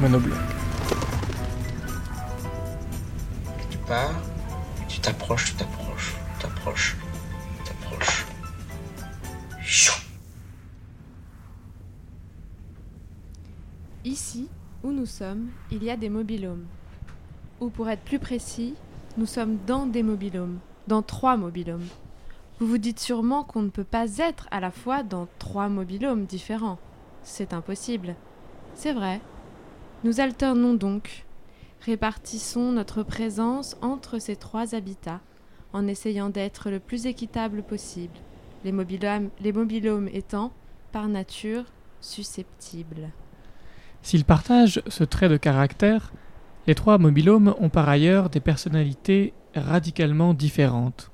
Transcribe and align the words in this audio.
Monobloc. 0.00 0.36
Tu 3.70 3.78
pars, 3.78 4.14
tu 4.88 5.00
t'approches, 5.00 5.46
tu 5.46 5.54
t'approches, 5.54 6.14
tu 6.34 6.42
t'approches, 6.42 6.96
tu 7.56 7.64
t'approches. 7.64 8.26
Chou. 9.62 9.98
Ici, 14.04 14.48
où 14.82 14.92
nous 14.92 15.06
sommes, 15.06 15.48
il 15.70 15.82
y 15.82 15.90
a 15.90 15.96
des 15.96 16.10
mobilhomes. 16.10 16.66
Ou 17.60 17.70
pour 17.70 17.88
être 17.88 18.02
plus 18.02 18.18
précis, 18.18 18.74
nous 19.16 19.26
sommes 19.26 19.56
dans 19.66 19.86
des 19.86 20.02
mobilhomes, 20.02 20.58
dans 20.88 21.00
trois 21.00 21.38
mobilhomes. 21.38 21.86
Vous 22.60 22.66
vous 22.66 22.78
dites 22.78 23.00
sûrement 23.00 23.44
qu'on 23.44 23.62
ne 23.62 23.70
peut 23.70 23.82
pas 23.82 24.18
être 24.18 24.46
à 24.50 24.60
la 24.60 24.70
fois 24.70 25.02
dans 25.02 25.26
trois 25.38 25.70
mobilhomes 25.70 26.26
différents. 26.26 26.78
C'est 27.22 27.54
impossible. 27.54 28.14
C'est 28.74 28.92
vrai. 28.92 29.22
Nous 30.04 30.20
alternons 30.20 30.74
donc, 30.74 31.24
répartissons 31.80 32.72
notre 32.72 33.02
présence 33.02 33.76
entre 33.80 34.18
ces 34.18 34.36
trois 34.36 34.74
habitats, 34.74 35.20
en 35.72 35.86
essayant 35.86 36.28
d'être 36.28 36.70
le 36.70 36.80
plus 36.80 37.06
équitable 37.06 37.62
possible, 37.62 38.14
les 38.64 38.72
mobilhomes, 38.72 39.30
les 39.40 39.52
mobilhomes 39.52 40.08
étant, 40.12 40.52
par 40.92 41.08
nature, 41.08 41.64
susceptibles. 42.00 43.10
S'ils 44.02 44.24
partagent 44.24 44.82
ce 44.86 45.02
trait 45.02 45.28
de 45.28 45.36
caractère, 45.36 46.12
les 46.66 46.74
trois 46.74 46.98
mobilhomes 46.98 47.54
ont 47.58 47.70
par 47.70 47.88
ailleurs 47.88 48.28
des 48.28 48.40
personnalités 48.40 49.32
radicalement 49.54 50.34
différentes. 50.34 51.10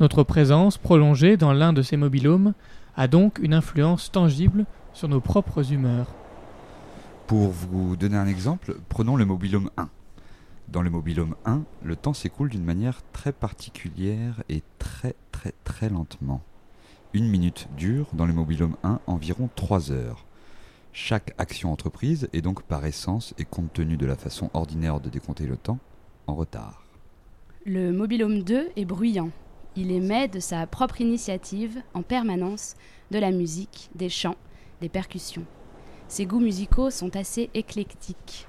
Notre 0.00 0.22
présence 0.22 0.78
prolongée 0.78 1.36
dans 1.36 1.52
l'un 1.52 1.72
de 1.72 1.82
ces 1.82 1.96
mobilhomes 1.96 2.52
a 2.94 3.08
donc 3.08 3.38
une 3.38 3.54
influence 3.54 4.12
tangible 4.12 4.66
sur 4.92 5.08
nos 5.08 5.20
propres 5.20 5.72
humeurs. 5.72 6.14
Pour 7.32 7.48
vous 7.48 7.96
donner 7.96 8.18
un 8.18 8.26
exemple, 8.26 8.76
prenons 8.90 9.16
le 9.16 9.24
mobilhome 9.24 9.70
1. 9.78 9.88
Dans 10.68 10.82
le 10.82 10.90
mobilhome 10.90 11.34
1, 11.46 11.62
le 11.82 11.96
temps 11.96 12.12
s'écoule 12.12 12.50
d'une 12.50 12.62
manière 12.62 13.00
très 13.14 13.32
particulière 13.32 14.42
et 14.50 14.62
très 14.78 15.14
très 15.30 15.54
très 15.64 15.88
lentement. 15.88 16.42
Une 17.14 17.26
minute 17.26 17.68
dure 17.74 18.08
dans 18.12 18.26
le 18.26 18.34
mobilhome 18.34 18.76
1 18.82 19.00
environ 19.06 19.48
3 19.56 19.92
heures. 19.92 20.26
Chaque 20.92 21.32
action 21.38 21.72
entreprise 21.72 22.28
est 22.34 22.42
donc 22.42 22.64
par 22.64 22.84
essence 22.84 23.32
et 23.38 23.46
compte 23.46 23.72
tenu 23.72 23.96
de 23.96 24.04
la 24.04 24.16
façon 24.16 24.50
ordinaire 24.52 25.00
de 25.00 25.08
décompter 25.08 25.46
le 25.46 25.56
temps, 25.56 25.78
en 26.26 26.34
retard. 26.34 26.84
Le 27.64 27.92
mobilhome 27.92 28.42
2 28.42 28.72
est 28.76 28.84
bruyant. 28.84 29.30
Il 29.74 29.90
émet 29.90 30.28
de 30.28 30.38
sa 30.38 30.66
propre 30.66 31.00
initiative 31.00 31.80
en 31.94 32.02
permanence 32.02 32.74
de 33.10 33.18
la 33.18 33.30
musique, 33.30 33.88
des 33.94 34.10
chants, 34.10 34.36
des 34.82 34.90
percussions. 34.90 35.46
Ses 36.12 36.26
goûts 36.26 36.40
musicaux 36.40 36.90
sont 36.90 37.16
assez 37.16 37.48
éclectiques. 37.54 38.46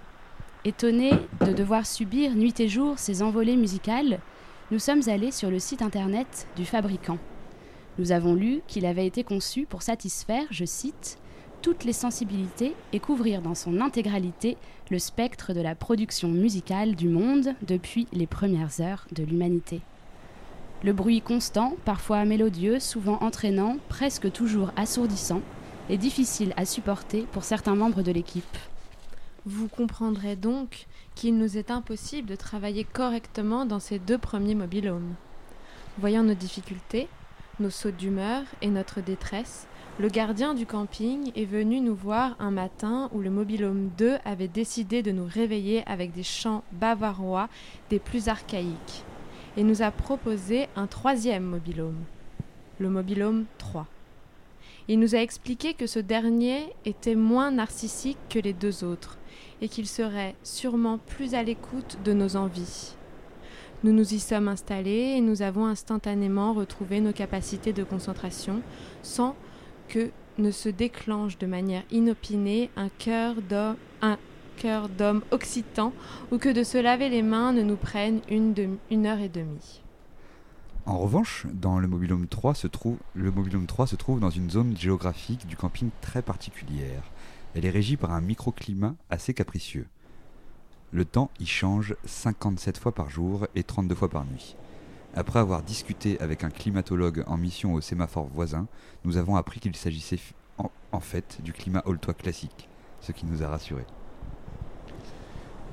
Étonnés 0.66 1.13
de 1.47 1.53
devoir 1.53 1.85
subir 1.85 2.35
nuit 2.35 2.59
et 2.59 2.68
jour 2.68 3.00
ces 3.00 3.22
envolées 3.22 3.56
musicales, 3.56 4.19
nous 4.69 4.79
sommes 4.79 5.03
allés 5.07 5.31
sur 5.31 5.50
le 5.50 5.59
site 5.59 5.81
internet 5.81 6.46
du 6.57 6.66
fabricant. 6.66 7.19
Nous 8.00 8.12
avons 8.12 8.35
lu 8.35 8.59
qu'il 8.68 8.85
avait 8.85 9.07
été 9.07 9.23
conçu 9.23 9.66
pour 9.66 9.81
satisfaire, 9.81 10.44
je 10.52 10.66
cite, 10.66 11.18
toutes 11.62 11.85
les 11.85 11.94
sensibilités 11.94 12.75
et 12.91 13.00
couvrir 13.00 13.41
dans 13.41 13.56
son 13.56 13.79
intégralité 13.79 14.57
le 14.91 15.00
spectre 15.00 15.53
de 15.53 15.62
la 15.62 15.73
production 15.73 16.28
musicale 16.28 16.96
du 16.96 17.07
monde 17.07 17.56
depuis 17.66 18.07
les 18.12 18.28
premières 18.28 18.81
heures 18.81 19.07
de 19.13 19.23
l'humanité. 19.23 19.79
Le 20.84 20.91
bruit 20.91 21.22
constant, 21.22 21.78
parfois 21.85 22.25
mélodieux, 22.25 22.81
souvent 22.81 23.19
entraînant, 23.22 23.78
presque 23.88 24.29
toujours 24.34 24.72
assourdissant, 24.75 25.40
est 25.89 25.97
difficile 25.97 26.53
à 26.57 26.66
supporter 26.66 27.27
pour 27.31 27.44
certains 27.44 27.75
membres 27.75 28.01
de 28.01 28.11
l'équipe. 28.11 28.57
Vous 29.45 29.67
comprendrez 29.67 30.35
donc 30.35 30.85
qu'il 31.16 31.38
nous 31.38 31.57
est 31.57 31.69
impossible 31.69 32.29
de 32.29 32.35
travailler 32.35 32.85
correctement 32.85 33.66
dans 33.66 33.79
ces 33.79 33.99
deux 33.99 34.17
premiers 34.17 34.55
mobilhomes. 34.55 35.16
Voyant 35.99 36.23
nos 36.23 36.33
difficultés, 36.33 37.07
nos 37.59 37.69
sautes 37.69 37.97
d'humeur 37.97 38.43
et 38.61 38.69
notre 38.69 39.01
détresse, 39.01 39.67
le 39.99 40.07
gardien 40.07 40.55
du 40.55 40.66
camping 40.66 41.31
est 41.35 41.45
venu 41.45 41.79
nous 41.79 41.93
voir 41.93 42.35
un 42.39 42.49
matin 42.49 43.09
où 43.13 43.19
le 43.19 43.29
mobilhome 43.29 43.91
2 43.97 44.17
avait 44.25 44.47
décidé 44.47 45.03
de 45.03 45.11
nous 45.11 45.27
réveiller 45.27 45.83
avec 45.85 46.13
des 46.13 46.23
chants 46.23 46.63
bavarois 46.72 47.47
des 47.91 47.99
plus 47.99 48.27
archaïques 48.27 49.03
et 49.55 49.63
nous 49.63 49.83
a 49.83 49.91
proposé 49.91 50.67
un 50.75 50.88
troisième 50.88 51.43
mobilhome, 51.43 52.03
le 52.79 52.89
mobilhome 52.89 53.45
3. 53.59 53.85
Il 54.89 54.99
nous 54.99 55.16
a 55.16 55.19
expliqué 55.19 55.73
que 55.73 55.88
ce 55.88 55.99
dernier 55.99 56.73
était 56.83 57.16
moins 57.16 57.51
narcissique 57.51 58.17
que 58.29 58.39
les 58.39 58.51
deux 58.51 58.83
autres 58.83 59.17
et 59.61 59.69
qu'il 59.69 59.88
serait 59.88 60.35
sûrement 60.44 60.97
plus 60.97 61.35
à 61.35 61.44
l'écoute 61.44 61.99
de 62.03 62.11
nos 62.11 62.35
envies. 62.35 62.95
Nous 63.83 63.93
nous 63.93 64.13
y 64.13 64.19
sommes 64.19 64.47
installés 64.47 65.16
et 65.17 65.22
nous 65.22 65.41
avons 65.41 65.66
instantanément 65.66 66.53
retrouvé 66.53 66.99
nos 66.99 67.13
capacités 67.13 67.72
de 67.72 67.83
concentration 67.83 68.61
sans 69.01 69.35
que 69.88 70.09
ne 70.38 70.51
se 70.51 70.69
déclenche 70.69 71.38
de 71.38 71.47
manière 71.47 71.83
inopinée 71.91 72.69
un 72.75 72.89
cœur 72.89 73.35
d'homme, 73.41 75.22
occitan 75.31 75.93
ou 76.31 76.38
que 76.38 76.49
de 76.49 76.63
se 76.63 76.77
laver 76.77 77.09
les 77.09 77.22
mains 77.22 77.53
ne 77.53 77.61
nous 77.61 77.75
prenne 77.75 78.22
une 78.29 79.05
heure 79.05 79.19
et 79.19 79.29
demie. 79.29 79.82
En 80.85 80.97
revanche, 80.97 81.47
dans 81.53 81.79
le 81.79 81.88
mobilhome 81.88 82.27
3 82.27 82.55
se 82.55 82.67
trouve, 82.67 82.97
le 83.16 83.31
mobilhome 83.31 83.67
3 83.67 83.88
se 83.88 83.95
trouve 83.95 84.19
dans 84.19 84.29
une 84.29 84.49
zone 84.49 84.75
géographique 84.75 85.47
du 85.47 85.55
camping 85.55 85.89
très 86.01 86.21
particulière. 86.21 87.03
Elle 87.55 87.66
est 87.66 87.69
régie 87.69 87.95
par 87.95 88.11
un 88.11 88.19
microclimat 88.19 88.95
assez 89.09 89.33
capricieux. 89.33 89.88
Le 90.91 91.05
temps 91.05 91.31
y 91.39 91.45
change 91.45 91.95
57 92.03 92.77
fois 92.77 92.93
par 92.93 93.09
jour 93.09 93.47
et 93.55 93.63
32 93.63 93.95
fois 93.95 94.09
par 94.09 94.25
nuit. 94.25 94.57
Après 95.16 95.39
avoir 95.39 95.63
discuté 95.63 96.19
avec 96.19 96.43
un 96.43 96.49
climatologue 96.49 97.23
en 97.27 97.38
mission 97.38 97.73
au 97.73 97.79
sémaphore 97.79 98.27
voisin, 98.27 98.67
nous 99.05 99.16
avons 99.16 99.38
appris 99.38 99.61
qu'il 99.61 99.75
s'agissait 99.77 100.19
en, 100.91 100.99
fait 100.99 101.40
du 101.43 101.53
climat 101.53 101.81
aultois 101.85 102.13
classique, 102.13 102.67
ce 102.99 103.13
qui 103.13 103.25
nous 103.25 103.41
a 103.41 103.47
rassurés. 103.47 103.85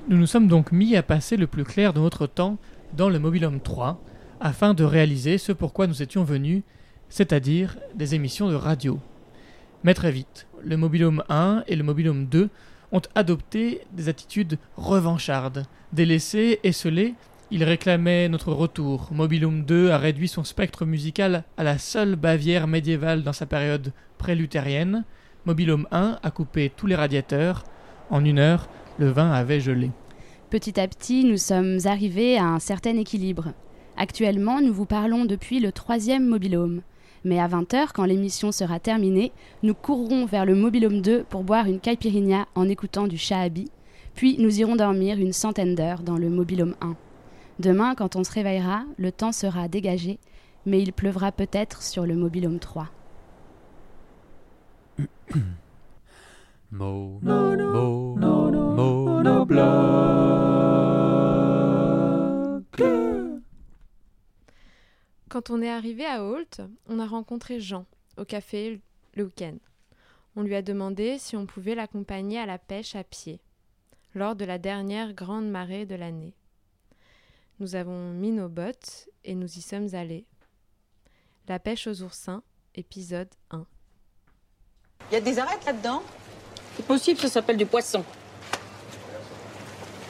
Nous 0.09 0.17
nous 0.17 0.27
sommes 0.27 0.49
donc 0.49 0.71
mis 0.71 0.95
à 0.95 1.03
passer 1.03 1.37
le 1.37 1.49
plus 1.49 1.65
clair 1.65 1.93
de 1.93 2.01
notre 2.01 2.29
temps 2.29 2.59
dans 2.97 3.09
le 3.09 3.19
mobilhome 3.19 3.61
3 3.61 4.01
afin 4.41 4.75
de 4.75 4.85
réaliser 4.85 5.39
ce 5.39 5.53
pourquoi 5.53 5.87
nous 5.87 6.03
étions 6.03 6.25
venus, 6.25 6.63
c'est-à-dire 7.09 7.77
des 7.95 8.15
émissions 8.15 8.49
de 8.49 8.55
radio. 8.55 8.99
Mais 9.85 9.95
très 9.95 10.11
vite, 10.11 10.47
le 10.63 10.77
mobilhome 10.77 11.23
1 11.29 11.65
et 11.67 11.77
le 11.77 11.83
mobilhome 11.83 12.27
2 12.27 12.49
ont 12.93 13.03
adopté 13.15 13.83
des 13.93 14.09
attitudes 14.09 14.59
revanchardes. 14.77 15.65
Délaissés, 15.93 16.61
esselés, 16.65 17.15
ils 17.51 17.65
réclamaient 17.65 18.29
notre 18.29 18.53
retour. 18.53 19.09
Mobilhome 19.13 19.65
2 19.65 19.91
a 19.91 19.99
réduit 19.99 20.29
son 20.29 20.45
spectre 20.45 20.85
musical 20.85 21.45
à 21.57 21.65
la 21.65 21.79
seule 21.79 22.17
Bavière 22.17 22.67
médiévale 22.67 23.23
dans 23.23 23.33
sa 23.33 23.47
période 23.47 23.93
pré-luthérienne. 24.19 25.05
Mobilhome 25.47 25.87
1 25.91 26.19
a 26.23 26.31
coupé 26.31 26.71
tous 26.75 26.87
les 26.87 26.95
radiateurs. 26.95 27.65
En 28.11 28.25
une 28.25 28.39
heure, 28.39 28.69
le 28.99 29.09
vin 29.09 29.33
avait 29.33 29.61
gelé. 29.61 29.91
Petit 30.51 30.79
à 30.79 30.87
petit, 30.87 31.25
nous 31.25 31.39
sommes 31.39 31.79
arrivés 31.85 32.39
à 32.39 32.45
un 32.45 32.59
certain 32.59 32.97
équilibre. 32.97 33.53
Actuellement, 34.01 34.61
nous 34.63 34.73
vous 34.73 34.87
parlons 34.87 35.27
depuis 35.27 35.61
le 35.61 35.73
troisième 35.73 36.27
mobilhome. 36.27 36.81
Mais 37.23 37.39
à 37.39 37.49
20h, 37.49 37.89
quand 37.93 38.07
l'émission 38.07 38.51
sera 38.51 38.81
terminée, 38.81 39.31
nous 39.63 39.75
courrons 39.75 40.25
vers 40.25 40.47
le 40.47 40.55
mobilhome 40.55 41.03
2 41.03 41.25
pour 41.25 41.45
boire 41.45 41.67
une 41.67 41.81
caipirinha 41.81 42.47
en 42.55 42.67
écoutant 42.67 43.07
du 43.07 43.19
shahabi, 43.19 43.71
Puis 44.15 44.37
nous 44.39 44.59
irons 44.59 44.75
dormir 44.75 45.19
une 45.19 45.35
centaine 45.35 45.75
d'heures 45.75 46.01
dans 46.01 46.17
le 46.17 46.31
mobilhome 46.31 46.77
1. 46.81 46.97
Demain, 47.59 47.95
quand 47.95 48.17
on 48.17 48.25
se 48.25 48.33
réveillera, 48.33 48.85
le 48.97 49.13
temps 49.13 49.33
sera 49.33 49.69
dégagé, 49.69 50.19
mais 50.65 50.81
il 50.81 50.95
pleuvra 50.95 51.31
peut-être 51.31 51.83
sur 51.83 52.07
le 52.07 52.17
mobilhome 52.17 52.59
3. 52.59 52.89
Mo, 56.73 57.19
mo, 57.21 58.17
mo, 58.17 58.41
Quand 65.31 65.49
on 65.51 65.63
est 65.63 65.71
arrivé 65.71 66.05
à 66.05 66.25
Holt, 66.25 66.61
on 66.89 66.99
a 66.99 67.07
rencontré 67.07 67.61
Jean 67.61 67.87
au 68.17 68.25
café 68.25 68.81
le 69.15 69.23
week-end. 69.23 69.55
On 70.35 70.43
lui 70.43 70.57
a 70.57 70.61
demandé 70.61 71.19
si 71.19 71.37
on 71.37 71.47
pouvait 71.47 71.77
l'accompagner 71.77 72.41
à 72.41 72.47
la 72.47 72.59
pêche 72.59 72.97
à 72.97 73.05
pied, 73.05 73.41
lors 74.17 74.35
de 74.35 74.45
la 74.45 74.59
dernière 74.59 75.13
grande 75.13 75.49
marée 75.49 75.87
de 75.87 75.95
l'année. 75.95 76.35
Nous 77.61 77.77
avons 77.77 78.11
mis 78.11 78.33
nos 78.33 78.49
bottes 78.49 79.09
et 79.23 79.37
nous 79.37 79.47
y 79.47 79.61
sommes 79.61 79.95
allés. 79.95 80.27
La 81.47 81.61
pêche 81.61 81.87
aux 81.87 82.03
oursins, 82.03 82.43
épisode 82.75 83.31
1. 83.53 83.65
Il 85.11 85.15
y 85.15 85.17
a 85.17 85.21
des 85.21 85.39
arêtes 85.39 85.65
là-dedans? 85.65 86.03
C'est 86.75 86.87
possible, 86.87 87.21
ça 87.21 87.29
s'appelle 87.29 87.57
du 87.57 87.67
poisson. 87.67 88.05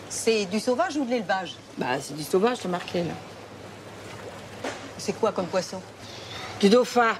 C'est 0.08 0.46
du 0.46 0.60
sauvage 0.60 0.96
ou 0.96 1.04
de 1.04 1.10
l'élevage? 1.10 1.56
Bah, 1.76 2.00
c'est 2.00 2.16
du 2.16 2.22
sauvage, 2.22 2.56
c'est 2.56 2.68
marqué 2.68 3.04
là. 3.04 3.14
C'est 5.00 5.14
quoi 5.14 5.32
comme 5.32 5.46
poisson? 5.46 5.80
Du 6.60 6.68
dauphin. 6.68 7.14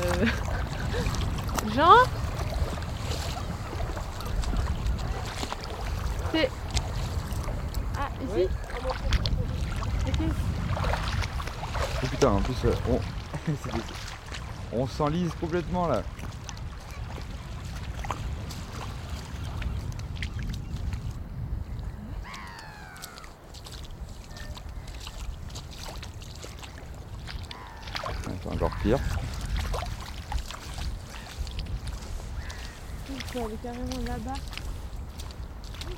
Euh... 0.00 0.26
Jean 1.74 1.96
C'est... 6.32 6.50
Ah, 7.98 8.08
ici 8.22 8.48
Ok. 10.06 10.20
Oh 12.02 12.06
putain, 12.06 12.28
en 12.28 12.40
plus, 12.40 12.56
euh, 12.64 12.74
on, 14.72 14.86
s'enlise 14.86 15.32
complètement 15.38 15.86
là. 15.86 16.02
Encore 28.50 28.70
pire. 28.82 28.98
Faut 33.32 33.46
aller 33.46 33.56
carrément 33.62 33.84
là-bas. 34.06 34.34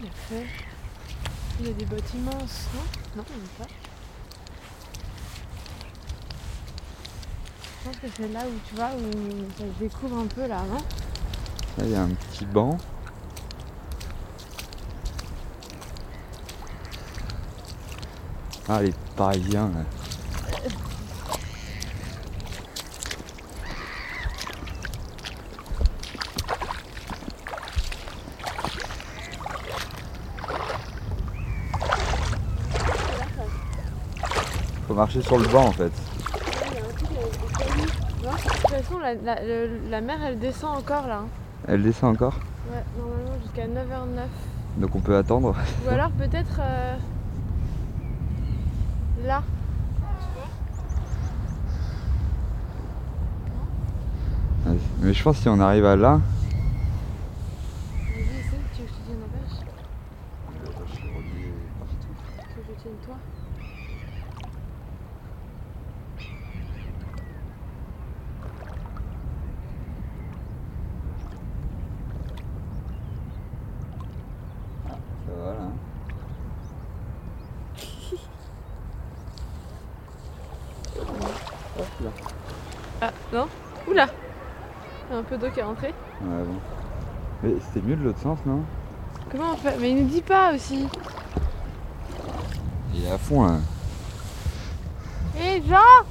Il 0.01 0.07
a 0.07 0.11
fait. 0.29 0.47
Il 1.61 1.67
y 1.67 1.71
a 1.71 1.73
des 1.73 1.85
bottes 1.87 2.15
immenses, 2.15 2.69
non 2.75 2.83
Non, 3.17 3.23
a 3.23 3.63
pas. 3.63 3.69
Je 7.83 7.89
pense 7.89 7.92
que 7.92 7.92
c'est 8.17 8.29
là 8.33 8.41
où 8.41 8.69
tu 8.69 8.75
vois, 8.75 8.91
où 8.97 9.11
ça 9.59 9.65
se 9.65 9.79
découvre 9.81 10.19
un 10.19 10.27
peu 10.27 10.47
là, 10.47 10.63
non 10.69 10.79
Là, 11.79 11.85
il 11.85 11.91
y 11.91 11.95
a 11.95 12.03
un 12.03 12.09
petit 12.09 12.45
banc. 12.45 12.77
Ah, 18.69 18.83
les 18.83 18.93
Parisiens. 19.17 19.71
là. 19.75 19.85
Faut 34.87 34.95
marcher 34.95 35.23
sur 35.23 35.39
le 35.39 35.49
banc 35.49 35.67
en 35.67 35.73
fait. 35.73 35.93
Il 36.67 36.75
y 36.75 36.79
a 36.79 36.85
un 36.85 36.93
truc 36.93 37.09
avec 37.17 37.33
des 37.33 37.47
cailloux. 37.57 37.91
Tu 38.19 38.25
vois 38.25 38.35
De 38.35 38.77
toute 38.77 38.82
façon, 38.93 38.99
la, 39.01 39.15
la- 39.15 39.43
le- 39.43 39.81
la 39.91 40.01
mer 40.01 40.17
elle 40.27 40.39
descend 40.39 40.77
encore 40.79 41.07
là. 41.07 41.19
hein. 41.25 41.29
Elle 41.69 41.83
descend 41.83 42.15
encore. 42.15 42.35
Ouais, 42.71 42.83
normalement 42.99 43.39
jusqu'à 43.43 43.67
9h09. 43.67 44.81
Donc 44.81 44.95
on 44.95 45.01
peut 45.01 45.17
attendre. 45.17 45.55
Ou 45.87 45.91
alors 45.91 46.11
peut-être 46.11 46.61
euh, 46.61 46.97
là. 49.27 49.43
Mais 55.01 55.13
je 55.13 55.23
pense 55.23 55.37
que 55.37 55.43
si 55.43 55.49
on 55.49 55.59
arrive 55.61 55.85
à 55.85 55.97
là. 55.97 56.21
Vas-y, 58.15 58.21
essaie, 58.21 58.57
tu 58.75 58.83
veux 58.83 58.87
que 58.87 58.93
je 58.93 58.99
te 58.99 59.07
tienne 59.07 59.19
la 59.21 59.27
pêche 59.27 59.67
Tu 62.49 62.57
veux 62.57 62.63
que 62.63 62.79
je 62.79 62.83
tienne 62.83 62.95
toi 63.05 63.17
Ça 75.27 75.33
va 75.45 75.53
là. 75.53 75.61
hein. 75.63 75.73
Hop 81.79 81.87
là. 82.05 82.11
Ah, 83.01 83.11
non 83.33 83.47
Oula 83.89 84.07
Il 85.09 85.13
y 85.13 85.17
a 85.17 85.19
un 85.19 85.23
peu 85.23 85.37
d'eau 85.39 85.51
qui 85.51 85.61
est 85.61 85.65
rentrée. 85.65 85.95
Ouais 86.23 86.45
bon. 86.45 86.59
Mais 87.43 87.55
c'était 87.61 87.87
mieux 87.87 87.97
de 87.97 88.05
l'autre 88.05 88.21
sens 88.21 88.39
non? 88.47 88.63
Comment 89.31 89.53
on 89.53 89.57
fait? 89.57 89.77
Mais 89.81 89.91
il 89.91 90.03
nous 90.03 90.09
dit 90.09 90.23
pas 90.23 90.55
aussi 90.55 90.87
Il 92.95 93.05
est 93.05 93.11
à 93.11 93.19
fond 93.19 93.45
là. 93.45 93.59
Hé 95.37 95.63
Jean 95.69 96.07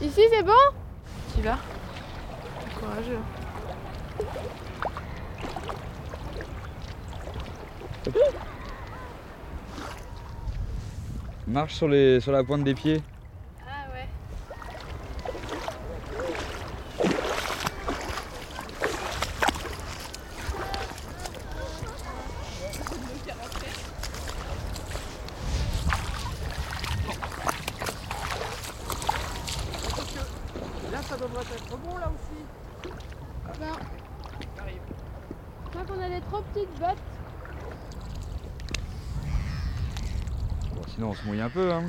Ici 0.00 0.20
c'est 0.30 0.42
bon? 0.42 0.52
Tu 1.34 1.42
vas 1.42 1.58
courageux. 2.78 3.18
Marche 11.46 11.74
sur, 11.74 11.88
les, 11.88 12.20
sur 12.20 12.32
la 12.32 12.42
pointe 12.44 12.64
des 12.64 12.74
pieds. 12.74 13.02
Ah 13.64 13.86
ouais. 13.92 14.08
Là, 30.90 31.02
ça 31.02 31.16
devrait 31.16 31.40
être 31.42 31.78
bon 31.78 31.96
là 31.98 32.10
aussi. 32.10 32.92
Ben, 33.60 33.72
Je 35.64 35.70
crois 35.70 35.84
qu'on 35.84 36.02
a 36.02 36.08
des 36.08 36.20
trop 36.22 36.42
petites 36.42 36.78
bottes. 36.78 36.96
Bon, 40.74 40.82
sinon, 40.94 41.10
on 41.10 41.14
se 41.14 41.24
mouille 41.26 41.40
un 41.40 41.50
peu, 41.50 41.72
hein. 41.72 41.84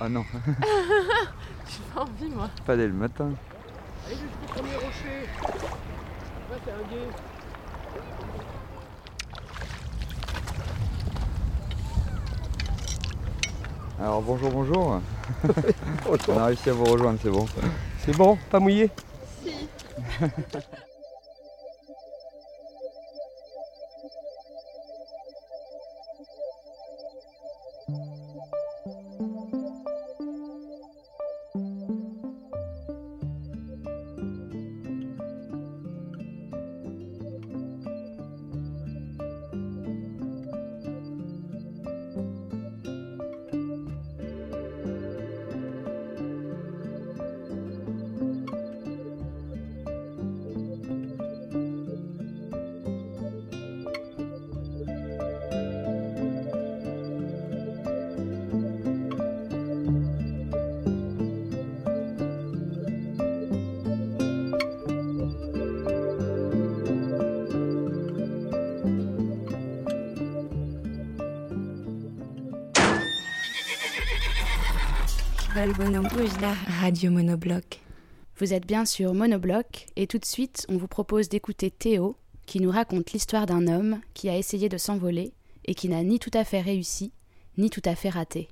Ah 0.00 0.08
non. 0.08 0.23
J'ai 0.44 1.82
pas 1.94 2.00
envie, 2.00 2.28
moi. 2.34 2.50
Pas 2.66 2.76
dès 2.76 2.86
le 2.86 2.92
matin. 2.92 3.30
Allez 4.06 4.16
jusqu'au 4.16 4.46
premier 4.54 4.74
rocher. 4.74 5.28
Là, 6.50 6.56
c'est 6.64 6.72
un 6.72 6.88
guet. 6.90 7.08
Alors, 14.00 14.22
bonjour, 14.22 14.50
bonjour. 14.50 15.00
On 16.28 16.38
a 16.38 16.46
réussi 16.46 16.70
à 16.70 16.72
vous 16.72 16.84
rejoindre, 16.84 17.18
c'est 17.22 17.30
bon. 17.30 17.46
C'est 18.04 18.16
bon, 18.16 18.36
pas 18.50 18.58
mouillé? 18.58 18.90
Si. 19.42 19.68
Radio 76.82 77.10
Monobloc. 77.10 77.80
Vous 78.38 78.52
êtes 78.52 78.66
bien 78.66 78.84
sur 78.84 79.14
Monobloc 79.14 79.86
et 79.96 80.06
tout 80.06 80.18
de 80.18 80.24
suite, 80.26 80.66
on 80.68 80.76
vous 80.76 80.88
propose 80.88 81.30
d'écouter 81.30 81.70
Théo 81.70 82.16
qui 82.44 82.60
nous 82.60 82.70
raconte 82.70 83.12
l'histoire 83.12 83.46
d'un 83.46 83.66
homme 83.66 84.00
qui 84.12 84.28
a 84.28 84.36
essayé 84.36 84.68
de 84.68 84.76
s'envoler 84.76 85.32
et 85.64 85.74
qui 85.74 85.88
n'a 85.88 86.02
ni 86.02 86.18
tout 86.18 86.30
à 86.34 86.44
fait 86.44 86.60
réussi, 86.60 87.12
ni 87.56 87.70
tout 87.70 87.80
à 87.86 87.94
fait 87.94 88.10
raté. 88.10 88.48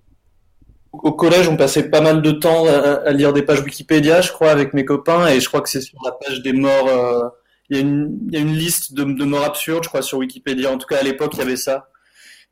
Au 0.95 1.13
collège, 1.13 1.49
on 1.49 1.57
passait 1.59 1.91
pas 1.91 2.01
mal 2.01 2.23
de 2.23 2.31
temps 2.31 2.65
à, 2.67 3.11
lire 3.13 3.35
des 3.35 3.43
pages 3.43 3.61
Wikipédia, 3.61 4.23
je 4.23 4.33
crois, 4.33 4.51
avec 4.51 4.73
mes 4.73 4.87
copains, 4.87 5.27
et 5.29 5.39
je 5.39 5.49
crois 5.49 5.61
que 5.61 5.69
c'est 5.69 5.83
sur 5.83 5.99
la 6.07 6.13
page 6.13 6.41
des 6.41 6.55
morts. 6.55 6.89
euh, 6.89 7.29
Il 7.69 7.77
y, 7.77 7.79
a 7.79 7.83
une- 7.83 8.21
il 8.29 8.33
y 8.35 8.39
a 8.39 8.41
une 8.41 8.55
liste 8.55 8.95
de, 8.95 9.05
de 9.05 9.25
morts 9.25 9.45
absurdes, 9.45 9.85
je 9.85 9.89
crois, 9.91 10.01
sur 10.01 10.17
Wikipédia. 10.17 10.73
En 10.73 10.79
tout 10.79 10.87
cas, 10.87 10.97
à 10.99 11.03
l'époque, 11.03 11.33
il 11.35 11.41
y 11.41 11.43
avait 11.43 11.57
ça. 11.57 11.91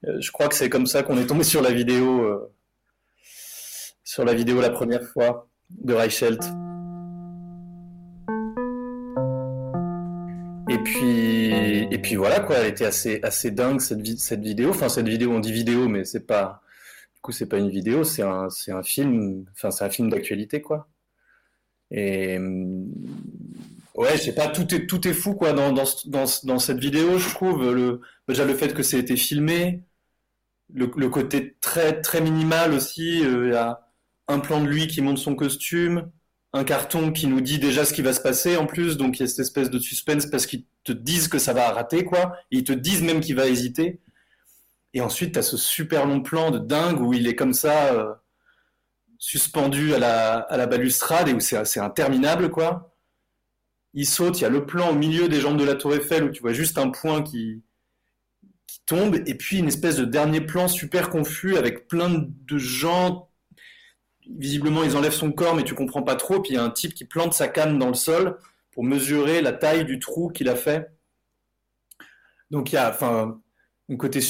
Euh, 0.07 0.19
je 0.21 0.31
crois 0.31 0.49
que 0.49 0.55
c'est 0.55 0.69
comme 0.69 0.87
ça 0.87 1.03
qu'on 1.03 1.17
est 1.17 1.27
tombé 1.27 1.45
sur 1.45 1.63
la 1.63 1.71
vidéo, 1.73 2.21
euh, 2.25 2.53
sur 4.11 4.25
la 4.25 4.35
vidéo 4.35 4.61
la 4.61 4.71
première 4.71 5.05
fois 5.05 5.49
de 5.71 5.95
Reichelt. 5.95 6.43
Et 10.69 10.79
puis, 10.79 11.87
et 11.93 11.99
puis 11.99 12.17
voilà 12.17 12.41
quoi, 12.41 12.57
elle 12.57 12.67
était 12.67 12.87
assez, 12.87 13.21
assez 13.23 13.53
dingue 13.53 13.81
cette, 13.81 14.05
cette 14.19 14.43
vidéo. 14.43 14.71
Enfin, 14.71 14.89
cette 14.89 15.07
vidéo, 15.07 15.31
on 15.31 15.39
dit 15.39 15.53
vidéo, 15.53 15.87
mais 15.87 16.05
c'est 16.05 16.27
pas, 16.27 16.61
du 17.15 17.21
coup, 17.21 17.31
c'est 17.31 17.47
pas 17.47 17.59
une 17.59 17.71
vidéo, 17.71 18.03
c'est 18.03 18.23
un, 18.23 18.51
c'est 18.51 18.73
un 18.73 18.83
film, 18.83 19.45
enfin, 19.53 19.71
c'est 19.71 19.85
un 19.85 19.91
film 19.91 20.11
d'actualité 20.11 20.61
quoi. 20.61 20.89
Et 21.93 22.37
ouais, 23.95 24.17
je 24.17 24.23
sais 24.23 24.35
pas, 24.35 24.49
tout 24.49 24.75
est, 24.75 24.89
tout 24.89 25.07
est 25.07 25.13
fou 25.13 25.35
quoi 25.35 25.53
dans, 25.53 25.73
dans, 25.73 25.85
dans, 26.07 26.25
dans 26.43 26.59
cette 26.59 26.79
vidéo, 26.81 27.17
je 27.17 27.29
trouve. 27.29 28.01
Déjà 28.27 28.45
le 28.45 28.55
fait 28.55 28.75
que 28.75 28.83
ça 28.83 28.97
été 28.97 29.15
filmé, 29.15 29.85
le, 30.75 30.89
côté 30.89 31.57
très, 31.61 32.01
très 32.01 32.21
minimal 32.21 32.73
aussi. 32.73 33.25
euh, 33.25 33.73
un 34.31 34.41
plan 34.41 34.63
de 34.63 34.69
lui 34.69 34.87
qui 34.87 35.03
monte 35.03 35.19
son 35.19 35.35
costume, 35.35 36.11
un 36.53 36.65
carton 36.65 37.13
qui 37.13 37.27
nous 37.27 37.41
dit 37.41 37.59
déjà 37.59 37.85
ce 37.85 37.93
qui 37.93 38.03
va 38.03 38.13
se 38.13 38.21
passer 38.21 38.57
en 38.57 38.67
plus, 38.67 38.97
donc 38.97 39.19
il 39.19 39.23
y 39.23 39.25
a 39.25 39.27
cette 39.27 39.41
espèce 39.41 39.71
de 39.71 39.79
suspense 39.79 40.27
parce 40.27 40.47
qu'ils 40.47 40.65
te 40.85 40.93
disent 40.93 41.29
que 41.29 41.39
ça 41.39 41.53
va 41.53 41.71
rater 41.71 42.05
quoi, 42.05 42.37
ils 42.51 42.65
te 42.65 42.73
disent 42.73 43.03
même 43.03 43.21
qu'il 43.21 43.37
va 43.37 43.47
hésiter. 43.47 44.01
Et 44.95 45.01
ensuite, 45.01 45.33
tu 45.33 45.39
as 45.39 45.43
ce 45.43 45.57
super 45.57 46.07
long 46.07 46.21
plan 46.21 46.51
de 46.51 46.59
dingue 46.59 47.01
où 47.01 47.13
il 47.13 47.29
est 47.29 47.37
comme 47.37 47.53
ça, 47.53 47.93
euh, 47.95 48.13
suspendu 49.19 49.95
à 49.95 49.99
la, 49.99 50.67
balustrade 50.67 51.29
et 51.29 51.33
où 51.33 51.41
c'est 51.41 51.65
c'est 51.65 51.81
interminable 51.81 52.51
quoi. 52.51 52.97
Il 53.95 54.07
saute, 54.07 54.39
il 54.39 54.43
y 54.43 54.47
a 54.47 54.51
le 54.51 54.67
plan 54.67 54.91
au 54.91 54.95
milieu 54.95 55.29
des 55.29 55.41
jambes 55.41 55.59
de 55.59 55.65
la 55.65 55.75
Tour 55.75 55.95
Eiffel 55.95 56.25
où 56.25 56.31
tu 56.31 56.41
vois 56.41 56.53
juste 56.53 56.79
un 56.79 56.91
point 56.91 57.23
qui, 57.23 57.63
qui 58.67 58.81
tombe, 58.87 59.17
et 59.27 59.35
puis 59.35 59.59
une 59.59 59.69
espèce 59.69 59.97
de 59.97 60.05
dernier 60.05 60.41
plan 60.41 60.69
super 60.69 61.11
confus 61.11 61.57
avec 61.57 61.89
plein 61.89 62.09
de 62.09 62.59
gens 62.59 63.30
visiblement 64.39 64.83
ils 64.85 64.97
enlèvent 64.97 65.13
son 65.13 65.33
corps 65.33 65.55
mais 65.55 65.65
tu 65.65 65.75
comprends 65.75 66.03
pas 66.03 66.17
trop. 66.17 66.41
Puis 66.41 66.53
il 66.53 66.57
y 66.57 66.59
a 66.59 66.65
un 66.65 66.71
type 66.71 66.95
qui 66.95 67.05
plante 67.05 67.35
sa 67.35 67.49
canne 67.49 67.79
dans 67.79 67.89
le 67.89 67.95
sol 67.95 68.39
pour 68.73 68.85
mesurer 68.85 69.43
la 69.43 69.53
taille 69.53 69.85
du 69.85 69.99
trou 69.99 70.29
qu'il 70.29 70.49
a 70.49 70.57
fait. 70.57 70.91
Donc 72.51 72.73
il 72.73 72.77
y 72.77 72.79
a 72.79 72.91
enfin 72.91 73.41
un 73.89 73.97
côté 73.97 74.21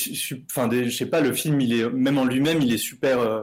enfin 0.50 0.68
je 0.70 0.90
sais 0.90 1.06
pas 1.06 1.20
le 1.20 1.32
film 1.32 1.60
il 1.60 1.78
est 1.78 1.90
même 1.90 2.18
en 2.18 2.24
lui-même 2.24 2.62
il 2.62 2.72
est 2.72 2.78
super 2.78 3.20
euh, 3.20 3.42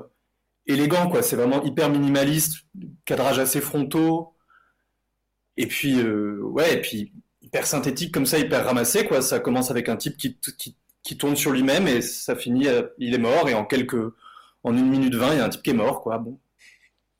élégant 0.66 1.10
quoi. 1.10 1.22
C'est 1.22 1.36
vraiment 1.36 1.64
hyper 1.64 1.90
minimaliste 1.90 2.66
cadrage 3.06 3.40
assez 3.40 3.62
frontaux. 3.62 4.34
Et 5.58 5.68
puis 5.68 6.00
euh, 6.00 6.40
ouais 6.42 6.76
et 6.76 6.82
puis 6.82 7.14
hyper 7.42 7.66
synthétique 7.66 8.14
comme 8.14 8.26
ça 8.26 8.40
hyper 8.40 8.66
ramassé 8.66 9.06
quoi. 9.06 9.22
Ça 9.22 9.40
commence 9.40 9.72
avec 9.72 9.90
un 9.90 9.98
type 9.98 10.18
qui, 10.18 10.38
qui, 11.04 11.18
tourne 11.18 11.38
sur 11.38 11.52
lui-même 11.52 11.88
et 11.88 12.02
ça 12.02 12.36
finit 12.36 12.68
il 12.98 13.14
est 13.14 13.18
mort 13.18 13.48
et 13.48 13.54
en 13.54 13.64
quelques 13.64 14.14
en 14.64 14.76
une 14.76 14.90
minute 14.90 15.16
vingt 15.16 15.34
il 15.34 15.38
y 15.38 15.40
a 15.40 15.46
un 15.46 15.50
type 15.50 15.64
qui 15.64 15.70
est 15.70 15.74
mort 15.74 16.02
quoi. 16.02 16.18
Bon 16.18 16.38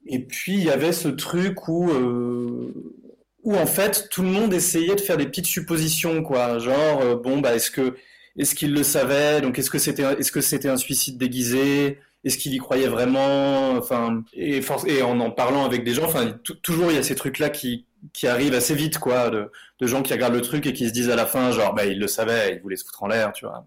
et 0.10 0.20
puis 0.20 0.54
il 0.54 0.64
y 0.64 0.70
avait 0.70 0.92
ce 0.94 1.08
truc 1.08 1.68
où 1.68 1.90
euh, 1.92 2.74
où 3.44 3.56
en 3.56 3.66
fait 3.66 4.08
tout 4.10 4.22
le 4.24 4.30
monde 4.30 4.54
essayait 4.54 4.96
de 4.96 5.02
faire 5.02 5.18
des 5.18 5.26
petites 5.28 5.46
suppositions 5.48 6.24
quoi. 6.24 6.60
Genre 6.60 7.02
euh, 7.02 7.16
bon 7.16 7.40
bah 7.40 7.56
est-ce 7.56 7.72
que 7.72 7.96
est-ce 8.38 8.56
qu'il 8.56 8.74
le 8.74 8.84
savait? 8.84 9.42
Donc 9.42 9.58
est-ce 9.60 9.70
que 9.72 9.80
c'était 9.80 10.04
est-ce 10.04 10.32
que 10.32 10.42
c'était 10.42 10.70
un 10.70 10.78
suicide 10.78 11.18
déguisé? 11.18 12.00
Est-ce 12.24 12.38
qu'il 12.38 12.54
y 12.54 12.58
croyait 12.58 12.88
vraiment? 12.88 13.72
Enfin 13.72 14.24
et, 14.34 14.62
en 15.02 15.20
en 15.20 15.32
parlant 15.32 15.66
avec 15.66 15.84
des 15.84 15.94
gens 15.94 16.06
enfin 16.06 16.32
tou- 16.44 16.56
toujours 16.56 16.92
il 16.92 16.96
y 16.96 17.00
a 17.00 17.04
ces 17.04 17.16
trucs 17.16 17.40
là 17.40 17.50
qui 17.50 17.86
qui 18.14 18.28
arrivent 18.28 18.54
assez 18.54 18.76
vite 18.76 19.00
quoi 19.00 19.30
de, 19.30 19.50
de 19.80 19.88
gens 19.88 20.04
qui 20.04 20.14
regardent 20.14 20.36
le 20.36 20.42
truc 20.42 20.66
et 20.68 20.74
qui 20.74 20.88
se 20.88 20.94
disent 20.94 21.10
à 21.10 21.16
la 21.16 21.26
fin 21.26 21.52
genre 21.52 21.74
bah 21.74 21.86
il 21.86 22.00
le 22.00 22.08
savait 22.08 22.56
il 22.56 22.62
voulait 22.62 22.76
se 22.76 22.84
foutre 22.86 23.04
en 23.04 23.08
l'air 23.08 23.32
tu 23.34 23.46
vois. 23.46 23.66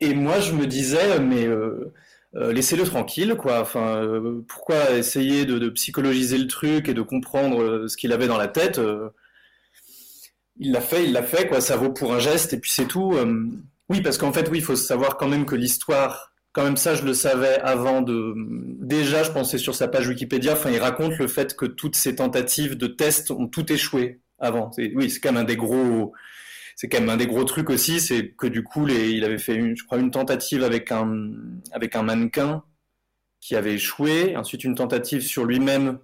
Et 0.00 0.14
moi 0.14 0.40
je 0.40 0.52
me 0.52 0.66
disais 0.66 1.18
mais 1.20 1.46
euh, 1.46 1.92
euh, 2.36 2.52
laissez-le 2.52 2.84
tranquille, 2.84 3.36
quoi. 3.38 3.60
Enfin, 3.60 4.02
euh, 4.02 4.44
pourquoi 4.48 4.92
essayer 4.92 5.44
de, 5.44 5.68
psychologiser 5.70 6.38
le 6.38 6.48
truc 6.48 6.88
et 6.88 6.94
de 6.94 7.02
comprendre 7.02 7.62
euh, 7.62 7.88
ce 7.88 7.96
qu'il 7.96 8.12
avait 8.12 8.26
dans 8.26 8.38
la 8.38 8.48
tête 8.48 8.80
Il 10.58 10.72
l'a 10.72 10.80
fait, 10.80 11.04
il 11.04 11.12
l'a 11.12 11.22
fait, 11.22 11.46
quoi. 11.46 11.60
Ça 11.60 11.76
vaut 11.76 11.92
pour 11.92 12.12
un 12.12 12.18
geste 12.18 12.52
et 12.52 12.58
puis 12.58 12.70
c'est 12.70 12.86
tout. 12.86 13.14
Oui, 13.88 14.00
parce 14.00 14.18
qu'en 14.18 14.32
fait, 14.32 14.48
oui, 14.50 14.58
il 14.58 14.64
faut 14.64 14.76
savoir 14.76 15.16
quand 15.16 15.28
même 15.28 15.46
que 15.46 15.54
l'histoire, 15.54 16.32
quand 16.52 16.64
même 16.64 16.76
ça, 16.76 16.94
je 16.94 17.04
le 17.04 17.14
savais 17.14 17.58
avant 17.60 18.02
de. 18.02 18.34
Déjà, 18.80 19.22
je 19.22 19.30
pensais 19.30 19.58
sur 19.58 19.74
sa 19.74 19.88
page 19.88 20.08
Wikipédia. 20.08 20.54
Enfin, 20.54 20.70
il 20.70 20.78
raconte 20.78 21.18
le 21.18 21.28
fait 21.28 21.54
que 21.56 21.66
toutes 21.66 21.96
ces 21.96 22.16
tentatives 22.16 22.76
de 22.76 22.86
test 22.86 23.30
ont 23.30 23.46
tout 23.46 23.72
échoué 23.72 24.20
avant. 24.38 24.70
Oui, 24.78 25.10
c'est 25.10 25.20
quand 25.20 25.32
même 25.32 25.42
un 25.42 25.44
des 25.44 25.56
gros 25.56 26.12
c'est 26.76 26.88
quand 26.88 27.00
même 27.00 27.10
un 27.10 27.16
des 27.16 27.26
gros 27.26 27.44
trucs 27.44 27.70
aussi, 27.70 28.00
c'est 28.00 28.30
que 28.30 28.46
du 28.46 28.62
coup, 28.64 28.86
il 28.88 29.24
avait 29.24 29.38
fait, 29.38 29.54
une, 29.54 29.76
je 29.76 29.84
crois, 29.84 29.98
une 29.98 30.10
tentative 30.10 30.62
avec 30.64 30.92
un, 30.92 31.32
avec 31.72 31.96
un 31.96 32.02
mannequin 32.02 32.64
qui 33.40 33.56
avait 33.56 33.74
échoué, 33.74 34.36
ensuite 34.36 34.64
une 34.64 34.74
tentative 34.74 35.22
sur 35.22 35.44
lui-même 35.44 35.98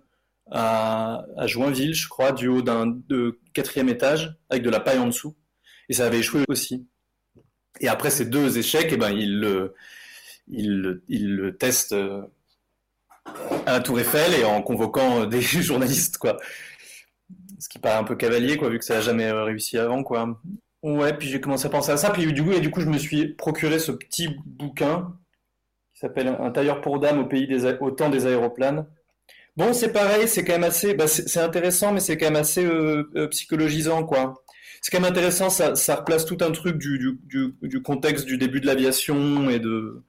à, 0.50 1.24
à 1.38 1.46
Joinville, 1.46 1.94
je 1.94 2.08
crois, 2.08 2.32
du 2.32 2.48
haut 2.48 2.62
d'un 2.62 2.98
quatrième 3.54 3.88
étage, 3.88 4.36
avec 4.50 4.62
de 4.62 4.70
la 4.70 4.80
paille 4.80 4.98
en 4.98 5.06
dessous, 5.06 5.36
et 5.88 5.94
ça 5.94 6.06
avait 6.06 6.20
échoué 6.20 6.44
aussi. 6.48 6.88
Et 7.80 7.88
après 7.88 8.10
ces 8.10 8.26
deux 8.26 8.58
échecs, 8.58 8.90
eh 8.92 8.96
ben, 8.96 9.10
il 9.12 9.40
le, 9.40 9.74
il, 10.48 10.80
le- 10.80 11.04
il 11.08 11.34
le 11.36 11.56
teste 11.56 11.92
euh, 11.92 12.22
à 13.66 13.72
la 13.72 13.80
Tour 13.80 14.00
Eiffel 14.00 14.34
et 14.34 14.44
en 14.44 14.62
convoquant 14.62 15.22
euh, 15.22 15.26
des 15.26 15.40
journalistes, 15.42 16.18
quoi 16.18 16.38
ce 17.60 17.68
qui 17.68 17.78
paraît 17.78 17.98
un 17.98 18.04
peu 18.04 18.16
cavalier, 18.16 18.56
quoi, 18.56 18.70
vu 18.70 18.78
que 18.78 18.84
ça 18.84 18.94
n'a 18.94 19.00
jamais 19.00 19.30
réussi 19.30 19.78
avant, 19.78 20.02
quoi. 20.02 20.40
Ouais, 20.82 21.12
puis 21.16 21.28
j'ai 21.28 21.40
commencé 21.40 21.66
à 21.66 21.70
penser 21.70 21.92
à 21.92 21.96
ça, 21.96 22.10
puis 22.10 22.32
du 22.32 22.42
coup, 22.42 22.52
et 22.52 22.60
du 22.60 22.70
coup, 22.70 22.80
je 22.80 22.86
me 22.86 22.98
suis 22.98 23.34
procuré 23.34 23.78
ce 23.78 23.92
petit 23.92 24.28
bouquin 24.46 25.14
qui 25.94 26.00
s'appelle 26.00 26.28
Un 26.28 26.50
tailleur 26.50 26.80
pour 26.80 26.98
dames 26.98 27.18
au 27.20 27.26
pays 27.26 27.46
des 27.46 27.66
au 27.80 27.90
temps 27.90 28.08
des 28.08 28.26
aéroplanes. 28.26 28.86
Bon, 29.56 29.74
c'est 29.74 29.92
pareil, 29.92 30.26
c'est 30.26 30.44
quand 30.44 30.54
même 30.54 30.64
assez, 30.64 30.94
bah, 30.94 31.06
c'est 31.06 31.40
intéressant, 31.40 31.92
mais 31.92 32.00
c'est 32.00 32.16
quand 32.16 32.26
même 32.26 32.36
assez 32.36 32.64
euh, 32.64 33.10
euh, 33.16 33.28
psychologisant, 33.28 34.04
quoi. 34.04 34.42
c'est 34.80 34.90
quand 34.90 35.00
même 35.00 35.10
intéressant, 35.10 35.50
ça, 35.50 35.96
replace 35.96 36.24
tout 36.24 36.38
un 36.40 36.52
truc 36.52 36.78
du, 36.78 36.98
du, 36.98 37.54
du, 37.60 37.82
contexte 37.82 38.24
du 38.24 38.38
début 38.38 38.60
de 38.60 38.66
l'aviation 38.66 39.50
et 39.50 39.58
de, 39.58 40.02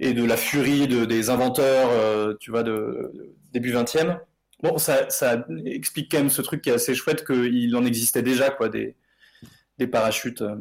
et 0.00 0.14
de 0.14 0.24
la 0.24 0.36
furie 0.36 0.88
de, 0.88 1.04
des 1.04 1.30
inventeurs, 1.30 1.90
euh, 1.92 2.34
tu 2.40 2.50
vois, 2.50 2.64
début 3.52 3.72
20e. 3.72 4.18
Bon, 4.62 4.78
ça, 4.78 5.06
explique 5.66 6.10
quand 6.10 6.18
même 6.18 6.30
ce 6.30 6.42
truc 6.42 6.62
qui 6.62 6.70
est 6.70 6.74
assez 6.74 6.94
chouette 6.94 7.26
qu'il 7.26 7.76
en 7.76 7.84
existait 7.84 8.22
déjà, 8.22 8.50
quoi, 8.50 8.68
des, 8.68 8.96
parachutes 9.90 10.40
euh, 10.40 10.56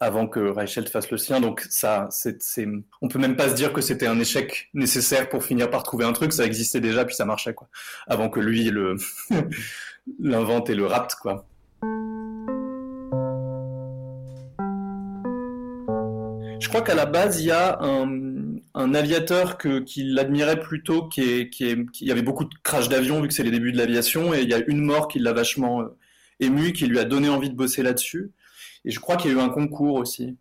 avant 0.00 0.26
que 0.26 0.40
Reichelt 0.40 0.88
fasse 0.90 1.10
le 1.10 1.16
sien. 1.16 1.40
Donc 1.40 1.66
ça, 1.70 2.08
c'est, 2.10 2.42
c'est, 2.42 2.68
on 3.00 3.08
peut 3.08 3.18
même 3.18 3.36
pas 3.36 3.48
se 3.48 3.54
dire 3.54 3.72
que 3.72 3.80
c'était 3.80 4.06
un 4.06 4.20
échec 4.20 4.68
nécessaire 4.74 5.28
pour 5.30 5.44
finir 5.44 5.70
par 5.70 5.82
trouver 5.82 6.04
un 6.04 6.12
truc. 6.12 6.32
Ça 6.32 6.44
existait 6.44 6.80
déjà, 6.80 7.04
puis 7.06 7.14
ça 7.14 7.24
marchait, 7.24 7.54
quoi, 7.54 7.68
avant 8.06 8.28
que 8.28 8.40
lui 8.40 8.64
le 8.64 8.96
l'invente 10.20 10.68
et 10.68 10.74
le 10.74 10.86
rate, 10.86 11.14
quoi. 11.16 11.46
Je 16.60 16.68
crois 16.68 16.82
qu'à 16.82 16.94
la 16.94 17.06
base, 17.06 17.40
il 17.40 17.46
y 17.46 17.50
a 17.50 17.80
un, 17.80 18.29
un 18.74 18.94
aviateur 18.94 19.58
que, 19.58 19.80
qui 19.80 20.04
l'admirait 20.04 20.60
plutôt, 20.60 21.08
qui, 21.08 21.22
est, 21.22 21.50
qui, 21.50 22.10
avait 22.10 22.22
beaucoup 22.22 22.44
de 22.44 22.54
crash 22.62 22.88
d'avion 22.88 23.20
vu 23.20 23.28
que 23.28 23.34
c'est 23.34 23.42
les 23.42 23.50
débuts 23.50 23.72
de 23.72 23.78
l'aviation, 23.78 24.32
et 24.34 24.42
il 24.42 24.48
y 24.48 24.54
a 24.54 24.62
une 24.66 24.80
mort 24.80 25.08
qui 25.08 25.18
l'a 25.18 25.32
vachement 25.32 25.82
euh, 25.82 25.96
ému, 26.38 26.72
qui 26.72 26.86
lui 26.86 26.98
a 26.98 27.04
donné 27.04 27.28
envie 27.28 27.50
de 27.50 27.56
bosser 27.56 27.82
là-dessus. 27.82 28.32
Et 28.84 28.90
je 28.90 29.00
crois 29.00 29.16
qu'il 29.16 29.30
y 29.30 29.34
a 29.34 29.36
eu 29.36 29.40
un 29.40 29.48
concours 29.48 29.94
aussi. 29.94 30.36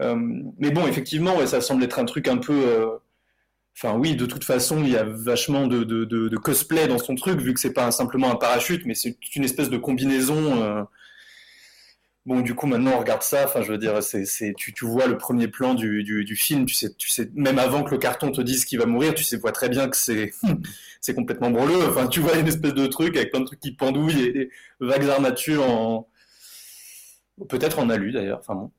Euh, 0.00 0.16
mais 0.58 0.70
bon, 0.70 0.86
effectivement, 0.86 1.44
ça 1.46 1.60
semble 1.60 1.84
être 1.84 1.98
un 1.98 2.04
truc 2.04 2.28
un 2.28 2.38
peu. 2.38 2.52
Euh, 2.54 2.88
enfin, 3.76 3.96
oui, 3.96 4.16
de 4.16 4.26
toute 4.26 4.44
façon, 4.44 4.82
il 4.82 4.90
y 4.90 4.96
a 4.96 5.04
vachement 5.04 5.66
de 5.66 6.36
cosplay 6.36 6.88
dans 6.88 6.98
son 6.98 7.14
truc, 7.14 7.40
vu 7.40 7.54
que 7.54 7.60
c'est 7.60 7.74
pas 7.74 7.90
simplement 7.90 8.30
un 8.30 8.36
parachute, 8.36 8.86
mais 8.86 8.94
c'est 8.94 9.16
une 9.36 9.44
espèce 9.44 9.70
de 9.70 9.76
combinaison. 9.76 10.86
Bon, 12.28 12.42
du 12.42 12.54
coup, 12.54 12.66
maintenant, 12.66 12.90
on 12.94 12.98
regarde 12.98 13.22
ça. 13.22 13.46
Enfin, 13.46 13.62
je 13.62 13.72
veux 13.72 13.78
dire, 13.78 14.02
c'est, 14.02 14.52
tu, 14.54 14.74
tu, 14.74 14.84
vois 14.84 15.06
le 15.06 15.16
premier 15.16 15.48
plan 15.48 15.72
du, 15.72 16.04
du, 16.04 16.36
film. 16.36 16.66
Tu 16.66 16.74
sais, 16.74 16.92
tu 16.92 17.08
sais, 17.08 17.30
même 17.34 17.58
avant 17.58 17.82
que 17.82 17.90
le 17.90 17.96
carton 17.96 18.30
te 18.30 18.42
dise 18.42 18.66
qu'il 18.66 18.78
va 18.78 18.84
mourir, 18.84 19.14
tu 19.14 19.24
vois 19.38 19.50
très 19.50 19.70
bien 19.70 19.88
que 19.88 19.96
c'est, 19.96 20.32
c'est 21.00 21.14
complètement 21.14 21.50
brûleux. 21.50 21.88
Enfin, 21.88 22.06
tu 22.06 22.20
vois 22.20 22.36
une 22.36 22.46
espèce 22.46 22.74
de 22.74 22.86
truc 22.86 23.16
avec 23.16 23.30
plein 23.30 23.40
de 23.40 23.46
trucs 23.46 23.60
qui 23.60 23.72
pendouillent 23.72 24.20
et 24.20 24.32
des 24.32 24.50
vagues 24.78 25.08
armatures 25.08 25.64
en, 25.70 26.06
peut-être 27.48 27.78
en 27.78 27.88
alu 27.88 28.12
d'ailleurs. 28.12 28.40
Enfin 28.40 28.56
bon. 28.56 28.70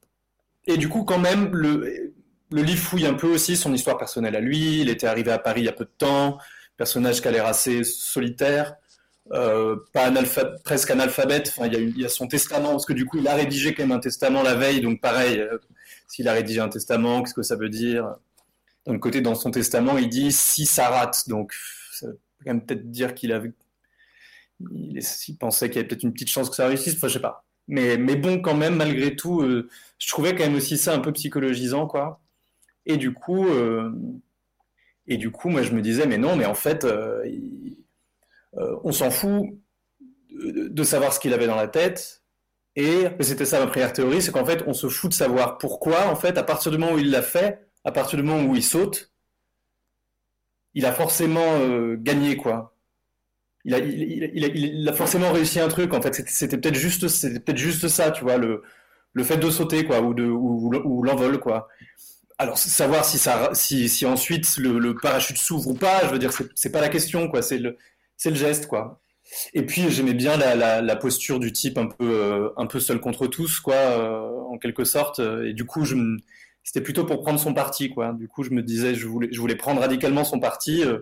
Et 0.67 0.77
du 0.77 0.87
coup, 0.87 1.03
quand 1.03 1.17
même, 1.17 1.49
le, 1.51 2.13
le 2.51 2.61
livre 2.61 2.83
fouille 2.83 3.07
un 3.07 3.15
peu 3.15 3.33
aussi 3.33 3.57
son 3.57 3.73
histoire 3.73 3.97
personnelle 3.97 4.35
à 4.35 4.41
lui. 4.41 4.81
Il 4.81 4.89
était 4.89 5.07
arrivé 5.07 5.31
à 5.31 5.39
Paris 5.39 5.61
il 5.61 5.65
y 5.65 5.69
a 5.69 5.73
peu 5.73 5.85
de 5.85 5.95
temps. 5.97 6.37
Personnage 6.77 7.19
qui 7.19 7.27
a 7.27 7.31
l'air 7.31 7.47
assez 7.47 7.83
solitaire. 7.83 8.75
Euh, 9.31 9.75
presque 10.63 10.89
analphabète. 10.91 11.53
Il 11.65 11.97
y, 11.99 12.05
a, 12.05 12.09
son 12.09 12.27
testament, 12.27 12.71
parce 12.71 12.85
que 12.85 12.93
du 12.93 13.05
coup, 13.05 13.19
il 13.19 13.27
a 13.27 13.35
rédigé 13.35 13.73
quand 13.73 13.83
même 13.83 13.91
un 13.91 13.99
testament 13.99 14.41
la 14.41 14.55
veille. 14.55 14.81
Donc, 14.81 15.01
pareil, 15.01 15.39
euh, 15.39 15.57
s'il 16.07 16.27
a 16.27 16.33
rédigé 16.33 16.59
un 16.59 16.69
testament, 16.69 17.21
qu'est-ce 17.21 17.35
que 17.35 17.43
ça 17.43 17.55
veut 17.55 17.69
dire? 17.69 18.15
D'un 18.87 18.97
côté, 18.97 19.21
dans 19.21 19.35
son 19.35 19.51
testament, 19.51 19.97
il 19.97 20.09
dit 20.09 20.31
si 20.31 20.65
ça 20.65 20.89
rate. 20.89 21.29
Donc, 21.29 21.53
ça 21.91 22.07
veut 22.07 22.19
quand 22.43 22.53
même 22.53 22.65
peut-être 22.65 22.89
dire 22.89 23.13
qu'il 23.13 23.31
avait, 23.31 23.51
il, 24.71 24.99
pensait 25.39 25.69
qu'il 25.69 25.75
y 25.75 25.79
avait 25.79 25.87
peut-être 25.87 26.03
une 26.03 26.13
petite 26.13 26.29
chance 26.29 26.49
que 26.49 26.55
ça 26.55 26.67
réussisse. 26.67 26.95
Enfin, 26.95 27.07
je 27.07 27.13
sais 27.13 27.19
pas. 27.19 27.45
Mais, 27.67 27.97
bon, 27.97 28.41
quand 28.41 28.55
même, 28.55 28.75
malgré 28.75 29.15
tout, 29.15 29.41
euh, 29.41 29.69
je 29.99 30.07
trouvais 30.07 30.33
quand 30.33 30.43
même 30.43 30.55
aussi 30.55 30.77
ça 30.77 30.95
un 30.95 30.99
peu 30.99 31.11
psychologisant, 31.11 31.85
quoi. 31.85 32.19
Et 32.87 32.97
du 32.97 33.13
coup, 33.13 33.45
et 35.05 35.17
du 35.17 35.29
coup, 35.29 35.49
moi, 35.49 35.61
je 35.61 35.73
me 35.73 35.81
disais, 35.81 36.07
mais 36.07 36.17
non, 36.17 36.35
mais 36.35 36.45
en 36.45 36.55
fait, 36.55 36.87
euh, 38.57 38.75
on 38.83 38.91
s'en 38.91 39.11
fout 39.11 39.45
de 40.31 40.83
savoir 40.83 41.13
ce 41.13 41.19
qu'il 41.19 41.33
avait 41.33 41.47
dans 41.47 41.55
la 41.55 41.67
tête. 41.67 42.23
Et 42.75 43.07
c'était 43.19 43.45
ça 43.45 43.59
ma 43.59 43.67
première 43.67 43.91
théorie, 43.91 44.21
c'est 44.21 44.31
qu'en 44.31 44.45
fait, 44.45 44.63
on 44.65 44.73
se 44.73 44.87
fout 44.87 45.09
de 45.09 45.15
savoir 45.15 45.57
pourquoi, 45.57 46.07
en 46.07 46.15
fait, 46.15 46.37
à 46.37 46.43
partir 46.43 46.71
du 46.71 46.77
moment 46.77 46.93
où 46.93 46.99
il 46.99 47.11
l'a 47.11 47.21
fait, 47.21 47.67
à 47.83 47.91
partir 47.91 48.17
du 48.17 48.23
moment 48.23 48.49
où 48.49 48.55
il 48.55 48.63
saute, 48.63 49.11
il 50.75 50.85
a 50.85 50.93
forcément 50.93 51.59
euh, 51.59 51.97
gagné, 51.99 52.37
quoi. 52.37 52.75
Il 53.65 53.73
a, 53.73 53.79
il, 53.79 54.87
a, 54.87 54.93
forcément 54.93 55.31
réussi 55.31 55.59
un 55.59 55.67
truc, 55.67 55.93
en 55.93 56.01
fait. 56.01 56.23
C'était 56.29 56.57
peut-être 56.57 56.75
juste, 56.75 57.07
c'était 57.09 57.39
peut-être 57.39 57.57
juste 57.57 57.87
ça, 57.89 58.11
tu 58.11 58.23
vois, 58.23 58.37
le, 58.37 58.63
le 59.13 59.23
fait 59.23 59.37
de 59.37 59.49
sauter, 59.49 59.83
quoi, 59.83 60.01
ou, 60.01 60.13
de, 60.13 60.23
ou, 60.23 61.03
l'envol, 61.03 61.39
quoi. 61.39 61.67
Alors, 62.37 62.57
savoir 62.57 63.03
si, 63.03 63.17
ça, 63.17 63.49
si, 63.53 63.89
si 63.89 64.05
ensuite 64.05 64.55
le, 64.57 64.79
le 64.79 64.95
parachute 64.95 65.37
s'ouvre 65.37 65.67
ou 65.69 65.73
pas, 65.73 66.05
je 66.05 66.11
veux 66.11 66.19
dire, 66.19 66.31
c'est 66.55 66.71
pas 66.71 66.79
la 66.79 66.87
question, 66.87 67.27
quoi. 67.27 67.41
C'est 67.41 67.57
le, 67.57 67.77
c'est 68.19 68.29
le 68.29 68.35
geste, 68.35 68.67
quoi. 68.67 69.01
Et 69.53 69.65
puis 69.65 69.89
j'aimais 69.89 70.13
bien 70.13 70.37
la, 70.37 70.81
la, 70.81 70.95
posture 70.95 71.39
du 71.39 71.53
type 71.53 71.77
un 71.77 71.87
peu, 71.87 72.09
euh, 72.09 72.49
un 72.57 72.65
peu 72.67 72.79
seul 72.79 72.99
contre 72.99 73.27
tous, 73.27 73.59
quoi, 73.59 73.75
euh, 73.75 74.41
en 74.49 74.57
quelque 74.57 74.83
sorte. 74.83 75.19
Et 75.19 75.53
du 75.53 75.65
coup, 75.65 75.85
je 75.85 75.95
c'était 76.63 76.81
plutôt 76.81 77.05
pour 77.05 77.21
prendre 77.21 77.39
son 77.39 77.53
parti, 77.53 77.89
quoi. 77.89 78.13
Du 78.13 78.27
coup, 78.27 78.43
je 78.43 78.51
me 78.51 78.61
disais, 78.61 78.93
je 78.93 79.07
voulais, 79.07 79.55
prendre 79.55 79.79
radicalement 79.81 80.23
son 80.23 80.39
parti 80.39 80.83
euh, 80.83 80.99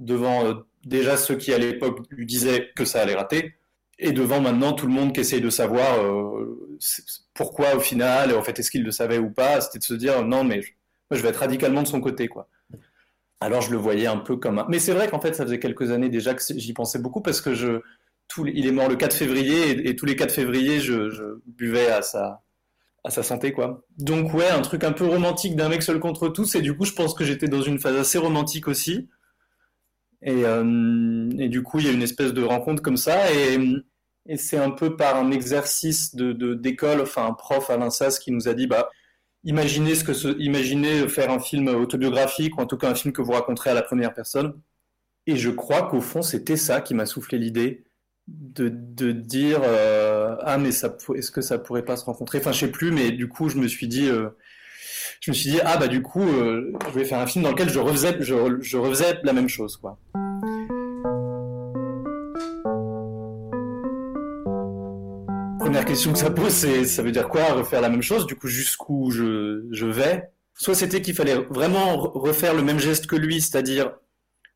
devant 0.00 0.62
déjà 0.84 1.16
ceux 1.16 1.36
qui 1.36 1.52
à 1.52 1.58
l'époque 1.58 2.00
lui 2.10 2.26
disaient 2.26 2.70
que 2.74 2.84
ça 2.84 3.02
allait 3.02 3.14
rater, 3.14 3.54
et 3.98 4.12
devant 4.12 4.40
maintenant 4.40 4.72
tout 4.72 4.86
le 4.86 4.92
monde 4.92 5.12
qui 5.12 5.20
essaye 5.20 5.40
de 5.40 5.50
savoir 5.50 5.98
pourquoi 7.34 7.76
au 7.76 7.80
final, 7.80 8.34
en 8.34 8.42
fait, 8.42 8.58
est-ce 8.58 8.70
qu'il 8.70 8.84
le 8.84 8.90
savait 8.90 9.18
ou 9.18 9.30
pas. 9.30 9.60
C'était 9.60 9.78
de 9.78 9.84
se 9.84 9.94
dire 9.94 10.24
non, 10.24 10.44
mais 10.44 10.62
je, 10.62 10.72
moi, 11.10 11.18
je 11.18 11.22
vais 11.22 11.28
être 11.30 11.40
radicalement 11.40 11.82
de 11.82 11.88
son 11.88 12.00
côté, 12.00 12.28
quoi. 12.28 12.48
Alors 13.40 13.60
je 13.60 13.70
le 13.70 13.76
voyais 13.76 14.06
un 14.06 14.16
peu 14.16 14.36
comme 14.36 14.58
un... 14.58 14.66
Mais 14.68 14.78
c'est 14.78 14.92
vrai 14.92 15.08
qu'en 15.08 15.20
fait, 15.20 15.34
ça 15.34 15.44
faisait 15.44 15.58
quelques 15.58 15.90
années 15.90 16.08
déjà 16.08 16.34
que 16.34 16.42
j'y 16.56 16.72
pensais 16.72 16.98
beaucoup 16.98 17.20
parce 17.20 17.40
que 17.40 17.54
je... 17.54 17.80
Tout... 18.28 18.46
il 18.46 18.66
est 18.66 18.72
mort 18.72 18.88
le 18.88 18.96
4 18.96 19.14
février 19.14 19.88
et, 19.88 19.94
tous 19.94 20.06
les 20.06 20.16
4 20.16 20.32
février, 20.32 20.80
je, 20.80 21.10
je, 21.10 21.22
buvais 21.46 21.88
à 21.88 22.02
sa... 22.02 22.42
à 23.04 23.10
sa 23.10 23.22
santé, 23.22 23.52
quoi. 23.52 23.84
Donc 23.98 24.32
ouais, 24.34 24.48
un 24.48 24.62
truc 24.62 24.84
un 24.84 24.92
peu 24.92 25.06
romantique 25.06 25.54
d'un 25.54 25.68
mec 25.68 25.82
seul 25.82 26.00
contre 26.00 26.28
tous 26.28 26.54
et 26.54 26.62
du 26.62 26.76
coup, 26.76 26.84
je 26.84 26.92
pense 26.92 27.14
que 27.14 27.24
j'étais 27.24 27.48
dans 27.48 27.62
une 27.62 27.78
phase 27.78 27.96
assez 27.96 28.18
romantique 28.18 28.68
aussi. 28.68 29.08
Et, 30.22 30.44
euh... 30.46 31.30
et, 31.38 31.48
du 31.48 31.62
coup, 31.62 31.78
il 31.78 31.86
y 31.86 31.88
a 31.88 31.92
une 31.92 32.02
espèce 32.02 32.32
de 32.32 32.42
rencontre 32.42 32.82
comme 32.82 32.96
ça 32.96 33.30
et, 33.32 33.58
et 34.28 34.36
c'est 34.38 34.58
un 34.58 34.70
peu 34.70 34.96
par 34.96 35.16
un 35.16 35.30
exercice 35.30 36.14
de 36.14 36.32
d'école, 36.54 37.02
enfin 37.02 37.26
un 37.26 37.34
prof 37.34 37.68
à 37.68 37.76
l'INSAS 37.76 38.18
qui 38.18 38.32
nous 38.32 38.48
a 38.48 38.54
dit, 38.54 38.66
bah 38.66 38.88
imaginez 39.46 39.94
ce 39.94 40.04
que 40.04 40.12
faire 41.08 41.30
un 41.30 41.38
film 41.38 41.68
autobiographique 41.68 42.58
ou 42.58 42.60
en 42.60 42.66
tout 42.66 42.76
cas 42.76 42.90
un 42.90 42.94
film 42.94 43.14
que 43.14 43.22
vous 43.22 43.32
raconterez 43.32 43.70
à 43.70 43.74
la 43.74 43.82
première 43.82 44.12
personne. 44.12 44.60
Et 45.26 45.36
je 45.36 45.50
crois 45.50 45.88
qu'au 45.88 46.00
fond, 46.00 46.22
c'était 46.22 46.56
ça 46.56 46.80
qui 46.80 46.94
m'a 46.94 47.06
soufflé 47.06 47.38
l'idée 47.38 47.84
de, 48.28 49.12
dire 49.12 49.60
euh, 49.62 50.36
ah 50.40 50.58
mais 50.58 50.70
est-ce 50.70 51.30
que 51.30 51.40
ça 51.40 51.58
pourrait 51.58 51.84
pas 51.84 51.96
se 51.96 52.04
rencontrer? 52.04 52.38
Enfin, 52.38 52.52
je 52.52 52.60
sais 52.60 52.70
plus, 52.70 52.90
mais 52.90 53.12
du 53.12 53.28
coup, 53.28 53.48
je 53.48 53.56
me 53.56 53.68
suis 53.68 53.88
dit 53.88 54.08
euh, 54.08 54.30
je 55.20 55.30
me 55.30 55.34
suis 55.34 55.50
dit 55.50 55.60
ah 55.64 55.76
bah 55.76 55.88
du 55.88 56.02
coup, 56.02 56.22
euh, 56.22 56.72
je 56.88 56.98
vais 56.98 57.04
faire 57.04 57.20
un 57.20 57.26
film 57.26 57.44
dans 57.44 57.50
lequel 57.50 57.70
je 57.70 57.78
refaisais 57.78 58.16
je, 58.20 58.34
je 58.60 58.76
refaisais 58.76 59.20
la 59.22 59.32
même 59.32 59.48
chose 59.48 59.76
quoi. 59.76 59.98
Question 65.86 66.12
que 66.12 66.18
ça 66.18 66.30
pose, 66.30 66.52
c'est 66.52 66.84
ça 66.84 67.02
veut 67.02 67.12
dire 67.12 67.28
quoi 67.28 67.54
refaire 67.54 67.80
la 67.80 67.88
même 67.88 68.02
chose 68.02 68.26
Du 68.26 68.36
coup, 68.36 68.48
jusqu'où 68.48 69.10
je, 69.10 69.66
je 69.70 69.86
vais? 69.86 70.30
Soit 70.54 70.74
c'était 70.74 71.00
qu'il 71.02 71.14
fallait 71.14 71.36
vraiment 71.36 71.96
refaire 71.96 72.54
le 72.54 72.62
même 72.62 72.78
geste 72.78 73.06
que 73.06 73.16
lui, 73.16 73.40
c'est-à-dire 73.40 73.92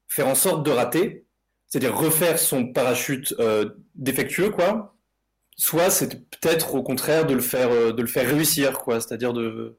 faire 0.09 0.29
en 0.29 0.35
sorte 0.35 0.65
de 0.67 0.71
rater, 0.71 1.27
c'est-à-dire 1.69 1.97
refaire 1.97 2.39
son 2.39 2.73
parachute 2.73 3.35
euh, 3.39 3.71
défectueux, 3.95 4.51
quoi. 4.51 4.97
Soit 5.57 5.91
c'est 5.91 6.29
peut-être 6.31 6.75
au 6.75 6.83
contraire 6.83 7.27
de 7.27 7.35
le 7.35 7.41
faire 7.41 7.71
euh, 7.71 7.93
de 7.93 8.03
le 8.03 8.09
faire 8.09 8.29
réussir, 8.29 8.79
quoi, 8.81 9.01
c'est-à-dire 9.01 9.33
de 9.33 9.79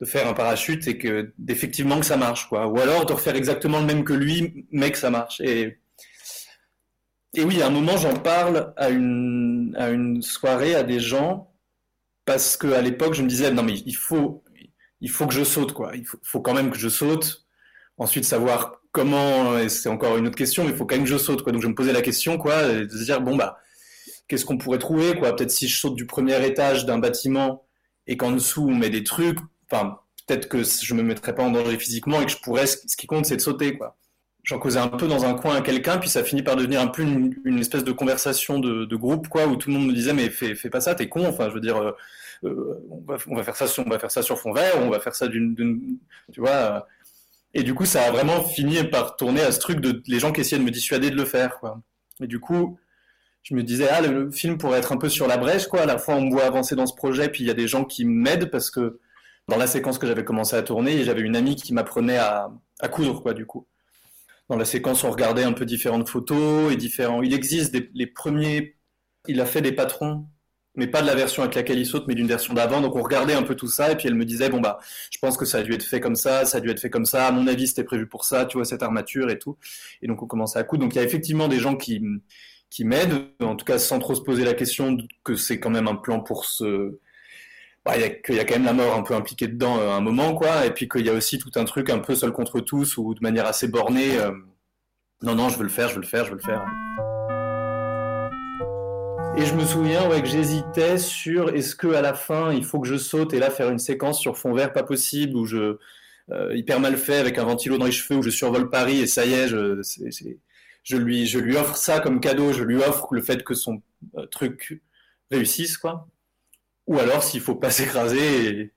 de 0.00 0.06
faire 0.06 0.28
un 0.28 0.34
parachute 0.34 0.88
et 0.88 0.98
que 0.98 1.32
d'effectivement 1.38 2.00
que 2.00 2.06
ça 2.06 2.16
marche, 2.16 2.48
quoi. 2.48 2.66
Ou 2.68 2.80
alors 2.80 3.06
de 3.06 3.12
refaire 3.12 3.36
exactement 3.36 3.80
le 3.80 3.86
même 3.86 4.04
que 4.04 4.12
lui, 4.12 4.66
mais 4.72 4.90
que 4.90 4.98
ça 4.98 5.10
marche. 5.10 5.40
Et 7.34 7.44
oui, 7.44 7.62
à 7.62 7.66
un 7.66 7.70
moment, 7.70 7.96
j'en 7.96 8.14
parle 8.14 8.74
à 8.76 8.90
une, 8.90 9.74
à 9.78 9.90
une 9.90 10.20
soirée 10.22 10.74
à 10.74 10.82
des 10.82 11.00
gens 11.00 11.54
parce 12.24 12.56
que 12.56 12.68
à 12.72 12.82
l'époque, 12.82 13.14
je 13.14 13.22
me 13.22 13.28
disais 13.28 13.50
non 13.50 13.62
mais 13.62 13.74
il 13.86 13.96
faut, 13.96 14.44
il 15.00 15.10
faut 15.10 15.26
que 15.26 15.34
je 15.34 15.44
saute 15.44 15.72
quoi. 15.72 15.96
Il 15.96 16.04
faut, 16.06 16.18
faut 16.22 16.40
quand 16.40 16.54
même 16.54 16.70
que 16.70 16.78
je 16.78 16.88
saute. 16.88 17.46
Ensuite, 17.98 18.24
savoir 18.24 18.80
comment, 18.92 19.68
c'est 19.68 19.88
encore 19.88 20.16
une 20.18 20.26
autre 20.26 20.36
question, 20.36 20.64
mais 20.64 20.70
il 20.70 20.76
faut 20.76 20.86
quand 20.86 20.96
même 20.96 21.04
que 21.04 21.10
je 21.10 21.16
saute 21.18 21.42
quoi. 21.42 21.52
Donc 21.52 21.62
je 21.62 21.68
me 21.68 21.74
posais 21.74 21.92
la 21.92 22.02
question 22.02 22.38
quoi, 22.38 22.68
de 22.68 22.88
se 22.88 23.04
dire 23.04 23.20
bon 23.22 23.36
bah 23.36 23.58
qu'est-ce 24.28 24.44
qu'on 24.44 24.58
pourrait 24.58 24.78
trouver 24.78 25.16
quoi? 25.18 25.34
Peut-être 25.34 25.50
si 25.50 25.68
je 25.68 25.78
saute 25.78 25.94
du 25.96 26.06
premier 26.06 26.44
étage 26.46 26.86
d'un 26.86 26.98
bâtiment 26.98 27.66
et 28.06 28.16
qu'en 28.16 28.32
dessous 28.32 28.66
on 28.68 28.74
met 28.74 28.90
des 28.90 29.04
trucs, 29.04 29.38
enfin 29.70 29.98
peut-être 30.26 30.48
que 30.48 30.62
je 30.62 30.94
me 30.94 31.02
mettrais 31.02 31.34
pas 31.34 31.44
en 31.44 31.50
danger 31.50 31.78
physiquement 31.78 32.20
et 32.20 32.26
que 32.26 32.32
je 32.32 32.38
pourrais. 32.38 32.66
Ce 32.66 32.96
qui 32.96 33.06
compte, 33.06 33.26
c'est 33.26 33.36
de 33.36 33.42
sauter 33.42 33.76
quoi 33.76 33.96
j'en 34.42 34.58
causais 34.58 34.78
un 34.78 34.88
peu 34.88 35.06
dans 35.06 35.24
un 35.24 35.34
coin 35.34 35.56
à 35.56 35.60
quelqu'un, 35.60 35.98
puis 35.98 36.08
ça 36.08 36.24
finit 36.24 36.42
par 36.42 36.56
devenir 36.56 36.80
un 36.80 36.88
peu 36.88 37.02
une, 37.02 37.34
une 37.44 37.58
espèce 37.58 37.84
de 37.84 37.92
conversation 37.92 38.58
de, 38.58 38.84
de, 38.84 38.96
groupe, 38.96 39.28
quoi, 39.28 39.46
où 39.46 39.56
tout 39.56 39.70
le 39.70 39.76
monde 39.76 39.86
me 39.86 39.92
disait 39.92 40.12
mais 40.12 40.30
fais, 40.30 40.54
fais 40.54 40.70
pas 40.70 40.80
ça, 40.80 40.94
t'es 40.94 41.08
con. 41.08 41.26
Enfin, 41.26 41.48
je 41.48 41.54
veux 41.54 41.60
dire, 41.60 41.76
euh, 41.76 41.92
euh, 42.44 42.84
on, 42.90 43.36
va, 43.36 43.44
faire 43.44 43.56
ça, 43.56 43.66
on 43.84 43.88
va 43.88 43.98
faire 43.98 44.10
ça 44.10 44.22
sur 44.22 44.38
fond 44.38 44.52
vert, 44.52 44.74
on 44.80 44.90
va 44.90 45.00
faire 45.00 45.14
ça 45.14 45.28
d'une, 45.28 45.98
tu 46.32 46.40
vois. 46.40 46.50
Euh, 46.50 46.80
et 47.54 47.62
du 47.62 47.74
coup, 47.74 47.84
ça 47.84 48.02
a 48.04 48.10
vraiment 48.10 48.42
fini 48.44 48.82
par 48.84 49.16
tourner 49.16 49.42
à 49.42 49.52
ce 49.52 49.60
truc 49.60 49.80
de 49.80 50.02
les 50.06 50.18
gens 50.18 50.32
qui 50.32 50.40
essayaient 50.40 50.58
de 50.58 50.64
me 50.64 50.70
dissuader 50.70 51.10
de 51.10 51.16
le 51.16 51.24
faire, 51.24 51.58
quoi. 51.60 51.80
Et 52.22 52.26
du 52.26 52.40
coup, 52.40 52.78
je 53.42 53.54
me 53.54 53.62
disais, 53.62 53.88
ah, 53.90 54.00
le, 54.00 54.24
le 54.24 54.30
film 54.30 54.58
pourrait 54.58 54.78
être 54.78 54.92
un 54.92 54.96
peu 54.96 55.08
sur 55.08 55.26
la 55.28 55.36
brèche, 55.36 55.66
quoi. 55.68 55.82
À 55.82 55.86
la 55.86 55.98
fois, 55.98 56.14
on 56.16 56.22
me 56.22 56.30
voit 56.30 56.44
avancer 56.44 56.76
dans 56.76 56.86
ce 56.86 56.94
projet, 56.94 57.28
puis 57.28 57.44
il 57.44 57.46
y 57.46 57.50
a 57.50 57.54
des 57.54 57.68
gens 57.68 57.84
qui 57.84 58.04
m'aident 58.04 58.50
parce 58.50 58.70
que 58.70 59.00
dans 59.48 59.56
la 59.56 59.66
séquence 59.66 59.98
que 59.98 60.06
j'avais 60.06 60.24
commencé 60.24 60.56
à 60.56 60.62
tourner, 60.62 61.04
j'avais 61.04 61.22
une 61.22 61.36
amie 61.36 61.56
qui 61.56 61.74
m'apprenait 61.74 62.18
à, 62.18 62.50
à 62.80 62.88
coudre, 62.88 63.22
quoi, 63.22 63.34
du 63.34 63.46
coup. 63.46 63.66
Dans 64.52 64.58
la 64.58 64.66
séquence, 64.66 65.02
on 65.02 65.10
regardait 65.10 65.44
un 65.44 65.54
peu 65.54 65.64
différentes 65.64 66.10
photos 66.10 66.70
et 66.70 66.76
différents. 66.76 67.22
Il 67.22 67.32
existe 67.32 67.72
des, 67.72 67.88
les 67.94 68.06
premiers. 68.06 68.76
Il 69.26 69.40
a 69.40 69.46
fait 69.46 69.62
des 69.62 69.72
patrons, 69.72 70.26
mais 70.74 70.86
pas 70.86 71.00
de 71.00 71.06
la 71.06 71.14
version 71.14 71.42
avec 71.42 71.54
laquelle 71.54 71.78
il 71.78 71.86
saute, 71.86 72.06
mais 72.06 72.14
d'une 72.14 72.26
version 72.26 72.52
d'avant. 72.52 72.82
Donc 72.82 72.94
on 72.94 73.00
regardait 73.00 73.32
un 73.32 73.44
peu 73.44 73.54
tout 73.54 73.68
ça 73.68 73.90
et 73.90 73.96
puis 73.96 74.08
elle 74.08 74.14
me 74.14 74.26
disait 74.26 74.50
bon 74.50 74.60
bah, 74.60 74.78
je 75.10 75.16
pense 75.22 75.38
que 75.38 75.46
ça 75.46 75.56
a 75.58 75.62
dû 75.62 75.72
être 75.72 75.82
fait 75.84 76.00
comme 76.00 76.16
ça, 76.16 76.44
ça 76.44 76.58
a 76.58 76.60
dû 76.60 76.68
être 76.68 76.80
fait 76.80 76.90
comme 76.90 77.06
ça. 77.06 77.28
À 77.28 77.32
mon 77.32 77.46
avis, 77.46 77.66
c'était 77.66 77.82
prévu 77.82 78.06
pour 78.06 78.26
ça. 78.26 78.44
Tu 78.44 78.58
vois 78.58 78.66
cette 78.66 78.82
armature 78.82 79.30
et 79.30 79.38
tout. 79.38 79.56
Et 80.02 80.06
donc 80.06 80.22
on 80.22 80.26
commençait 80.26 80.58
à 80.58 80.64
coudre. 80.64 80.82
Donc 80.82 80.94
il 80.94 80.98
y 80.98 81.00
a 81.00 81.04
effectivement 81.04 81.48
des 81.48 81.58
gens 81.58 81.74
qui 81.74 82.02
qui 82.68 82.84
m'aident, 82.84 83.30
en 83.40 83.56
tout 83.56 83.64
cas 83.64 83.78
sans 83.78 84.00
trop 84.00 84.14
se 84.14 84.20
poser 84.20 84.44
la 84.44 84.52
question 84.52 84.98
que 85.24 85.34
c'est 85.34 85.60
quand 85.60 85.70
même 85.70 85.88
un 85.88 85.96
plan 85.96 86.20
pour 86.20 86.44
se 86.44 86.98
bah, 87.84 87.98
y 87.98 88.04
a, 88.04 88.10
qu'il 88.10 88.36
y 88.36 88.40
a 88.40 88.44
quand 88.44 88.54
même 88.54 88.64
la 88.64 88.72
mort 88.72 88.94
un 88.94 89.02
peu 89.02 89.14
impliquée 89.14 89.48
dedans 89.48 89.78
euh, 89.80 89.90
à 89.90 89.94
un 89.94 90.00
moment, 90.00 90.34
quoi, 90.34 90.66
et 90.66 90.70
puis 90.70 90.88
qu'il 90.88 91.04
y 91.04 91.10
a 91.10 91.12
aussi 91.12 91.38
tout 91.38 91.50
un 91.56 91.64
truc 91.64 91.90
un 91.90 91.98
peu 91.98 92.14
seul 92.14 92.32
contre 92.32 92.60
tous 92.60 92.96
ou 92.96 93.14
de 93.14 93.20
manière 93.20 93.46
assez 93.46 93.68
bornée. 93.68 94.18
euh, 94.18 94.30
non, 95.22 95.34
non, 95.34 95.48
je 95.48 95.58
veux 95.58 95.64
le 95.64 95.70
faire, 95.70 95.88
je 95.88 95.94
veux 95.94 96.00
le 96.00 96.06
faire, 96.06 96.24
je 96.24 96.30
veux 96.30 96.36
le 96.36 96.42
faire. 96.42 96.64
Et 99.36 99.46
je 99.46 99.54
me 99.54 99.64
souviens 99.64 100.08
ouais, 100.08 100.20
que 100.20 100.28
j'hésitais 100.28 100.98
sur 100.98 101.50
est-ce 101.54 101.74
que 101.74 101.88
à 101.94 102.02
la 102.02 102.12
fin 102.12 102.52
il 102.52 102.64
faut 102.64 102.80
que 102.80 102.86
je 102.86 102.98
saute 102.98 103.32
et 103.32 103.38
là 103.38 103.48
faire 103.48 103.70
une 103.70 103.78
séquence 103.78 104.20
sur 104.20 104.36
fond 104.36 104.52
vert 104.52 104.74
pas 104.74 104.82
possible 104.82 105.36
où 105.36 105.46
je 105.46 105.78
euh, 106.30 106.54
hyper 106.54 106.80
mal 106.80 106.98
fait 106.98 107.16
avec 107.16 107.38
un 107.38 107.44
ventilo 107.44 107.78
dans 107.78 107.86
les 107.86 107.92
cheveux 107.92 108.18
où 108.18 108.22
je 108.22 108.28
survole 108.28 108.68
Paris 108.68 109.00
et 109.00 109.06
ça 109.06 109.24
y 109.24 109.32
est, 109.32 109.48
je, 109.48 109.80
je 110.82 110.96
lui 110.98 111.26
je 111.26 111.38
lui 111.38 111.56
offre 111.56 111.76
ça 111.76 112.00
comme 112.00 112.20
cadeau, 112.20 112.52
je 112.52 112.62
lui 112.62 112.76
offre 112.76 113.14
le 113.14 113.22
fait 113.22 113.42
que 113.42 113.54
son 113.54 113.80
truc 114.30 114.82
réussisse 115.30 115.78
quoi. 115.78 116.06
Ou 116.86 116.98
alors 116.98 117.22
s'il 117.22 117.40
faut 117.40 117.54
pas 117.56 117.70
s'écraser 117.78 118.72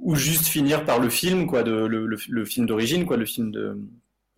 ou 0.00 0.16
juste 0.16 0.46
finir 0.46 0.84
par 0.84 0.98
le 0.98 1.08
film 1.08 1.46
quoi, 1.46 1.62
le, 1.62 2.44
film 2.44 2.66
d'origine 2.66 3.06
quoi, 3.06 3.16
le 3.16 3.26
film 3.26 3.50
de, 3.50 3.78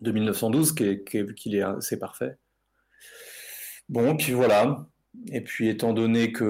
de 0.01 0.11
1912 0.11 0.73
qui 0.73 0.83
est, 0.83 1.03
qui 1.03 1.17
est- 1.17 1.99
parfait. 1.99 2.37
Bon, 3.89 4.15
puis 4.17 4.33
voilà. 4.33 4.87
Et 5.31 5.41
puis 5.41 5.69
étant 5.69 5.93
donné 5.93 6.31
que 6.33 6.43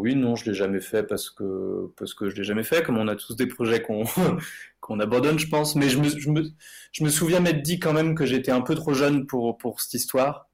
oui, 0.00 0.14
non, 0.14 0.36
je 0.36 0.44
l'ai 0.50 0.54
jamais 0.54 0.80
fait 0.80 1.02
parce 1.02 1.30
que 1.30 1.90
parce 1.96 2.12
que 2.14 2.28
je 2.28 2.36
l'ai 2.36 2.44
jamais 2.44 2.62
fait, 2.64 2.82
comme 2.82 2.98
on 2.98 3.08
a 3.08 3.16
tous 3.16 3.36
des 3.36 3.46
projets 3.46 3.80
qu'on 3.82 4.04
qu'on 4.80 5.00
abandonne, 5.00 5.38
je 5.38 5.48
pense. 5.48 5.76
Mais 5.76 5.88
je 5.88 5.98
me, 5.98 6.08
je 6.08 6.30
me, 6.30 6.42
je 6.92 7.04
me 7.04 7.08
souviens 7.08 7.40
m'être 7.40 7.62
dit 7.62 7.78
quand 7.80 7.94
même 7.94 8.14
que 8.14 8.26
j'étais 8.26 8.50
un 8.52 8.60
peu 8.60 8.74
trop 8.74 8.92
jeune 8.94 9.26
pour 9.26 9.56
pour 9.58 9.80
cette 9.80 9.94
histoire. 9.94 10.49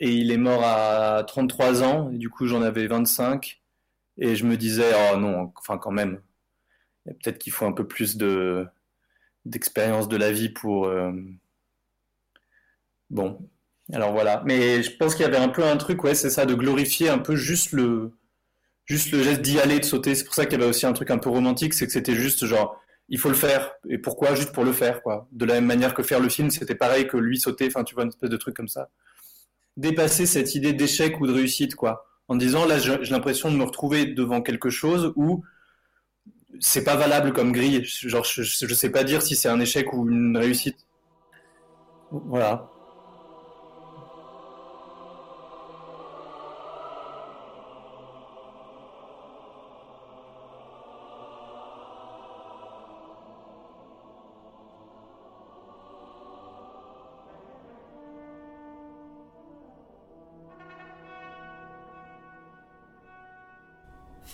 Et 0.00 0.12
il 0.12 0.30
est 0.30 0.36
mort 0.36 0.62
à 0.64 1.24
33 1.26 1.82
ans, 1.82 2.10
du 2.10 2.30
coup 2.30 2.46
j'en 2.46 2.62
avais 2.62 2.86
25. 2.86 3.60
Et 4.18 4.36
je 4.36 4.44
me 4.46 4.56
disais, 4.56 4.92
oh 5.12 5.16
non, 5.18 5.52
enfin 5.56 5.78
quand 5.78 5.90
même, 5.90 6.20
peut-être 7.06 7.38
qu'il 7.38 7.52
faut 7.52 7.66
un 7.66 7.72
peu 7.72 7.86
plus 7.86 8.16
de 8.16 8.66
d'expérience 9.44 10.08
de 10.08 10.16
la 10.16 10.32
vie 10.32 10.48
pour 10.50 10.86
euh, 10.86 11.12
bon. 13.10 13.38
Alors 13.92 14.12
voilà, 14.12 14.42
mais 14.44 14.82
je 14.82 14.96
pense 14.96 15.14
qu'il 15.14 15.24
y 15.24 15.28
avait 15.28 15.36
un 15.36 15.48
peu 15.48 15.64
un 15.64 15.76
truc, 15.76 16.02
ouais, 16.04 16.14
c'est 16.14 16.30
ça, 16.30 16.44
de 16.46 16.54
glorifier 16.54 17.08
un 17.08 17.18
peu 17.18 17.36
juste 17.36 17.72
le, 17.72 18.12
juste 18.84 19.12
le 19.12 19.22
geste 19.22 19.42
d'y 19.42 19.60
aller, 19.60 19.78
de 19.78 19.84
sauter. 19.84 20.14
C'est 20.14 20.24
pour 20.24 20.34
ça 20.34 20.46
qu'il 20.46 20.58
y 20.58 20.62
avait 20.62 20.70
aussi 20.70 20.86
un 20.86 20.92
truc 20.92 21.10
un 21.10 21.18
peu 21.18 21.30
romantique, 21.30 21.74
c'est 21.74 21.86
que 21.86 21.92
c'était 21.92 22.14
juste 22.14 22.46
genre, 22.46 22.80
il 23.08 23.18
faut 23.18 23.28
le 23.28 23.36
faire. 23.36 23.72
Et 23.88 23.98
pourquoi? 23.98 24.34
Juste 24.34 24.52
pour 24.52 24.64
le 24.64 24.72
faire, 24.72 25.02
quoi. 25.02 25.28
De 25.32 25.44
la 25.44 25.54
même 25.54 25.66
manière 25.66 25.94
que 25.94 26.02
faire 26.02 26.20
le 26.20 26.28
film, 26.28 26.50
c'était 26.50 26.74
pareil 26.74 27.06
que 27.06 27.16
lui 27.16 27.38
sauter, 27.38 27.66
enfin, 27.68 27.84
tu 27.84 27.94
vois, 27.94 28.04
une 28.04 28.08
espèce 28.10 28.30
de 28.30 28.36
truc 28.36 28.56
comme 28.56 28.68
ça. 28.68 28.88
Dépasser 29.76 30.26
cette 30.26 30.54
idée 30.54 30.72
d'échec 30.72 31.20
ou 31.20 31.26
de 31.26 31.32
réussite, 31.32 31.74
quoi. 31.74 32.06
En 32.28 32.36
disant, 32.36 32.64
là, 32.64 32.78
j'ai 32.78 32.98
l'impression 33.10 33.50
de 33.50 33.56
me 33.56 33.64
retrouver 33.64 34.06
devant 34.06 34.42
quelque 34.42 34.70
chose 34.70 35.12
où 35.16 35.44
c'est 36.58 36.84
pas 36.84 36.96
valable 36.96 37.32
comme 37.32 37.52
grille. 37.52 37.84
Genre, 37.84 38.24
je, 38.24 38.42
je 38.42 38.74
sais 38.74 38.90
pas 38.90 39.04
dire 39.04 39.22
si 39.22 39.36
c'est 39.36 39.48
un 39.48 39.60
échec 39.60 39.92
ou 39.92 40.08
une 40.08 40.36
réussite. 40.36 40.86
Voilà. 42.10 42.70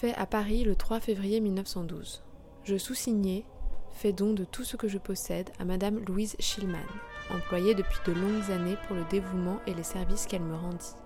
Fait 0.02 0.14
à 0.16 0.26
Paris 0.26 0.64
le 0.64 0.74
3 0.74 0.98
février 0.98 1.38
1912. 1.38 2.24
Je 2.64 2.76
sous-signais, 2.76 3.44
fais 3.92 4.12
don 4.12 4.32
de 4.32 4.42
tout 4.42 4.64
ce 4.64 4.76
que 4.76 4.88
je 4.88 4.98
possède 4.98 5.50
à 5.60 5.64
Madame 5.64 6.00
Louise 6.08 6.34
Schillmann, 6.40 6.82
employée 7.30 7.76
depuis 7.76 8.00
de 8.04 8.12
longues 8.12 8.50
années 8.50 8.76
pour 8.88 8.96
le 8.96 9.04
dévouement 9.10 9.60
et 9.68 9.74
les 9.74 9.84
services 9.84 10.26
qu'elle 10.26 10.42
me 10.42 10.56
rendit. 10.56 10.96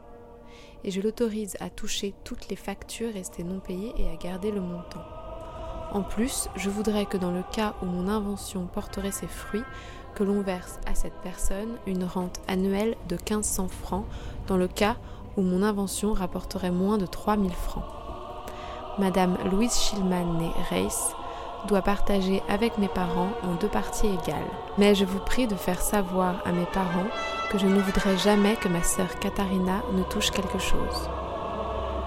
Et 0.83 0.91
je 0.91 1.03
l'autorise 1.03 1.59
à 1.61 1.69
toucher 1.69 2.15
toutes 2.25 2.49
les 2.49 2.57
factures 2.57 3.13
restées 3.13 3.45
non 3.45 3.61
payées 3.61 3.93
et 3.99 4.09
à 4.09 4.17
garder 4.17 4.51
le 4.51 4.63
montant. 4.63 5.05
En 5.93 6.01
plus, 6.01 6.49
je 6.57 6.71
voudrais 6.71 7.05
que 7.05 7.19
dans 7.19 7.33
le 7.33 7.43
cas 7.53 7.75
où 7.83 7.85
mon 7.85 8.09
invention 8.09 8.67
porterait 8.67 9.13
ses 9.13 9.29
fruits, 9.29 9.65
que 10.15 10.25
l'on 10.25 10.41
verse 10.41 10.81
à 10.87 10.95
cette 10.95 11.21
personne 11.23 11.77
une 11.87 12.05
rente 12.05 12.41
annuelle 12.49 12.97
de 13.11 13.17
1500 13.17 13.69
francs 13.69 14.07
dans 14.47 14.57
le 14.57 14.69
cas 14.69 14.97
où 15.37 15.43
mon 15.43 15.63
invention 15.63 16.15
rapporterait 16.15 16.71
moins 16.71 16.97
de 16.97 17.05
3000 17.05 17.53
francs. 17.53 18.06
Madame 18.99 19.37
Louise 19.53 19.79
Schillmann 19.79 20.39
née 20.39 20.53
Reiss 20.71 21.15
doit 21.69 21.83
partager 21.83 22.43
avec 22.49 22.79
mes 22.79 22.89
parents 22.89 23.29
en 23.43 23.55
deux 23.61 23.69
parties 23.69 24.07
égales. 24.07 24.49
Mais 24.79 24.95
je 24.95 25.05
vous 25.05 25.19
prie 25.19 25.47
de 25.47 25.55
faire 25.55 25.83
savoir 25.83 26.37
à 26.47 26.53
mes 26.53 26.65
parents 26.65 27.11
que 27.51 27.59
je 27.59 27.67
ne 27.67 27.79
voudrais 27.79 28.17
jamais 28.17 28.57
que 28.57 28.69
ma 28.69 28.83
sœur 28.83 29.19
Katharina 29.19 29.83
ne 29.93 30.03
touche 30.05 30.31
quelque 30.31 30.59
chose. 30.59 31.11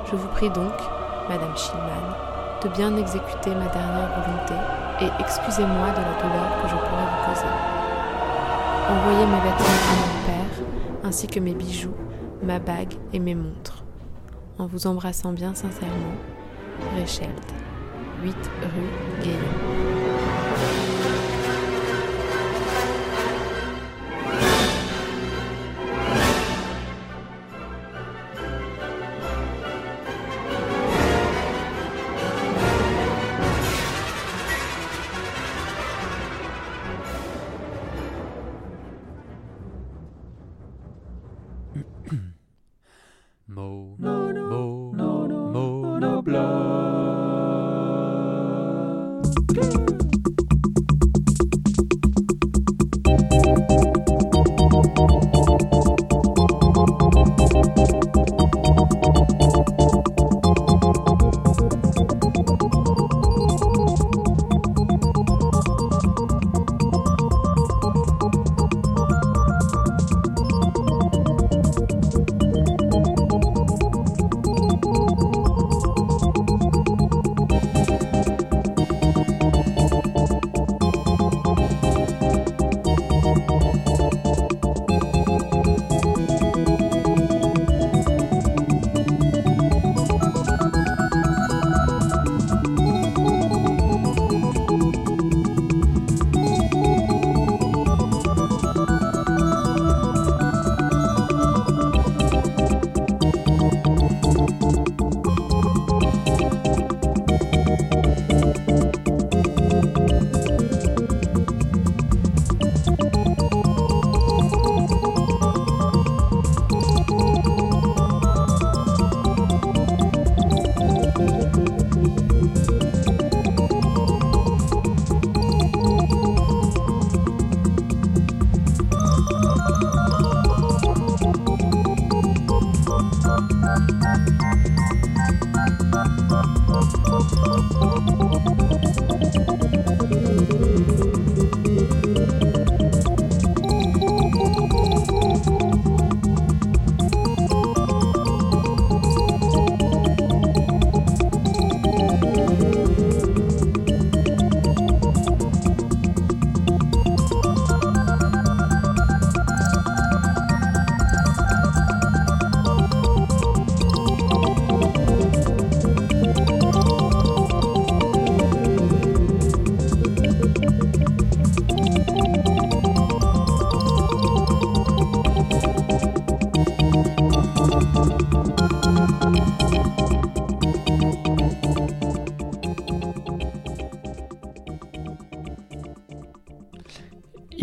Je 0.10 0.16
vous 0.16 0.28
prie 0.30 0.50
donc, 0.50 0.74
Madame 1.30 1.56
Schillmann, 1.56 2.16
de 2.64 2.70
bien 2.70 2.98
exécuter 2.98 3.52
ma 3.54 3.68
dernière 3.68 4.10
volonté 4.22 4.56
et 5.02 5.22
excusez-moi 5.22 5.92
de 5.92 6.02
la 6.02 6.22
douleur 6.22 6.62
que 6.62 6.70
je 6.70 6.76
pourrais 6.76 7.06
vous 7.06 7.30
causer. 7.30 7.54
Envoyez 8.90 9.26
mes 9.28 9.42
vêtements 9.42 9.80
à 9.86 9.96
mon 9.96 10.26
père, 10.26 10.66
ainsi 11.04 11.28
que 11.28 11.40
mes 11.40 11.54
bijoux, 11.54 11.94
ma 12.42 12.58
bague 12.58 12.96
et 13.14 13.20
mes 13.20 13.36
montres. 13.36 13.84
En 14.58 14.66
vous 14.66 14.88
embrassant 14.88 15.32
bien 15.32 15.54
sincèrement, 15.54 16.16
Réchelde, 16.96 17.34
8 18.24 18.36
rue 18.62 19.24
Gaillon. 19.24 21.19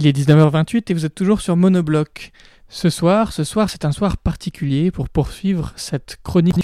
Il 0.07 0.11
est 0.11 0.25
19h28 0.25 0.85
et 0.87 0.95
vous 0.95 1.05
êtes 1.05 1.17
toujours 1.17 1.41
sur 1.41 1.57
Monobloc. 1.57 2.31
Ce 2.69 2.91
soir, 2.91 3.33
ce 3.33 3.43
soir, 3.43 3.69
c'est 3.69 3.85
un 3.85 3.91
soir 3.91 4.19
particulier 4.19 4.93
pour 4.93 5.09
poursuivre 5.09 5.73
cette 5.75 6.19
chronique, 6.23 6.55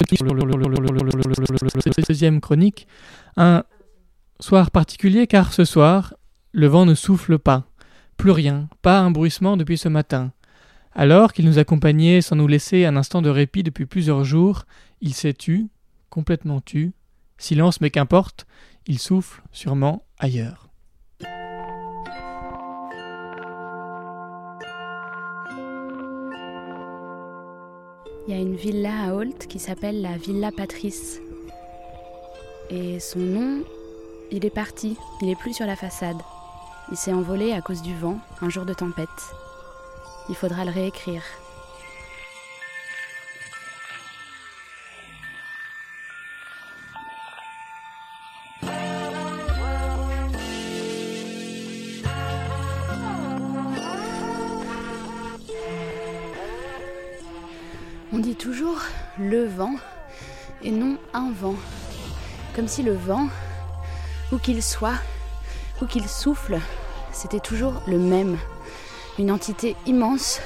deuxième 2.07 2.41
chronique. 2.41 2.87
Un 3.37 3.65
soir 4.39 4.71
particulier 4.71 5.27
car 5.27 5.53
ce 5.53 5.65
soir, 5.65 6.15
le 6.53 6.69
vent 6.69 6.87
ne 6.87 6.95
souffle 6.95 7.37
pas. 7.41 7.67
Plus 8.17 8.31
rien, 8.31 8.69
pas 8.81 9.01
un 9.01 9.11
bruissement 9.11 9.57
depuis 9.57 9.77
ce 9.77 9.89
matin. 9.89 10.31
Alors 10.95 11.33
qu'il 11.33 11.47
nous 11.47 11.59
accompagnait 11.59 12.21
sans 12.21 12.37
nous 12.37 12.47
laisser 12.47 12.85
un 12.85 12.95
instant 12.95 13.23
de 13.23 13.29
répit 13.29 13.65
depuis 13.65 13.87
plusieurs 13.87 14.23
jours, 14.23 14.67
il 15.01 15.15
s'est 15.15 15.35
tu, 15.35 15.67
complètement 16.11 16.61
tu. 16.61 16.93
Silence, 17.39 17.81
mais 17.81 17.91
qu'importe, 17.91 18.47
il 18.87 19.01
souffle 19.01 19.43
sûrement 19.51 20.05
ailleurs. 20.21 20.72
Il 28.29 28.35
y 28.35 28.37
a 28.37 28.41
une 28.41 28.55
villa 28.55 29.07
à 29.07 29.15
Holt 29.15 29.49
qui 29.49 29.59
s'appelle 29.59 30.01
la 30.01 30.17
Villa 30.17 30.53
Patrice. 30.53 31.21
Et 32.71 33.01
son 33.01 33.19
nom, 33.19 33.65
il 34.31 34.47
est 34.47 34.51
parti, 34.51 34.97
il 35.21 35.29
est 35.29 35.35
plus 35.35 35.55
sur 35.55 35.67
la 35.67 35.75
façade. 35.75 36.19
Il 36.93 36.97
s'est 36.97 37.13
envolé 37.13 37.53
à 37.53 37.61
cause 37.61 37.83
du 37.83 37.97
vent, 37.97 38.19
un 38.41 38.49
jour 38.49 38.65
de 38.65 38.75
tempête. 38.75 39.09
Il 40.29 40.37
faudra 40.37 40.65
le 40.65 40.71
réécrire. 40.71 41.25
Toujours 58.43 58.81
le 59.21 59.47
vent 59.47 59.77
et 60.65 60.73
non 60.73 60.97
un 61.15 61.31
vent. 61.31 61.55
Comme 62.57 62.67
si 62.67 62.83
le 62.83 62.93
vent, 62.93 63.29
où 64.33 64.39
qu'il 64.39 64.61
soit, 64.65 64.97
où 65.81 65.87
qu'il 65.87 66.09
souffle, 66.09 66.59
c'était 67.13 67.39
toujours 67.39 67.75
le 67.87 67.99
même. 67.99 68.37
Une 69.17 69.31
entité 69.31 69.77
immense, 69.87 70.41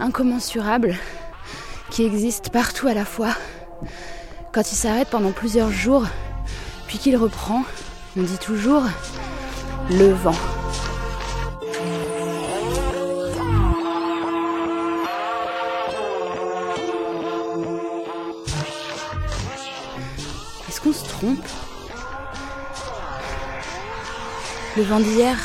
incommensurable, 0.00 0.96
qui 1.90 2.06
existe 2.06 2.48
partout 2.48 2.88
à 2.88 2.94
la 2.94 3.04
fois. 3.04 3.34
Quand 4.52 4.72
il 4.72 4.76
s'arrête 4.76 5.10
pendant 5.10 5.32
plusieurs 5.32 5.70
jours, 5.70 6.06
puis 6.86 6.96
qu'il 6.96 7.18
reprend, 7.18 7.64
on 8.16 8.22
dit 8.22 8.38
toujours 8.38 8.84
le 9.90 10.12
vent. 10.14 10.61
Qu'on 20.82 20.92
se 20.92 21.08
trompe. 21.08 21.44
Le 24.76 24.82
vent 24.82 25.00
d'hier 25.00 25.36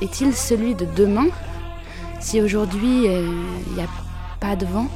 est-il 0.00 0.34
celui 0.34 0.74
de 0.74 0.84
demain? 0.84 1.28
Si 2.20 2.40
aujourd'hui 2.40 3.04
il 3.04 3.74
n'y 3.74 3.82
a 3.82 3.88
pas 4.40 4.56
de 4.56 4.66
vent 4.66 4.88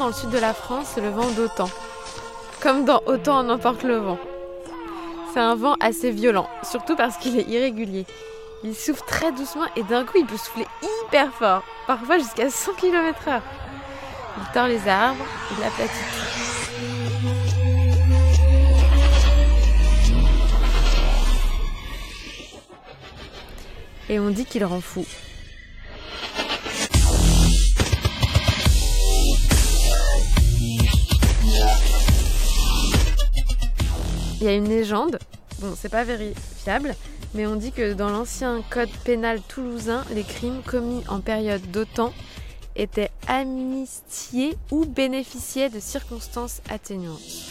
dans 0.00 0.06
le 0.06 0.14
sud 0.14 0.30
de 0.30 0.38
la 0.38 0.54
France, 0.54 0.96
le 0.96 1.10
vent 1.10 1.30
d'Autan. 1.32 1.68
Comme 2.62 2.86
dans 2.86 3.02
Autant 3.04 3.40
en 3.40 3.50
emporte 3.50 3.82
le 3.82 3.98
vent. 3.98 4.18
C'est 5.34 5.40
un 5.40 5.54
vent 5.54 5.76
assez 5.78 6.10
violent, 6.10 6.48
surtout 6.62 6.96
parce 6.96 7.18
qu'il 7.18 7.38
est 7.38 7.46
irrégulier. 7.46 8.06
Il 8.64 8.74
souffle 8.74 9.02
très 9.06 9.30
doucement 9.30 9.66
et 9.76 9.82
d'un 9.82 10.06
coup 10.06 10.16
il 10.16 10.24
peut 10.24 10.38
souffler 10.38 10.66
hyper 10.82 11.30
fort, 11.34 11.62
parfois 11.86 12.16
jusqu'à 12.16 12.48
100 12.48 12.72
km/h. 12.80 13.42
Il 14.38 14.52
tord 14.54 14.68
les 14.68 14.88
arbres, 14.88 15.24
il 15.58 15.64
aplatit. 15.64 15.92
Et 24.08 24.18
on 24.18 24.30
dit 24.30 24.46
qu'il 24.46 24.64
rend 24.64 24.80
fou. 24.80 25.04
Il 34.40 34.46
y 34.46 34.48
a 34.48 34.54
une 34.54 34.68
légende, 34.68 35.18
bon 35.58 35.74
c'est 35.76 35.90
pas 35.90 36.04
vérifiable, 36.04 36.94
mais 37.34 37.46
on 37.46 37.56
dit 37.56 37.72
que 37.72 37.92
dans 37.92 38.08
l'ancien 38.08 38.62
code 38.70 38.88
pénal 39.04 39.40
toulousain, 39.42 40.02
les 40.14 40.22
crimes 40.22 40.62
commis 40.64 41.02
en 41.08 41.20
période 41.20 41.70
d'OTAN 41.70 42.14
étaient 42.74 43.10
amnistiés 43.26 44.56
ou 44.70 44.86
bénéficiaient 44.86 45.68
de 45.68 45.78
circonstances 45.78 46.62
atténuantes. 46.70 47.50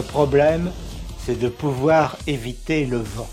Le 0.00 0.06
problème, 0.06 0.72
c'est 1.18 1.38
de 1.38 1.50
pouvoir 1.50 2.16
éviter 2.26 2.86
le 2.86 2.96
vent. 2.96 3.28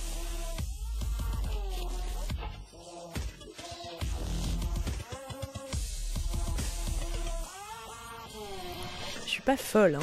Je 9.25 9.29
suis 9.29 9.41
pas 9.41 9.55
folle, 9.57 9.97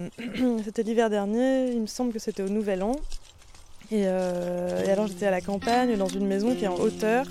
hein. 0.00 0.08
C'était 0.64 0.82
l'hiver 0.82 1.08
dernier, 1.08 1.70
il 1.70 1.80
me 1.80 1.86
semble 1.86 2.12
que 2.12 2.18
c'était 2.18 2.42
au 2.42 2.48
Nouvel 2.48 2.82
An. 2.82 2.96
Et, 3.92 4.02
euh, 4.06 4.84
et 4.84 4.90
alors 4.90 5.06
j'étais 5.06 5.26
à 5.26 5.30
la 5.30 5.40
campagne, 5.40 5.96
dans 5.96 6.08
une 6.08 6.26
maison 6.26 6.56
qui 6.56 6.64
est 6.64 6.68
en 6.68 6.74
hauteur, 6.74 7.24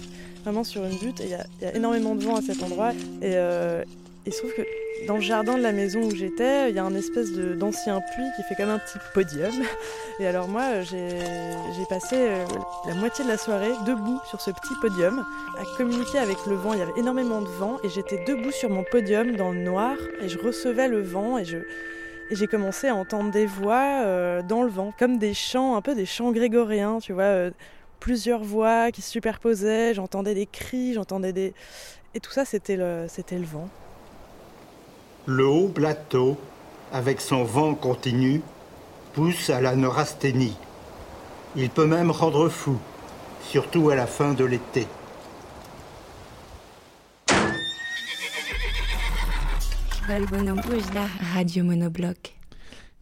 vraiment 0.44 0.64
sur 0.64 0.86
une 0.86 0.98
butte, 1.00 1.20
et 1.20 1.26
il 1.26 1.30
y, 1.32 1.66
a- 1.66 1.76
énormément 1.76 2.16
de 2.16 2.24
vent 2.24 2.38
à 2.38 2.42
cet 2.42 2.64
endroit. 2.64 2.94
Et 3.22 3.34
il 4.26 4.32
se 4.34 4.38
trouve 4.40 4.54
que 4.56 4.62
dans 5.08 5.16
le 5.16 5.22
jardin 5.22 5.58
de 5.58 5.62
la 5.62 5.72
maison 5.72 6.02
où 6.02 6.16
j'étais, 6.16 6.70
il 6.70 6.76
y 6.76 6.80
a 6.80 6.84
un 6.84 6.96
espèce 6.96 7.32
d'ancien 7.32 8.00
puits 8.14 8.28
qui 8.36 8.44
fait 8.44 8.56
comme 8.56 8.70
un 8.70 8.80
petit 8.80 8.98
podium. 9.14 9.54
Et 10.20 10.28
alors 10.28 10.48
moi, 10.48 10.64
euh, 10.64 10.84
j'ai 10.84 11.86
passé 11.90 12.16
euh, 12.16 12.46
la 12.88 12.94
moitié 12.94 13.24
de 13.24 13.30
la 13.30 13.38
soirée 13.38 13.72
debout 13.86 14.20
sur 14.30 14.42
ce 14.42 14.52
petit 14.52 14.74
podium, 14.82 15.26
à 15.58 15.78
communiquer 15.78 16.20
avec 16.20 16.38
le 16.48 16.56
vent. 16.56 16.74
Il 16.74 16.80
y 16.80 16.82
avait 16.82 16.98
énormément 16.98 17.42
de 17.42 17.48
vent, 17.48 17.78
et 17.84 17.90
j'étais 17.90 18.24
debout 18.26 18.52
sur 18.52 18.70
mon 18.70 18.84
podium 18.84 19.36
dans 19.36 19.52
le 19.52 19.60
noir, 19.60 19.96
et 20.22 20.30
je 20.30 20.38
recevais 20.38 20.88
le 20.88 21.02
vent, 21.02 21.38
et 21.38 21.46
je... 21.46 21.58
J'ai 22.32 22.46
commencé 22.46 22.88
à 22.88 22.94
entendre 22.94 23.32
des 23.32 23.48
voix 23.48 24.04
euh, 24.06 24.44
dans 24.44 24.62
le 24.62 24.70
vent, 24.70 24.94
comme 25.00 25.18
des 25.18 25.34
chants, 25.34 25.76
un 25.76 25.82
peu 25.82 25.96
des 25.96 26.06
chants 26.06 26.32
grégoriens, 26.32 27.00
tu 27.02 27.12
vois, 27.12 27.50
plusieurs 28.00 28.44
voix 28.44 28.92
qui 28.92 29.02
se 29.02 29.10
superposaient, 29.10 29.96
j'entendais 29.96 30.36
des 30.36 30.46
cris, 30.46 30.94
j'entendais 30.94 31.34
des... 31.34 31.54
Et 32.14 32.20
tout 32.20 32.32
ça, 32.32 32.46
c'était 32.46 32.76
le, 32.76 33.06
c'était 33.08 33.38
le 33.38 33.46
vent. 33.46 33.68
Le 35.26 35.46
haut 35.46 35.68
plateau, 35.68 36.38
avec 36.92 37.22
son 37.22 37.44
vent 37.44 37.76
continu, 37.76 38.42
pousse 39.14 39.50
à 39.50 39.62
la 39.62 39.76
neurasthénie. 39.76 40.58
Il 41.56 41.70
peut 41.70 41.86
même 41.86 42.12
rendre 42.12 42.50
fou, 42.50 42.78
surtout 43.42 43.90
à 43.90 43.96
la 43.96 44.08
fin 44.08 44.34
de 44.34 44.46
l'été. 44.46 44.88
Radio 51.34 51.64
Monobloc. 51.64 52.36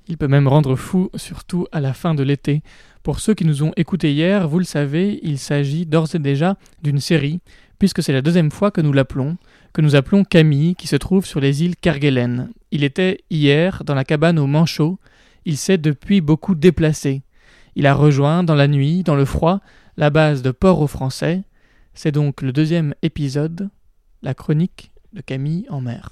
Il 0.10 0.18
peut 0.18 0.28
même 0.28 0.48
rendre 0.48 0.76
fou, 0.76 1.10
surtout 1.16 1.68
à 1.72 1.80
la 1.80 1.94
fin 1.94 2.14
de 2.14 2.24
l'été. 2.24 2.62
Pour 3.04 3.20
ceux 3.20 3.34
qui 3.34 3.46
nous 3.46 3.64
ont 3.64 3.72
écoutés 3.78 4.12
hier, 4.12 4.48
vous 4.48 4.60
le 4.60 4.66
savez, 4.66 5.20
il 5.24 5.40
s'agit 5.40 5.86
d'ores 5.86 6.16
et 6.16 6.20
déjà 6.20 6.58
d'une 6.84 7.00
série, 7.00 7.40
puisque 7.80 8.04
c'est 8.04 8.14
la 8.14 8.22
deuxième 8.22 8.52
fois 8.52 8.72
que 8.72 8.82
nous 8.82 8.92
l'appelons, 8.92 9.38
que 9.78 9.84
nous 9.84 9.96
appelons 9.96 10.24
Camille, 10.24 10.74
qui 10.74 10.88
se 10.88 10.96
trouve 10.96 11.28
sur 11.28 11.40
les 11.40 11.64
îles 11.64 11.76
Kerguelen. 11.76 12.50
Il 12.72 12.84
était 12.84 13.24
hier 13.30 13.84
dans 13.84 13.94
la 13.94 14.06
cabane 14.06 14.40
au 14.40 14.48
Manchot. 14.48 14.98
Il 15.46 15.56
s'est 15.56 15.78
depuis 15.78 16.20
beaucoup 16.20 16.56
déplacé. 16.56 17.22
Il 17.76 17.86
a 17.86 17.94
rejoint, 17.94 18.42
dans 18.42 18.56
la 18.56 18.68
nuit, 18.68 19.04
dans 19.04 19.14
le 19.14 19.24
froid, 19.24 19.60
la 19.96 20.10
base 20.10 20.42
de 20.42 20.50
Port 20.50 20.82
aux 20.82 20.88
Français. 20.88 21.44
C'est 21.94 22.12
donc 22.12 22.42
le 22.42 22.52
deuxième 22.52 22.96
épisode, 23.04 23.70
la 24.24 24.34
chronique 24.34 24.90
de 25.14 25.22
Camille 25.22 25.68
en 25.70 25.80
mer. 25.80 26.10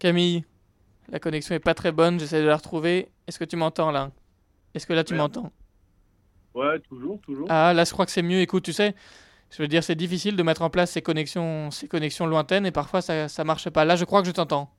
Camille, 0.00 0.42
la 1.10 1.20
connexion 1.20 1.54
est 1.54 1.60
pas 1.60 1.74
très 1.74 1.92
bonne, 1.92 2.18
j'essaie 2.18 2.42
de 2.42 2.48
la 2.48 2.56
retrouver. 2.56 3.06
Est-ce 3.28 3.38
que 3.38 3.44
tu 3.44 3.54
m'entends 3.54 3.92
là? 3.92 4.10
Est-ce 4.74 4.84
que 4.84 4.94
là 4.94 5.04
tu 5.04 5.14
m'entends? 5.14 5.52
Ouais, 6.54 6.78
toujours, 6.88 7.20
toujours. 7.20 7.46
Ah, 7.50 7.72
là 7.74 7.84
je 7.84 7.92
crois 7.92 8.06
que 8.06 8.12
c'est 8.12 8.22
mieux. 8.22 8.40
Écoute, 8.40 8.64
tu 8.64 8.72
sais, 8.72 8.94
je 9.50 9.62
veux 9.62 9.68
dire, 9.68 9.82
c'est 9.82 9.94
difficile 9.94 10.36
de 10.36 10.42
mettre 10.42 10.62
en 10.62 10.70
place 10.70 10.92
ces 10.92 11.02
connexions, 11.02 11.70
ces 11.70 11.88
connexions 11.88 12.26
lointaines 12.26 12.66
et 12.66 12.72
parfois 12.72 13.00
ça, 13.00 13.28
ça 13.28 13.44
marche 13.44 13.68
pas. 13.70 13.84
Là, 13.84 13.96
je 13.96 14.04
crois 14.04 14.22
que 14.22 14.28
je 14.28 14.32
t'entends. 14.32 14.70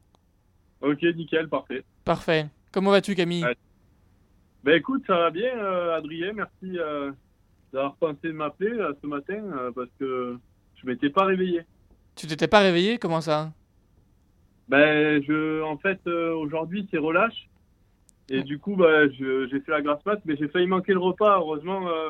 Ok, 0.81 1.01
nickel, 1.15 1.47
parfait. 1.47 1.83
Parfait. 2.03 2.47
Comment 2.71 2.91
vas-tu, 2.91 3.15
Camille 3.15 3.43
Ouais. 3.43 3.55
Ben 4.65 4.75
écoute, 4.77 5.03
ça 5.05 5.15
va 5.15 5.29
bien, 5.29 5.55
euh, 5.57 5.95
Adrien. 5.95 6.33
Merci 6.33 6.79
euh, 6.79 7.11
d'avoir 7.71 7.95
pensé 7.97 8.29
de 8.29 8.31
m'appeler 8.31 8.71
euh, 8.71 8.93
ce 8.99 9.05
matin 9.07 9.35
euh, 9.35 9.71
parce 9.71 9.89
que 9.99 10.37
je 10.75 10.87
m'étais 10.87 11.09
pas 11.11 11.25
réveillé. 11.25 11.61
Tu 12.15 12.25
t'étais 12.25 12.47
pas 12.47 12.59
réveillé? 12.59 12.97
Comment 12.97 13.21
ça? 13.21 13.51
Ben, 14.67 15.21
je, 15.23 15.61
en 15.61 15.77
fait, 15.77 16.05
aujourd'hui, 16.07 16.87
c'est 16.89 16.97
relâche. 16.97 17.47
Et 18.29 18.41
du 18.41 18.59
coup, 18.59 18.75
bah, 18.75 19.07
j'ai 19.09 19.59
fait 19.59 19.71
la 19.71 19.81
grasse 19.81 20.03
mat, 20.05 20.19
mais 20.25 20.35
j'ai 20.37 20.47
failli 20.47 20.67
manquer 20.67 20.93
le 20.93 20.99
repas. 20.99 21.37
Heureusement 21.37 21.87
euh, 21.87 22.09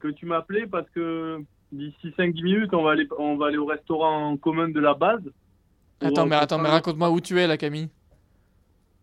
que 0.00 0.08
tu 0.08 0.26
m'as 0.26 0.38
appelé 0.38 0.66
parce 0.66 0.88
que 0.90 1.38
d'ici 1.72 2.12
5-10 2.18 2.42
minutes, 2.42 2.74
on 2.74 2.82
va, 2.82 2.92
aller, 2.92 3.08
on 3.18 3.36
va 3.36 3.46
aller 3.46 3.56
au 3.56 3.64
restaurant 3.64 4.36
commun 4.36 4.68
de 4.68 4.80
la 4.80 4.94
base. 4.94 5.22
Attends, 6.00 6.26
mais 6.26 6.36
attends, 6.36 6.58
mais 6.58 6.68
raconte-moi 6.68 7.10
où 7.10 7.20
tu 7.20 7.38
es 7.40 7.46
là, 7.46 7.56
Camille. 7.56 7.88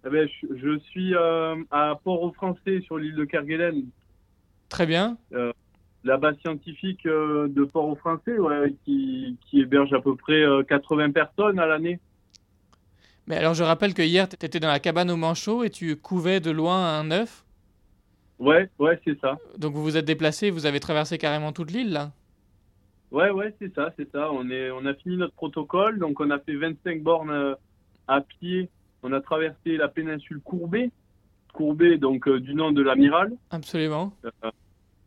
Eh 0.06 0.10
ben, 0.10 0.28
je, 0.28 0.56
je 0.56 0.80
suis 0.80 1.16
euh, 1.16 1.56
à 1.72 1.98
Port-au-Français, 2.04 2.82
sur 2.82 2.98
l'île 2.98 3.16
de 3.16 3.24
Kerguelen. 3.26 3.86
Très 4.70 4.86
bien. 4.86 5.18
Euh, 5.34 5.54
la 6.04 6.18
base 6.18 6.38
scientifique 6.40 7.06
de 7.06 7.64
Port-au-Français, 7.64 8.38
ouais, 8.38 8.76
qui, 8.86 9.38
qui 9.46 9.62
héberge 9.62 9.94
à 9.94 10.02
peu 10.02 10.16
près 10.16 10.44
euh, 10.44 10.62
80 10.64 11.12
personnes 11.12 11.58
à 11.58 11.66
l'année. 11.66 12.00
Mais 13.28 13.38
alors, 13.38 13.54
je 13.54 13.64
rappelle 13.64 13.94
que 13.94 14.02
hier, 14.02 14.28
tu 14.28 14.46
étais 14.46 14.60
dans 14.60 14.68
la 14.68 14.80
cabane 14.80 15.10
au 15.10 15.16
manchot 15.16 15.64
et 15.64 15.70
tu 15.70 15.96
couvais 15.96 16.40
de 16.40 16.52
loin 16.52 17.00
un 17.00 17.12
œuf. 17.12 17.46
Ouais, 18.40 18.70
ouais, 18.80 19.00
c'est 19.06 19.20
ça. 19.22 19.38
Donc 19.58 19.74
vous 19.74 19.84
vous 19.84 19.96
êtes 19.96 20.06
déplacé, 20.06 20.50
vous 20.50 20.66
avez 20.66 20.80
traversé 20.80 21.18
carrément 21.18 21.54
toute 21.54 21.72
l'île 21.72 21.94
là. 21.94 22.12
Ouais, 23.12 23.30
ouais, 23.30 23.54
c'est 23.60 23.74
ça, 23.74 23.94
c'est 23.96 24.12
ça. 24.12 24.32
On, 24.32 24.50
est, 24.50 24.72
on 24.72 24.86
a 24.86 24.94
fini 24.96 25.18
notre 25.18 25.36
protocole, 25.36 26.00
donc 26.00 26.20
on 26.20 26.32
a 26.32 26.40
fait 26.40 26.56
25 26.56 27.02
bornes 27.04 27.56
à 28.08 28.22
pied. 28.22 28.70
On 29.04 29.14
a 29.14 29.22
traversé 29.22 29.78
la 29.78 29.88
péninsule 29.88 30.40
Courbet, 30.40 30.90
Courbet, 31.54 31.98
donc 31.98 32.28
euh, 32.28 32.40
du 32.40 32.56
nom 32.56 32.72
de 32.72 32.82
l'amiral. 32.82 33.32
Absolument. 33.52 34.14
Euh, 34.26 34.52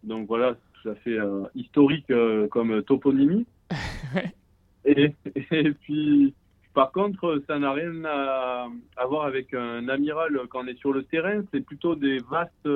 donc 0.05 0.29
voilà, 0.29 0.55
tout 0.75 0.91
à 0.91 0.95
fait 0.95 1.19
euh, 1.19 1.43
historique 1.55 2.13
comme 2.51 2.83
toponymie. 2.85 3.47
et, 4.85 5.15
et 5.51 5.71
puis, 5.73 6.35
par 6.77 6.93
contre, 6.93 7.43
ça 7.47 7.59
n'a 7.59 7.73
rien 7.73 8.05
à, 8.05 8.69
voir 9.09 9.25
avec 9.25 9.55
un 9.55 9.89
amiral 9.89 10.39
quand 10.51 10.63
on 10.63 10.67
est 10.67 10.79
sur 10.79 10.93
le 10.93 11.05
terrain. 11.05 11.43
C'est 11.51 11.63
plutôt 11.63 11.95
des 11.95 12.19
vastes, 12.31 12.69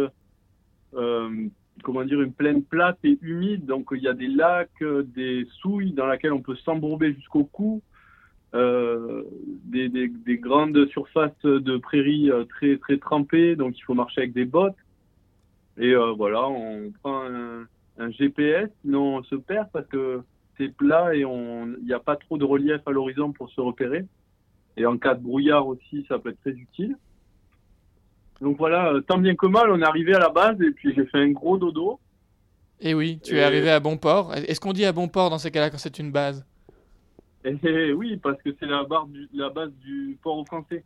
euh, 0.95 1.49
comment 1.83 2.05
dire, 2.05 2.23
une 2.23 2.33
plaine 2.33 2.63
plate 2.65 2.97
et 3.05 3.19
humide. 3.21 3.67
Donc 3.67 3.91
il 3.93 4.03
y 4.03 4.09
a 4.09 4.15
des 4.15 4.29
lacs, 4.29 4.83
des 5.15 5.47
souilles 5.61 5.93
dans 5.93 6.07
lesquelles 6.07 6.33
on 6.33 6.41
peut 6.41 6.57
s'embourber 6.57 7.13
jusqu'au 7.13 7.45
cou. 7.45 7.83
Euh, 8.55 9.23
des, 9.67 9.91
des, 9.91 10.09
des 10.09 10.39
grandes 10.39 10.89
surfaces 10.89 11.45
de 11.45 11.77
prairies 11.77 12.31
euh, 12.31 12.45
très 12.45 12.79
très 12.79 12.97
trempées, 12.97 13.55
donc 13.55 13.79
il 13.79 13.83
faut 13.83 13.93
marcher 13.93 14.23
avec 14.23 14.33
des 14.33 14.47
bottes. 14.47 14.81
Et 15.77 15.95
voilà, 16.17 16.49
on 16.49 16.91
prend 17.03 17.25
un, 17.27 17.67
un 17.99 18.11
GPS, 18.11 18.71
sinon 18.81 19.19
on 19.19 19.23
se 19.25 19.35
perd 19.35 19.69
parce 19.73 19.87
que 19.89 20.23
plat 20.69 21.15
et 21.15 21.21
il 21.21 21.85
n'y 21.85 21.93
a 21.93 22.01
pas 22.01 22.17
trop 22.17 22.39
de 22.39 22.45
relief 22.45 22.81
à 22.87 22.91
l'horizon 22.91 23.33
pour 23.33 23.51
se 23.51 23.61
repérer. 23.61 24.05
Et 24.77 24.87
en 24.87 24.99
cas 24.99 25.15
de 25.15 25.23
brouillard 25.23 25.67
aussi, 25.67 26.05
ça 26.09 26.19
peut 26.19 26.31
être 26.31 26.41
très 26.41 26.53
utile. 26.53 26.97
Donc 28.41 28.57
voilà, 28.57 28.93
euh, 28.93 29.01
tant 29.01 29.19
bien 29.19 29.35
que 29.37 29.47
mal, 29.47 29.71
on 29.71 29.81
est 29.81 29.85
arrivé 29.85 30.15
à 30.15 30.19
la 30.19 30.31
base 30.31 30.61
et 30.63 30.71
puis 30.71 30.95
j'ai 30.95 31.05
fait 31.07 31.19
un 31.19 31.31
gros 31.31 31.59
dodo. 31.59 32.01
Et 32.81 32.95
oui, 32.95 33.21
tu 33.23 33.35
Et- 33.35 33.39
es 33.39 33.43
arrivé 33.43 33.71
à 33.71 33.81
bon 33.81 33.99
port. 33.99 34.35
Est-ce 34.35 34.61
qu'on 34.61 34.73
dit 34.73 34.85
à 34.87 34.93
bon 34.93 35.09
port 35.09 35.29
dans 35.29 35.39
ces 35.39 35.51
cas-là 35.51 35.71
quand 35.71 35.79
c'est 35.79 35.99
une 35.99 36.11
base? 36.11 36.47
Et, 37.45 37.57
et 37.63 37.93
oui, 37.93 38.17
parce 38.17 38.41
que 38.43 38.51
c'est 38.59 38.67
la, 38.67 38.85
barre 38.85 39.07
du- 39.07 39.29
la 39.35 39.51
base 39.51 39.73
du 39.75 40.19
port 40.23 40.39
au 40.39 40.45
français. 40.45 40.85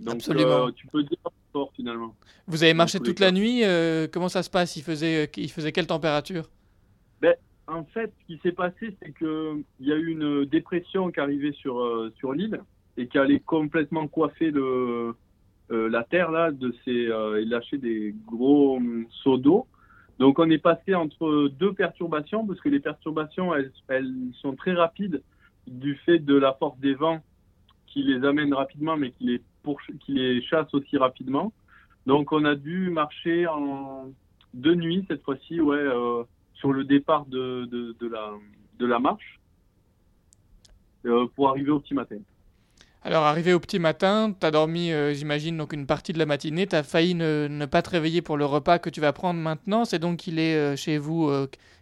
Donc 0.00 0.16
Absolument. 0.16 0.66
euh, 0.66 0.70
tu 0.72 0.86
peux 0.86 1.02
dire 1.02 1.18
port 1.52 1.70
finalement. 1.74 2.14
Vous 2.46 2.62
avez 2.62 2.74
marché 2.74 2.98
toute 3.00 3.20
la 3.20 3.30
nuit 3.30 3.64
euh, 3.64 4.06
Comment 4.12 4.28
ça 4.28 4.42
se 4.42 4.50
passe? 4.50 4.76
Il 4.76 4.82
faisait, 4.82 5.30
il 5.36 5.50
faisait 5.50 5.72
quelle 5.72 5.86
température? 5.86 6.50
Ben, 7.20 7.34
en 7.68 7.84
fait, 7.84 8.12
ce 8.20 8.26
qui 8.26 8.40
s'est 8.42 8.52
passé, 8.52 8.96
c'est 9.00 9.12
que 9.12 9.62
il 9.80 9.86
y 9.86 9.92
a 9.92 9.96
eu 9.96 10.08
une 10.08 10.44
dépression 10.44 11.10
qui 11.10 11.20
arrivait 11.20 11.52
sur 11.52 11.80
euh, 11.80 12.12
sur 12.16 12.32
l'île 12.32 12.60
et 12.96 13.06
qui 13.06 13.18
allait 13.18 13.40
complètement 13.40 14.08
coiffer 14.08 14.50
le 14.50 15.14
euh, 15.70 15.88
la 15.88 16.02
terre 16.02 16.30
là 16.30 16.50
de 16.50 16.74
euh, 16.88 17.40
et 17.40 17.44
lâcher 17.44 17.78
des 17.78 18.14
gros 18.26 18.76
hum, 18.76 19.06
seaux 19.22 19.38
d'eau. 19.38 19.66
Donc 20.18 20.38
on 20.38 20.50
est 20.50 20.58
passé 20.58 20.94
entre 20.94 21.48
deux 21.48 21.72
perturbations 21.72 22.46
parce 22.46 22.60
que 22.60 22.68
les 22.68 22.80
perturbations 22.80 23.54
elles, 23.54 23.72
sont 24.40 24.54
très 24.54 24.74
rapides 24.74 25.22
du 25.66 25.94
fait 26.04 26.18
de 26.18 26.34
la 26.34 26.52
force 26.54 26.78
des 26.78 26.94
vents 26.94 27.22
qui 27.86 28.02
les 28.02 28.24
amène 28.26 28.52
rapidement 28.52 28.96
mais 28.96 29.12
qui 29.12 29.24
les 29.24 29.42
pourch- 29.64 29.96
qui 30.00 30.12
les 30.14 30.42
chasse 30.42 30.72
aussi 30.74 30.96
rapidement. 30.96 31.52
Donc 32.06 32.32
on 32.32 32.44
a 32.44 32.56
dû 32.56 32.90
marcher 32.90 33.46
en 33.46 34.10
deux 34.52 34.74
nuits 34.74 35.04
cette 35.08 35.22
fois-ci 35.22 35.60
ouais 35.60 35.86
sur 36.62 36.72
le 36.72 36.84
départ 36.84 37.26
de, 37.26 37.64
de, 37.64 37.96
de 38.00 38.06
la 38.06 38.30
de 38.78 38.86
la 38.86 39.00
marche 39.00 39.40
euh, 41.06 41.26
pour 41.34 41.48
arriver 41.48 41.72
au 41.72 41.80
petit 41.80 41.92
matin. 41.92 42.18
Alors, 43.02 43.24
arrivé 43.24 43.52
au 43.52 43.58
petit 43.58 43.80
matin, 43.80 44.32
t'as 44.38 44.52
dormi, 44.52 44.92
euh, 44.92 45.12
j'imagine, 45.12 45.56
donc 45.56 45.72
une 45.72 45.86
partie 45.86 46.12
de 46.12 46.20
la 46.20 46.26
matinée. 46.26 46.68
T'as 46.68 46.84
failli 46.84 47.16
ne, 47.16 47.48
ne 47.50 47.66
pas 47.66 47.82
te 47.82 47.90
réveiller 47.90 48.22
pour 48.22 48.36
le 48.36 48.44
repas 48.44 48.78
que 48.78 48.90
tu 48.90 49.00
vas 49.00 49.12
prendre 49.12 49.40
maintenant. 49.40 49.84
C'est 49.84 49.98
donc 49.98 50.18
qu'il 50.18 50.38
est 50.38 50.54
euh, 50.56 50.76
chez 50.76 50.98
vous 50.98 51.28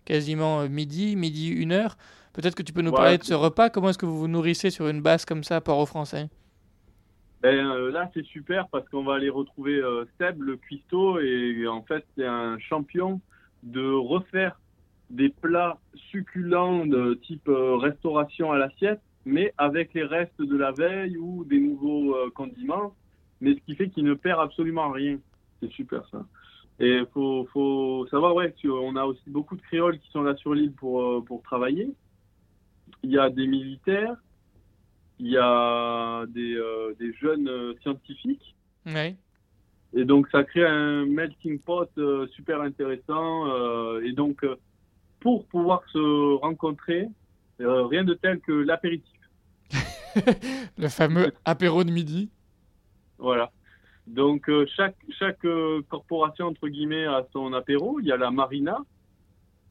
quasiment 0.06 0.66
midi, 0.66 1.16
midi, 1.16 1.50
une 1.50 1.72
heure. 1.72 1.98
Peut-être 2.32 2.54
que 2.54 2.62
tu 2.62 2.72
peux 2.72 2.80
nous 2.80 2.92
parler 2.92 3.18
de 3.18 3.24
ce 3.24 3.34
repas. 3.34 3.68
Comment 3.68 3.90
est-ce 3.90 3.98
que 3.98 4.06
vous 4.06 4.18
vous 4.18 4.28
nourrissez 4.28 4.70
sur 4.70 4.88
une 4.88 5.02
base 5.02 5.26
comme 5.26 5.44
ça, 5.44 5.60
Port-au-Français 5.60 6.30
Ben, 7.42 7.66
là, 7.90 8.10
c'est 8.14 8.24
super 8.24 8.68
parce 8.68 8.88
qu'on 8.88 9.04
va 9.04 9.16
aller 9.16 9.28
retrouver 9.28 9.82
Seb, 10.16 10.40
le 10.42 10.56
cuistot, 10.56 11.20
et 11.20 11.66
en 11.68 11.82
fait, 11.82 12.06
c'est 12.16 12.26
un 12.26 12.58
champion 12.60 13.20
de 13.62 13.92
refaire 13.92 14.58
des 15.10 15.28
plats 15.28 15.78
succulents 16.10 16.86
de 16.86 17.14
type 17.14 17.48
euh, 17.48 17.76
restauration 17.76 18.52
à 18.52 18.58
l'assiette, 18.58 19.00
mais 19.24 19.52
avec 19.58 19.92
les 19.92 20.04
restes 20.04 20.40
de 20.40 20.56
la 20.56 20.72
veille 20.72 21.16
ou 21.16 21.44
des 21.44 21.58
nouveaux 21.58 22.14
euh, 22.14 22.30
condiments, 22.30 22.94
mais 23.40 23.54
ce 23.54 23.60
qui 23.60 23.74
fait 23.74 23.90
qu'il 23.90 24.04
ne 24.04 24.14
perd 24.14 24.40
absolument 24.40 24.90
rien. 24.90 25.18
C'est 25.60 25.70
super 25.72 26.08
ça. 26.10 26.24
Et 26.78 27.02
faut, 27.12 27.46
faut 27.52 28.06
savoir, 28.10 28.34
ouais, 28.34 28.54
qu'on 28.62 28.96
a 28.96 29.04
aussi 29.04 29.28
beaucoup 29.28 29.56
de 29.56 29.62
créoles 29.62 29.98
qui 29.98 30.10
sont 30.10 30.22
là 30.22 30.34
sur 30.36 30.54
l'île 30.54 30.72
pour, 30.72 31.02
euh, 31.02 31.20
pour 31.20 31.42
travailler. 31.42 31.90
Il 33.02 33.10
y 33.10 33.18
a 33.18 33.28
des 33.28 33.46
militaires, 33.46 34.16
il 35.18 35.28
y 35.28 35.36
a 35.36 36.24
des, 36.26 36.54
euh, 36.54 36.94
des 36.98 37.12
jeunes 37.14 37.74
scientifiques. 37.82 38.54
Oui. 38.86 39.16
Et 39.92 40.04
donc, 40.04 40.28
ça 40.30 40.44
crée 40.44 40.64
un 40.64 41.04
melting 41.04 41.58
pot 41.58 41.90
euh, 41.98 42.26
super 42.28 42.62
intéressant. 42.62 43.48
euh, 43.48 44.00
et 44.02 44.12
donc, 44.12 44.46
pour 45.20 45.46
pouvoir 45.46 45.82
se 45.92 46.34
rencontrer, 46.40 47.08
euh, 47.60 47.86
rien 47.86 48.04
de 48.04 48.14
tel 48.14 48.40
que 48.40 48.52
l'apéritif. 48.52 49.18
Le 50.78 50.88
fameux 50.88 51.32
apéro 51.44 51.84
de 51.84 51.90
midi. 51.90 52.30
Voilà. 53.18 53.52
Donc, 54.06 54.48
euh, 54.48 54.66
chaque, 54.76 54.96
chaque 55.18 55.44
euh, 55.44 55.82
corporation, 55.88 56.46
entre 56.46 56.68
guillemets, 56.68 57.04
a 57.04 57.26
son 57.32 57.52
apéro. 57.52 58.00
Il 58.00 58.06
y 58.06 58.12
a 58.12 58.16
la 58.16 58.30
marina. 58.30 58.78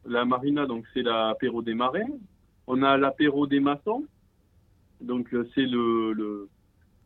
La 0.06 0.24
marina, 0.24 0.66
donc, 0.66 0.86
c'est 0.94 1.02
l'apéro 1.02 1.62
des 1.62 1.74
marins. 1.74 2.08
On 2.68 2.84
a 2.84 2.96
l'apéro 2.96 3.48
des 3.48 3.60
maçons. 3.60 4.06
Donc, 5.02 5.30
c'est 5.56 5.66
le, 5.66 6.48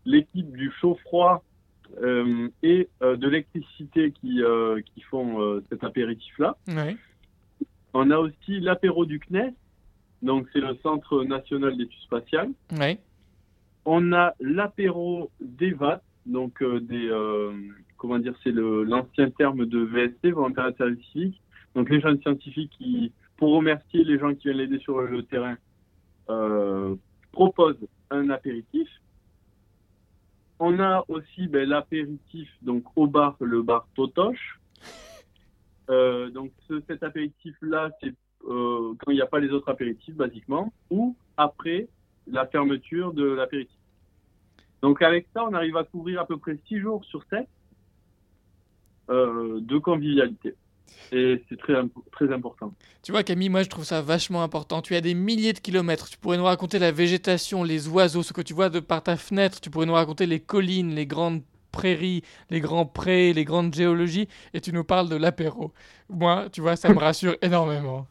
l'équipe 0.06 0.52
du 0.52 0.72
chaud-froid 0.82 1.44
et 2.02 2.90
de 3.02 3.28
l'électricité 3.28 4.12
qui, 4.12 4.42
qui 4.94 5.02
font 5.02 5.62
cet 5.70 5.84
apéritif-là. 5.84 6.58
On 7.94 8.10
a 8.12 8.18
aussi 8.18 8.60
l'apéro 8.60 9.06
du 9.06 9.20
CNES. 9.20 9.54
Donc, 10.22 10.48
c'est 10.54 10.62
le 10.62 10.76
Centre 10.82 11.24
national 11.24 11.78
d'études 11.78 12.02
spatiales. 12.02 12.52
Oui. 12.72 12.98
On 13.86 14.14
a 14.14 14.34
l'apéro 14.40 15.30
des 15.42 15.72
VAT, 15.72 16.02
donc 16.26 16.62
euh, 16.62 16.80
des 16.80 17.10
euh, 17.10 17.52
comment 17.98 18.20
dire, 18.20 18.34
c'est 18.44 18.52
l'ancien 18.52 19.30
terme 19.32 19.66
de 19.66 19.80
VST, 19.80 20.32
volontaire 20.34 20.72
de 20.72 20.78
service 20.78 21.06
civique. 21.12 21.42
Donc 21.76 21.90
les 21.90 22.00
jeunes 22.00 22.20
scientifiques 22.22 22.72
qui, 22.78 23.12
pour 23.38 23.56
remercier 23.56 24.04
les 24.04 24.20
gens 24.20 24.34
qui 24.34 24.44
viennent 24.44 24.58
l'aider 24.58 24.80
sur 24.80 25.02
le 25.02 25.24
terrain, 25.24 25.58
euh, 26.30 26.96
proposent 27.32 27.88
un 28.10 28.30
apéritif. 28.30 28.88
On 30.60 30.80
a 30.80 31.04
aussi 31.08 31.48
ben, 31.48 31.68
l'apéritif 31.68 32.50
donc 32.62 32.84
au 32.96 33.08
bar, 33.08 33.36
le 33.42 33.62
bar 33.62 33.88
Totoche. 33.96 34.60
Euh, 35.90 36.30
donc 36.30 36.52
ce- 36.68 36.82
cet 36.88 37.04
apéritif 37.04 37.56
là, 37.62 37.90
c'est 38.02 38.14
euh, 38.50 38.94
quand 39.00 39.12
il 39.12 39.16
n'y 39.16 39.22
a 39.22 39.26
pas 39.28 39.40
les 39.40 39.50
autres 39.52 39.70
apéritifs 39.70 40.16
basiquement, 40.16 40.74
ou 40.90 41.16
après 41.38 41.88
la 42.28 42.46
fermeture 42.48 43.14
de 43.14 43.24
l'apéritif. 43.26 43.76
Donc 44.82 45.02
avec 45.02 45.28
ça, 45.34 45.46
on 45.46 45.54
arrive 45.54 45.78
à 45.78 45.84
couvrir 45.86 46.20
à 46.22 46.26
peu 46.28 46.38
près 46.38 46.58
6 46.68 46.80
jours 46.80 47.04
sur 47.06 47.24
7 47.30 47.48
euh, 49.10 49.60
de 49.62 49.78
convivialité. 49.78 50.56
Et 51.12 51.44
c'est 51.50 51.58
très, 51.58 51.74
très 52.12 52.32
important. 52.34 52.74
Tu 53.02 53.12
vois, 53.12 53.24
Camille, 53.24 53.50
moi 53.50 53.64
je 53.64 53.70
trouve 53.70 53.84
ça 53.84 54.02
vachement 54.02 54.44
important. 54.44 54.82
Tu 54.82 54.96
as 54.96 55.02
des 55.02 55.14
milliers 55.14 55.54
de 55.54 55.60
kilomètres. 55.60 56.10
Tu 56.10 56.18
pourrais 56.18 56.38
nous 56.38 56.44
raconter 56.44 56.80
la 56.80 56.92
végétation, 56.92 57.64
les 57.64 57.88
oiseaux, 57.88 58.24
ce 58.24 58.34
que 58.34 58.42
tu 58.42 58.54
vois 58.54 58.70
de 58.70 58.80
par 58.80 59.04
ta 59.04 59.16
fenêtre. 59.18 59.60
Tu 59.62 59.70
pourrais 59.70 59.86
nous 59.86 59.94
raconter 59.94 60.26
les 60.26 60.40
collines, 60.40 60.94
les 60.96 61.06
grandes 61.06 61.42
prairies, 61.74 62.24
les 62.50 62.62
grands 62.62 62.86
prés, 62.86 63.34
les 63.34 63.44
grandes 63.44 63.74
géologies. 63.76 64.30
Et 64.54 64.62
tu 64.62 64.72
nous 64.72 64.86
parles 64.86 65.10
de 65.10 65.18
l'apéro. 65.18 65.74
Moi, 66.10 66.48
tu 66.54 66.62
vois, 66.62 66.78
ça 66.78 66.88
me 66.94 67.00
rassure 67.08 67.36
énormément. 67.42 68.08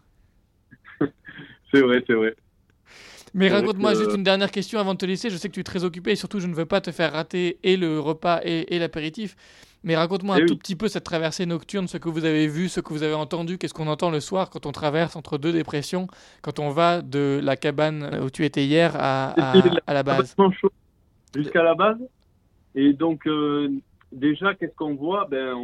C'est 1.73 1.81
vrai, 1.81 2.05
c'est 2.07 2.13
vrai. 2.15 2.35
Mais 3.35 3.49
raconte-moi 3.49 3.93
que- 3.93 3.99
juste 3.99 4.15
une 4.15 4.25
dernière 4.25 4.51
question 4.51 4.79
avant 4.79 4.93
de 4.93 4.99
te 4.99 5.07
laisser. 5.07 5.31
Je 5.31 5.39
sais 5.39 5.49
que 5.49 5.55
tu 5.55 5.61
es 5.61 5.65
très 5.65 5.85
occupé 5.85 6.11
et 6.11 6.17
surtout 6.17 6.39
je 6.39 6.47
ne 6.47 6.55
veux 6.55 6.67
pas 6.67 6.83
te 6.83 6.91
faire 6.93 7.13
rater 7.15 7.59
et 7.63 7.79
le 7.79 7.99
repas 7.99 8.41
et, 8.45 8.75
et 8.75 8.79
l'apéritif. 8.79 9.37
Mais 9.85 9.97
raconte-moi 9.97 10.37
Eh 10.37 10.41
un 10.41 10.43
oui. 10.43 10.49
tout 10.49 10.57
petit 10.59 10.77
peu 10.77 10.87
cette 10.89 11.03
traversée 11.05 11.47
nocturne, 11.47 11.89
ce 11.89 11.97
que 11.97 12.09
vous 12.11 12.25
avez 12.27 12.47
vu, 12.47 12.69
ce 12.69 12.81
que 12.81 12.91
vous 12.93 13.03
avez 13.03 13.15
entendu, 13.15 13.57
qu'est-ce 13.59 13.73
qu'on 13.75 13.89
entend 13.89 14.11
le 14.11 14.21
soir 14.21 14.51
quand 14.51 14.67
on 14.67 14.71
traverse 14.73 15.17
entre 15.17 15.39
deux 15.39 15.53
dépressions, 15.53 16.07
quand 16.43 16.59
on 16.61 16.69
va 16.71 17.01
de 17.03 17.41
la 17.43 17.57
cabane 17.57 18.21
où 18.23 18.29
tu 18.31 18.45
étais 18.45 18.65
hier 18.67 18.95
à, 18.97 19.31
à- 19.33 19.55
C'était 19.55 19.71
à 19.87 19.95
la 19.95 20.03
base. 20.03 20.37
jusqu'à 21.35 21.63
la 21.63 21.75
base. 21.75 21.97
Et 22.75 22.93
donc, 22.93 23.27
euh, 23.27 23.69
déjà, 24.13 24.55
qu'est-ce 24.55 24.75
qu'on 24.75 24.95
voit? 24.95 25.27
Ben, 25.27 25.55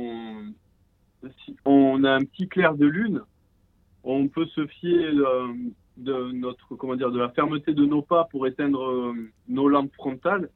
on, 1.64 2.04
a 2.04 2.12
un 2.12 2.24
petit 2.24 2.48
clair 2.48 2.74
de 2.74 2.86
lune. 2.86 3.22
On 4.04 4.28
peut 4.28 4.46
se 4.46 4.66
fier 4.66 5.06
euh, 5.06 5.48
de 5.96 6.32
notre, 6.32 6.76
comment 6.76 6.96
dire, 6.96 7.10
de 7.10 7.18
la 7.18 7.30
fermeté 7.30 7.72
de 7.74 7.84
nos 7.84 8.02
pas 8.02 8.24
pour 8.30 8.46
éteindre 8.46 8.84
euh, 8.84 9.14
nos 9.48 9.68
lampes 9.68 9.94
frontales 9.94 10.50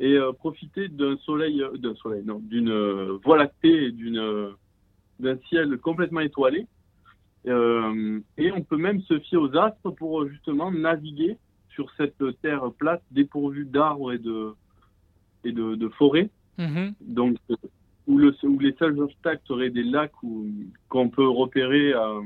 et 0.00 0.18
profiter 0.40 0.88
d'un 0.88 1.16
soleil, 1.18 1.62
d'un 1.78 1.94
soleil, 1.94 2.24
non, 2.24 2.40
d'une 2.40 3.16
voie 3.24 3.38
lactée 3.38 3.84
et 3.84 3.92
d'une, 3.92 4.50
d'un 5.20 5.38
ciel 5.48 5.78
complètement 5.78 6.18
étoilé. 6.18 6.66
Et 7.46 7.52
on 7.52 8.62
peut 8.68 8.76
même 8.76 9.00
se 9.02 9.20
fier 9.20 9.40
aux 9.40 9.56
astres 9.56 9.90
pour 9.90 10.26
justement 10.26 10.72
naviguer 10.72 11.38
sur 11.68 11.92
cette 11.96 12.24
terre 12.42 12.72
plate 12.76 13.04
dépourvue 13.12 13.66
d'arbres 13.66 14.12
et 14.12 14.18
de, 14.18 14.56
et 15.44 15.52
de, 15.52 15.74
de 15.74 15.88
forêts. 15.88 16.30
Mhm. 16.58 16.94
Donc, 17.00 17.36
euh, 17.50 17.56
où, 18.06 18.18
le, 18.18 18.34
où 18.44 18.58
les 18.58 18.74
seuls 18.78 18.98
obstacles 19.00 19.42
seraient 19.46 19.70
des 19.70 19.82
lacs 19.82 20.12
qu'on 20.88 21.08
peut 21.08 21.26
repérer 21.28 21.92
euh, 21.94 22.20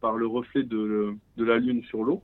par 0.00 0.16
le 0.16 0.26
reflet 0.26 0.62
de, 0.62 1.14
de 1.36 1.44
la 1.44 1.58
Lune 1.58 1.82
sur 1.84 2.04
l'eau. 2.04 2.22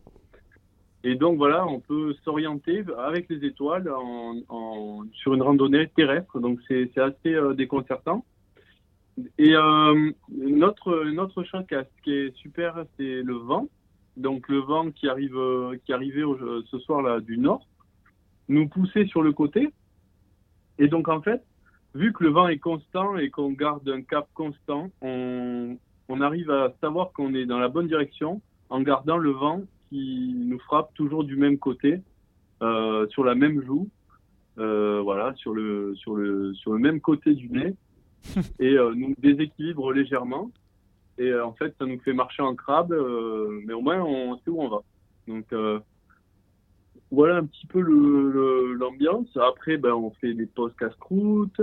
Et 1.03 1.15
donc, 1.15 1.39
voilà, 1.39 1.67
on 1.67 1.81
peut 1.81 2.15
s'orienter 2.25 2.85
avec 2.99 3.29
les 3.31 3.45
étoiles 3.47 3.91
en, 3.91 4.37
en- 4.49 5.05
sur 5.15 5.35
une 5.35 5.43
randonnée 5.43 5.89
terrestre. 5.97 6.39
Donc, 6.41 6.61
c'est 6.69 6.97
assez 6.99 7.35
euh, 7.35 7.55
déconcertant. 7.55 8.25
Et 9.39 9.55
euh, 9.55 10.11
notre, 10.31 11.05
notre 11.07 11.43
chose 11.43 11.65
qui, 12.05 12.11
est 12.13 12.35
super, 12.37 12.85
c'est 12.97 13.23
le 13.23 13.35
vent. 13.35 13.67
Donc, 14.17 14.49
le 14.49 14.59
vent 14.59 14.91
qui, 14.91 15.09
arrive, 15.09 15.39
qui 15.85 15.93
arrivait 15.93 16.23
au- 16.23 16.63
ce 16.63 16.79
soir-là 16.79 17.21
du 17.21 17.39
nord 17.39 17.67
nous 18.49 18.69
poussait 18.69 19.07
sur 19.07 19.23
le 19.23 19.33
côté. 19.33 19.71
Et 20.81 20.89
donc, 20.89 21.09
en 21.09 21.21
fait, 21.21 21.43
vu 21.95 22.13
que 22.13 22.25
le 22.25 22.31
vent 22.31 22.49
est 22.49 22.59
constant 22.59 23.17
et 23.19 23.29
qu'on 23.29 23.53
garde 23.53 23.87
un 23.89 24.01
cap 24.01 24.27
constant, 24.35 24.91
on, 25.03 25.77
on 26.09 26.21
arrive 26.23 26.51
à 26.51 26.73
savoir 26.81 27.13
qu'on 27.13 27.35
est 27.35 27.45
dans 27.45 27.59
la 27.59 27.69
bonne 27.69 27.87
direction 27.87 28.41
en 28.71 28.81
gardant 28.81 29.19
le 29.19 29.31
vent 29.31 29.61
qui 29.91 30.33
nous 30.35 30.59
frappe 30.61 30.95
toujours 30.95 31.25
du 31.25 31.37
même 31.37 31.59
côté, 31.59 32.01
euh, 32.63 33.07
sur 33.09 33.25
la 33.25 33.35
même 33.35 33.63
joue, 33.63 33.89
euh, 34.59 35.03
voilà, 35.03 35.35
sur 35.35 35.53
le, 35.53 35.95
sur, 35.97 36.17
le, 36.17 36.55
sur 36.55 36.73
le 36.73 36.79
même 36.79 37.01
côté 37.01 37.35
du 37.35 37.51
nez, 37.51 37.75
et 38.59 38.73
euh, 38.79 38.95
nous 38.95 39.15
déséquilibre 39.19 39.93
légèrement. 39.93 40.51
Et 41.19 41.35
en 41.35 41.53
fait, 41.53 41.75
ça 41.79 41.85
nous 41.85 42.01
fait 42.01 42.15
marcher 42.15 42.41
en 42.43 42.55
crabe, 42.55 42.95
mais 43.67 43.75
au 43.75 43.83
moins 43.83 44.01
on 44.01 44.39
sait 44.39 44.49
où 44.49 44.63
on 44.63 44.69
va. 44.69 44.81
Donc, 45.29 45.53
voilà 47.11 47.37
un 47.37 47.47
petit 47.47 47.67
peu 47.67 47.81
l'ambiance. 47.81 49.29
Après, 49.37 49.77
ben, 49.77 49.93
on 49.93 50.11
fait 50.13 50.35
des 50.35 50.47
pauses 50.47 50.75
casse-croûte. 50.79 51.61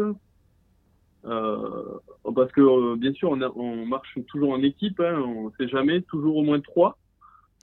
Euh, 1.25 1.99
parce 2.35 2.51
que, 2.51 2.61
euh, 2.61 2.95
bien 2.95 3.13
sûr, 3.13 3.31
on, 3.31 3.85
marche 3.85 4.17
toujours 4.27 4.51
en 4.51 4.61
équipe. 4.61 4.99
Hein, 4.99 5.21
on 5.21 5.45
ne 5.45 5.51
sait 5.57 5.67
jamais, 5.67 6.01
toujours 6.01 6.37
au 6.37 6.43
moins 6.43 6.59
trois. 6.59 6.97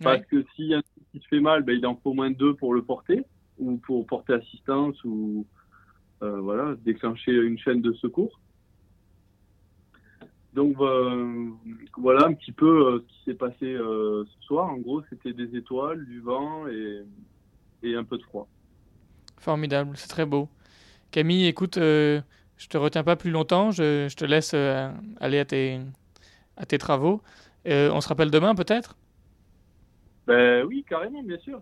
Parce 0.03 0.25
que 0.27 0.45
s'il 0.55 0.67
y 0.67 0.75
a 0.75 0.79
un 0.79 0.83
qui 1.13 1.21
se 1.21 1.29
fait 1.29 1.41
mal, 1.41 1.63
ben, 1.63 1.77
il 1.77 1.87
en 1.87 1.95
faut 1.97 2.11
au 2.11 2.15
moins 2.15 2.31
deux 2.31 2.55
pour 2.55 2.75
le 2.75 2.83
porter, 2.83 3.25
ou 3.59 3.77
pour 3.77 4.05
porter 4.07 4.33
assistance, 4.33 4.97
ou 5.05 5.47
euh, 6.23 6.41
voilà, 6.41 6.75
déclencher 6.85 7.33
une 7.33 7.59
chaîne 7.59 7.81
de 7.81 7.93
secours. 7.93 8.41
Donc 10.55 10.77
voilà 10.77 12.27
un 12.27 12.33
petit 12.33 12.53
peu 12.53 13.01
ce 13.01 13.13
qui 13.13 13.25
s'est 13.25 13.35
passé 13.35 13.77
ce 13.77 14.41
soir. 14.41 14.71
En 14.71 14.79
gros, 14.79 15.03
c'était 15.11 15.33
des 15.33 15.57
étoiles, 15.57 16.07
du 16.07 16.21
vent 16.21 16.69
et, 16.69 17.03
et 17.85 17.95
un 17.95 18.05
peu 18.05 18.19
de 18.19 18.23
froid. 18.25 18.49
Formidable, 19.39 19.93
c'est 19.97 20.09
très 20.09 20.25
beau. 20.27 20.49
Camille, 21.11 21.47
écoute, 21.47 21.77
euh, 21.79 22.21
je 22.57 22.67
te 22.67 22.77
retiens 22.79 23.05
pas 23.05 23.17
plus 23.17 23.31
longtemps, 23.31 23.71
je, 23.71 24.09
je 24.09 24.17
te 24.17 24.25
laisse 24.25 24.53
euh, 24.55 24.91
aller 25.21 25.39
à 25.39 25.45
tes, 25.45 25.81
à 26.57 26.67
tes 26.67 26.79
travaux. 26.79 27.23
Euh, 27.67 27.91
on 27.93 28.01
se 28.01 28.09
rappelle 28.09 28.31
demain 28.31 28.55
peut-être? 28.55 28.97
Ben 30.27 30.65
oui, 30.65 30.85
carrément, 30.89 31.23
bien 31.23 31.39
sûr. 31.39 31.61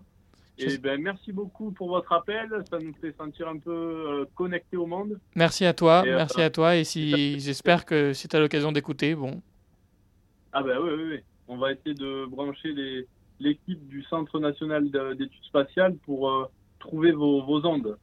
Je- 0.57 0.69
Et 0.69 0.77
ben 0.77 1.01
merci 1.01 1.33
beaucoup 1.33 1.71
pour 1.71 1.89
votre 1.89 2.11
appel. 2.13 2.47
Ça 2.69 2.77
nous 2.79 2.93
fait 3.01 3.13
sentir 3.17 3.47
un 3.47 3.57
peu 3.57 3.71
euh, 3.71 4.25
connectés 4.35 4.77
au 4.77 4.85
monde. 4.85 5.19
Merci 5.35 5.65
à 5.65 5.73
toi, 5.73 6.03
Et, 6.05 6.11
merci 6.11 6.41
à 6.41 6.49
toi. 6.49 6.75
Et 6.75 6.83
si 6.83 7.39
j'espère 7.39 7.85
que 7.85 8.13
si 8.13 8.27
tu 8.27 8.35
as 8.35 8.39
l'occasion 8.39 8.71
d'écouter, 8.71 9.15
bon, 9.15 9.41
Ah 10.51 10.61
ben 10.61 10.77
oui, 10.79 10.91
oui, 10.95 11.03
oui. 11.11 11.19
On 11.47 11.57
va 11.57 11.71
essayer 11.73 11.95
de 11.95 12.25
brancher 12.27 12.71
les- 12.71 13.07
l'équipe 13.39 13.87
du 13.87 14.03
Centre 14.03 14.39
national 14.39 14.89
de- 14.91 15.13
d'études 15.13 15.43
spatiales 15.43 15.95
pour 16.05 16.29
euh, 16.29 16.45
trouver 16.79 17.11
vos, 17.11 17.43
vos 17.43 17.65
ondes. 17.65 17.97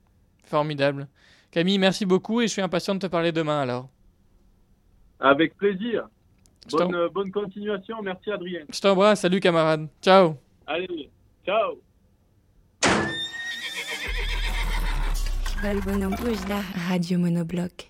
formidable. 0.45 1.07
Camille, 1.51 1.79
merci 1.79 2.07
beaucoup 2.07 2.41
et 2.41 2.47
je 2.47 2.53
suis 2.53 2.63
impatient 2.63 2.95
de 2.95 3.01
te 3.01 3.07
parler 3.07 3.33
demain 3.33 3.61
alors. 3.61 3.89
Avec 5.19 5.57
plaisir. 5.57 6.09
Bonne, 6.71 6.95
euh, 6.95 7.09
bonne 7.09 7.31
continuation. 7.33 8.01
Merci 8.03 8.31
Adrien. 8.31 8.61
Je 8.73 8.81
t'embrasse, 8.81 9.21
salut 9.21 9.41
camarade. 9.41 9.89
Ciao. 10.03 10.37
Allez, 10.67 11.11
ciao. 11.45 11.79
Radio 16.89 17.19
Monobloc. 17.19 17.90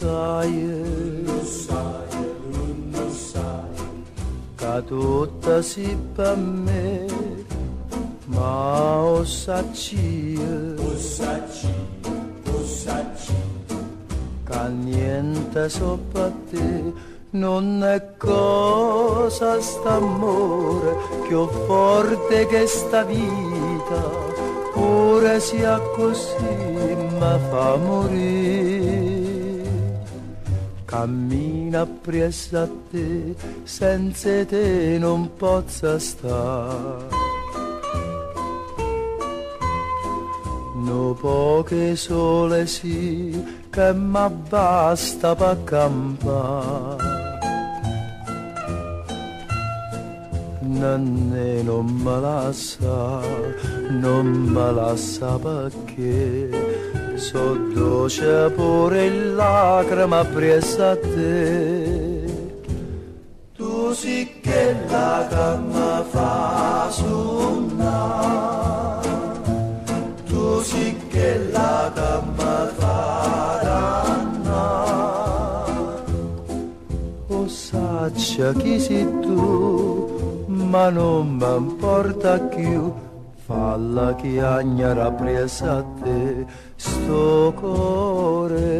Lo 0.00 1.44
sai, 1.44 2.06
che 4.56 4.84
tutta 4.86 5.62
si 5.62 5.96
per 6.14 6.36
me, 6.36 7.04
ma 8.26 9.02
o 9.02 9.24
sacci, 9.24 10.38
che 14.44 14.68
niente 14.68 15.68
sopra 15.68 16.32
te, 16.50 16.92
non 17.30 17.82
è 17.82 18.16
cosa 18.16 19.60
st'amore, 19.60 20.96
più 21.26 21.46
forte 21.66 22.46
che 22.46 22.66
sta 22.66 23.02
vita, 23.04 24.02
pure 24.72 25.40
sia 25.40 25.78
così, 25.96 26.96
ma 27.18 27.38
fa 27.50 27.76
morire. 27.76 28.67
Cammina 30.88 31.82
appresso 31.82 32.60
a 32.60 32.68
te, 32.90 33.34
senza 33.62 34.46
te 34.46 34.96
non 34.98 35.28
possa 35.36 35.98
stare. 35.98 37.08
No 40.76 41.14
poche 41.20 41.94
sole 41.94 42.66
sì, 42.66 43.44
che 43.68 43.92
ma 43.92 44.30
basta 44.30 45.36
per 45.36 45.62
campare. 45.64 46.96
Nanne 50.60 51.62
non 51.64 51.84
me 51.84 52.18
la 52.18 52.50
sa, 52.50 53.20
non 53.90 54.26
me 54.26 54.72
la 54.72 54.96
sa 54.96 55.38
perché 55.38 56.97
sottoce 57.18 58.50
pure 58.54 59.06
in 59.06 59.34
lacrima 59.34 60.24
presa 60.24 60.90
a 60.90 60.96
te. 60.96 62.24
Tu 63.54 63.92
sì 63.92 64.40
che 64.40 64.76
la 64.88 65.26
camma 65.28 66.04
fa 66.08 66.88
sonna, 66.90 68.00
tu 70.26 70.60
sì 70.62 70.96
che 71.08 71.48
la 71.50 71.90
camma 71.92 72.66
fa 72.76 73.60
danna. 73.62 74.62
O 77.26 77.34
oh, 77.34 77.48
saccia 77.48 78.52
chi 78.52 78.78
sei 78.78 79.04
tu, 79.20 80.44
ma 80.46 80.88
non 80.88 81.36
mi 81.36 81.56
importa 81.56 82.38
più, 82.38 82.92
falla 83.44 84.14
chi 84.14 84.32
chiagnara 84.34 85.10
presa 85.10 85.78
a 85.78 85.84
te 86.02 86.46
sto 87.08 87.54
cuore. 87.56 88.76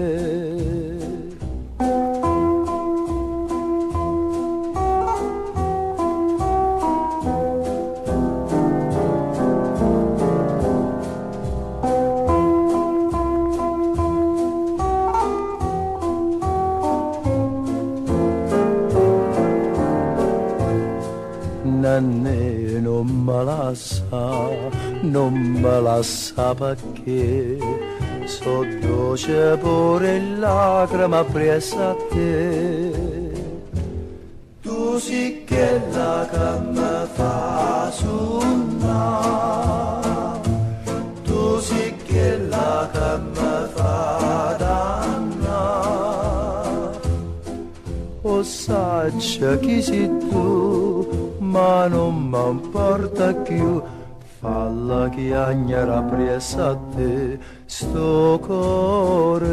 Non 22.81 23.07
me 23.25 23.45
la 23.45 23.75
sa, 23.75 24.49
non 25.03 25.33
me 25.33 25.81
la 25.81 26.03
sa 26.03 26.55
perché 26.55 27.88
so 28.49 28.65
dolce 28.81 29.59
pure 29.61 30.21
lacrima 30.39 31.23
presa 31.25 31.91
a 31.91 31.97
te. 32.11 32.91
Tu 34.63 34.99
sì 34.99 35.45
che 35.45 35.81
la 35.93 36.27
mi 36.77 37.07
fa 37.17 37.91
suonare, 37.91 39.31
tu 41.25 41.59
sì 41.59 41.95
che 42.07 42.39
la 42.49 42.89
mi 43.35 43.69
fa 43.75 44.57
dannare. 44.63 45.87
O 48.23 48.43
saccia 48.43 49.59
chi 49.59 49.83
sei 49.83 50.09
tu, 50.31 51.35
ma 51.39 51.87
non 51.87 52.15
mi 52.31 52.49
importa 52.51 53.35
più. 53.35 53.83
Falla 54.41 55.09
chiagnara 55.09 56.01
presa 56.03 56.69
a 56.69 56.77
te 56.95 57.39
sto 57.79 58.41
cuore. 58.45 59.47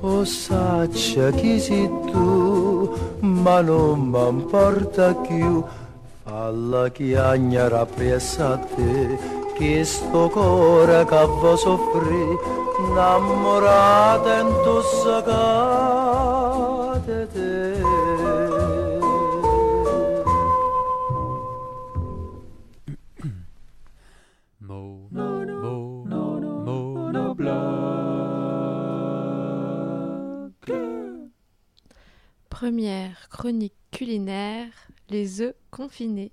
O 0.00 0.24
saccia 0.24 1.30
chi 1.30 1.60
sei 1.60 1.88
tu, 2.10 2.90
ma 3.20 3.60
non 3.60 4.00
mi 4.00 4.28
importa 4.28 5.14
più. 5.14 5.62
Falla 6.24 6.88
chiagnara 6.88 7.86
presa 7.86 8.54
a 8.54 8.56
te, 8.56 9.16
che 9.54 9.84
sto 9.84 10.28
cuore 10.28 11.04
che 11.04 11.26
va 11.40 11.56
Mo. 24.60 25.08
Première 32.50 33.28
chronique 33.28 33.74
culinaire, 33.90 34.68
les 35.08 35.40
œufs 35.40 35.54
confinés. 35.70 36.32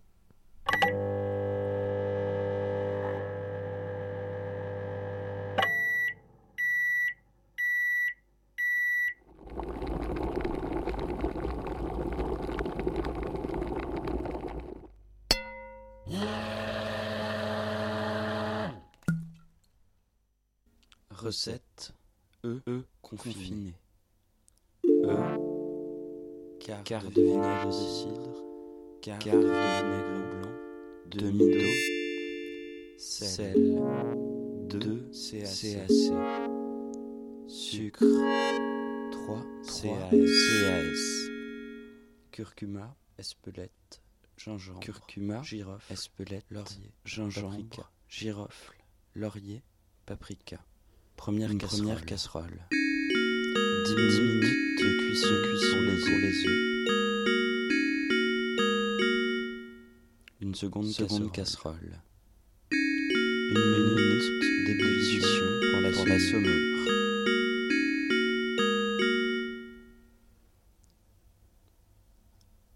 Recette 21.11 21.93
œufs 22.43 22.63
confinés. 23.03 23.75
œufs, 24.85 25.37
quart, 26.59 26.83
quart 26.83 27.11
de 27.11 27.21
vinaigre 27.21 27.67
de 27.67 27.71
cidre, 27.71 28.43
quart, 29.01 29.19
de 29.19 29.29
vinaigre 29.29 30.29
blanc, 30.31 30.55
demi 31.11 31.51
d'eau, 31.51 32.97
sel, 32.97 33.79
2 34.69 35.11
CAC, 35.11 35.91
sucre, 37.47 38.05
3 39.11 39.45
CAS, 39.63 41.01
curcuma, 42.31 42.95
espelette, 43.19 44.01
gingembre, 44.39 44.79
curcuma, 44.79 45.43
girofle, 45.43 45.91
espelette, 45.91 46.45
laurier, 46.49 46.93
gingembre, 47.03 47.91
girofle, 48.07 48.77
laurier, 49.13 49.61
paprika. 50.05 50.63
Première, 51.17 51.49
casserole. 51.57 51.79
première 51.79 52.05
casserole. 52.05 52.65
10 52.71 53.95
minutes 53.95 54.79
de 54.79 54.87
cuisson, 54.99 55.35
cuisson 55.43 55.79
les 55.81 56.01
œufs, 56.03 56.21
les 56.21 56.37
œufs. 56.47 56.59
Une 60.39 60.55
seconde, 60.55 60.87
seconde 60.87 61.31
casserole. 61.33 62.01
Une 62.71 63.57
minute 63.75 64.65
d'ébullition 64.65 65.45
pour 65.71 65.81
la, 65.81 65.91
pour 65.91 66.05
la 66.05 66.17
saumure. 66.17 66.69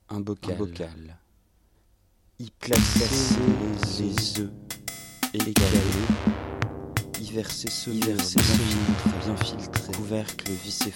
Un 0.10 0.20
bocal. 0.20 0.52
Un 0.52 0.58
bocal. 0.58 1.23
Y 2.44 2.52
placer 2.60 3.06
les, 4.02 4.04
les 4.04 4.42
œufs 4.42 4.52
égalés. 5.34 5.80
y 7.22 7.32
verser 7.32 7.70
semer, 7.70 8.02
verser 8.02 8.38
bien, 8.42 8.58
filtré, 8.58 9.12
bien 9.24 9.38
filtré, 9.38 9.94
couvercle 9.94 10.52
vissé 10.52 10.92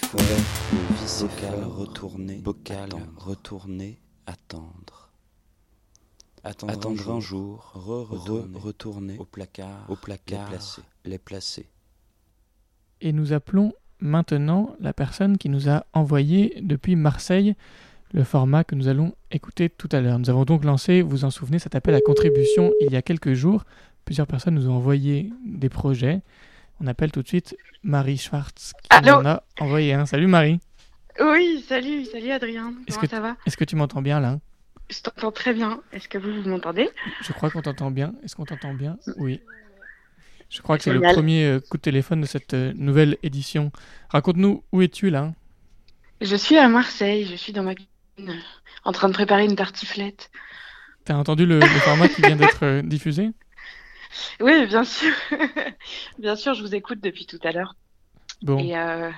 bocal. 1.22 1.64
retourné, 1.64 2.36
bocal. 2.40 2.90
Retourné, 3.16 3.98
attendre. 4.26 5.10
Attendre, 6.44 6.72
attendre 6.74 7.10
un 7.12 7.20
jour, 7.20 7.72
re 7.74 8.06
retourner, 8.62 9.16
au 9.16 9.24
placard, 9.24 9.86
au 9.88 9.96
placard, 9.96 10.50
les 10.50 10.56
placer, 10.56 10.82
les 11.06 11.18
placer. 11.18 11.66
Et 13.00 13.14
nous 13.14 13.32
appelons 13.32 13.72
maintenant 14.00 14.76
la 14.80 14.92
personne 14.92 15.38
qui 15.38 15.48
nous 15.48 15.70
a 15.70 15.86
envoyé 15.94 16.60
depuis 16.60 16.94
Marseille 16.94 17.54
le 18.12 18.24
format 18.24 18.64
que 18.64 18.74
nous 18.74 18.88
allons 18.88 19.14
écouter 19.30 19.68
tout 19.68 19.88
à 19.92 20.00
l'heure. 20.00 20.18
Nous 20.18 20.30
avons 20.30 20.44
donc 20.44 20.64
lancé, 20.64 21.02
vous 21.02 21.10
vous 21.10 21.24
en 21.24 21.30
souvenez, 21.30 21.58
cet 21.58 21.74
appel 21.74 21.94
à 21.94 22.00
contribution 22.00 22.72
il 22.80 22.92
y 22.92 22.96
a 22.96 23.02
quelques 23.02 23.34
jours. 23.34 23.64
Plusieurs 24.04 24.26
personnes 24.26 24.54
nous 24.54 24.68
ont 24.68 24.74
envoyé 24.74 25.30
des 25.44 25.68
projets. 25.68 26.20
On 26.80 26.86
appelle 26.86 27.10
tout 27.12 27.22
de 27.22 27.28
suite 27.28 27.56
Marie 27.82 28.16
Schwartz 28.16 28.72
qui 28.82 28.88
Allô 28.90 29.14
en 29.16 29.26
a 29.26 29.42
envoyé 29.60 29.92
un. 29.94 30.06
Salut 30.06 30.28
Marie. 30.28 30.60
Oui, 31.20 31.64
salut, 31.68 32.04
salut 32.04 32.30
Adrien. 32.30 32.72
Est-ce 32.86 32.96
Comment 32.96 33.00
que, 33.08 33.10
ça 33.10 33.20
va? 33.20 33.36
est-ce 33.46 33.56
que 33.56 33.64
tu 33.64 33.76
m'entends 33.76 34.02
bien 34.02 34.20
là? 34.20 34.38
Je 34.88 35.00
t'entends 35.00 35.32
très 35.32 35.52
bien. 35.52 35.80
Est-ce 35.92 36.08
que 36.08 36.16
vous, 36.16 36.42
vous 36.42 36.48
m'entendez? 36.48 36.88
Je 37.22 37.32
crois 37.32 37.50
qu'on 37.50 37.60
t'entend 37.60 37.90
bien. 37.90 38.14
Est-ce 38.22 38.36
qu'on 38.36 38.44
t'entend 38.44 38.72
bien? 38.72 38.96
Oui. 39.18 39.40
Je 40.48 40.62
crois 40.62 40.78
que 40.78 40.84
c'est 40.84 40.92
le 40.94 41.00
premier 41.00 41.44
euh, 41.44 41.60
coup 41.60 41.76
de 41.76 41.82
téléphone 41.82 42.22
de 42.22 42.26
cette 42.26 42.54
euh, 42.54 42.72
nouvelle 42.74 43.18
édition. 43.22 43.70
Raconte-nous 44.08 44.64
où 44.72 44.80
es-tu 44.80 45.10
là? 45.10 45.34
Je 46.22 46.36
suis 46.36 46.56
à 46.56 46.68
Marseille, 46.68 47.26
je 47.26 47.36
suis 47.36 47.52
dans 47.52 47.62
ma 47.62 47.74
en 48.84 48.92
train 48.92 49.08
de 49.08 49.14
préparer 49.14 49.44
une 49.44 49.56
tartiflette. 49.56 50.30
T'as 51.04 51.14
entendu 51.14 51.46
le, 51.46 51.58
le 51.60 51.66
format 51.66 52.08
qui 52.08 52.22
vient 52.22 52.36
d'être 52.36 52.64
euh, 52.64 52.82
diffusé? 52.82 53.30
Oui, 54.40 54.66
bien 54.66 54.84
sûr. 54.84 55.14
bien 56.18 56.36
sûr, 56.36 56.54
je 56.54 56.62
vous 56.62 56.74
écoute 56.74 57.00
depuis 57.00 57.26
tout 57.26 57.38
à 57.42 57.52
l'heure. 57.52 57.74
Bon. 58.42 58.58
Et, 58.58 58.76
euh, 58.76 59.10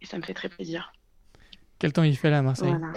et 0.00 0.06
ça 0.06 0.18
me 0.18 0.22
fait 0.22 0.34
très 0.34 0.48
plaisir. 0.48 0.92
Quel 1.78 1.92
temps 1.92 2.02
il 2.02 2.16
fait 2.16 2.30
là 2.30 2.38
à 2.38 2.42
Marseille? 2.42 2.74
Voilà. 2.78 2.92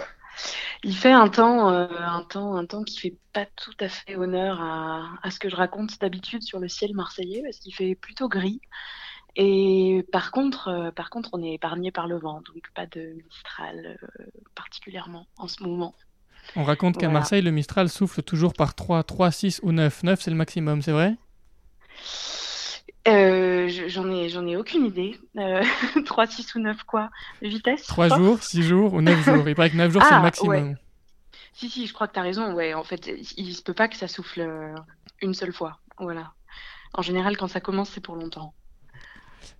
Il 0.84 0.96
fait 0.96 1.10
un 1.10 1.28
temps, 1.28 1.70
euh, 1.70 1.88
un 1.90 2.22
temps, 2.22 2.56
un 2.56 2.64
temps 2.64 2.84
qui 2.84 2.98
fait 2.98 3.16
pas 3.32 3.46
tout 3.56 3.74
à 3.80 3.88
fait 3.88 4.16
honneur 4.16 4.60
à, 4.62 5.08
à 5.22 5.30
ce 5.30 5.38
que 5.40 5.48
je 5.48 5.56
raconte 5.56 5.98
d'habitude 6.00 6.42
sur 6.42 6.60
le 6.60 6.68
ciel 6.68 6.94
marseillais, 6.94 7.42
parce 7.42 7.58
qu'il 7.58 7.74
fait 7.74 7.96
plutôt 7.96 8.28
gris. 8.28 8.60
Et 9.40 10.04
par 10.10 10.32
contre, 10.32 10.66
euh, 10.68 10.90
par 10.90 11.10
contre, 11.10 11.30
on 11.32 11.42
est 11.42 11.54
épargné 11.54 11.92
par 11.92 12.08
le 12.08 12.18
vent, 12.18 12.40
donc 12.42 12.60
pas 12.74 12.86
de 12.86 13.16
Mistral 13.24 13.96
euh, 14.20 14.24
particulièrement 14.56 15.26
en 15.36 15.46
ce 15.46 15.62
moment. 15.62 15.94
On 16.56 16.64
raconte 16.64 16.96
qu'à 16.96 17.06
Voilà. 17.06 17.20
Marseille, 17.20 17.42
le 17.42 17.52
Mistral 17.52 17.88
souffle 17.88 18.22
toujours 18.22 18.52
par 18.52 18.74
3, 18.74 19.04
3, 19.04 19.30
6 19.30 19.60
ou 19.62 19.70
9. 19.70 20.02
9, 20.02 20.20
c'est 20.20 20.30
le 20.32 20.36
maximum, 20.36 20.82
c'est 20.82 20.90
vrai? 20.92 21.14
Euh, 23.06 23.68
je- 23.68 23.88
j'en 23.88 24.10
ai, 24.10 24.28
ai 24.28 24.56
aucune 24.56 24.84
idée. 24.86 25.16
Euh, 25.36 25.62
3, 26.04 26.26
6 26.26 26.54
ou 26.56 26.58
9 26.58 26.82
quoi? 26.82 27.10
Vitesse 27.40 27.86
3 27.86 28.08
force 28.08 28.20
jours, 28.20 28.42
6 28.42 28.62
jours 28.64 28.94
ou 28.94 29.00
9 29.00 29.22
jours? 29.24 29.48
Il 29.48 29.54
paraît 29.54 29.70
que 29.70 29.76
9 29.76 29.92
jours, 29.92 30.02
c'est 30.02 30.10
le 30.10 30.16
Ah, 30.16 30.22
maximum. 30.22 30.68
ouais. 30.70 30.76
Si, 31.52 31.68
si, 31.70 31.86
je 31.86 31.92
crois 31.92 32.08
que 32.08 32.14
tu 32.14 32.18
as 32.18 32.22
raison. 32.22 32.52
Ouais, 32.54 32.74
en 32.74 32.84
fait, 32.84 33.08
il 33.36 33.54
se 33.54 33.62
peut 33.62 33.74
pas 33.74 33.88
que 33.88 33.96
ça 33.96 34.08
souffle 34.08 34.40
euh, 34.40 34.74
une 35.22 35.34
seule 35.34 35.52
fois. 35.52 35.78
Voilà. 35.98 36.32
En 36.94 37.02
général, 37.02 37.36
quand 37.36 37.48
ça 37.48 37.60
commence, 37.60 37.90
c'est 37.90 38.00
pour 38.00 38.16
longtemps. 38.16 38.52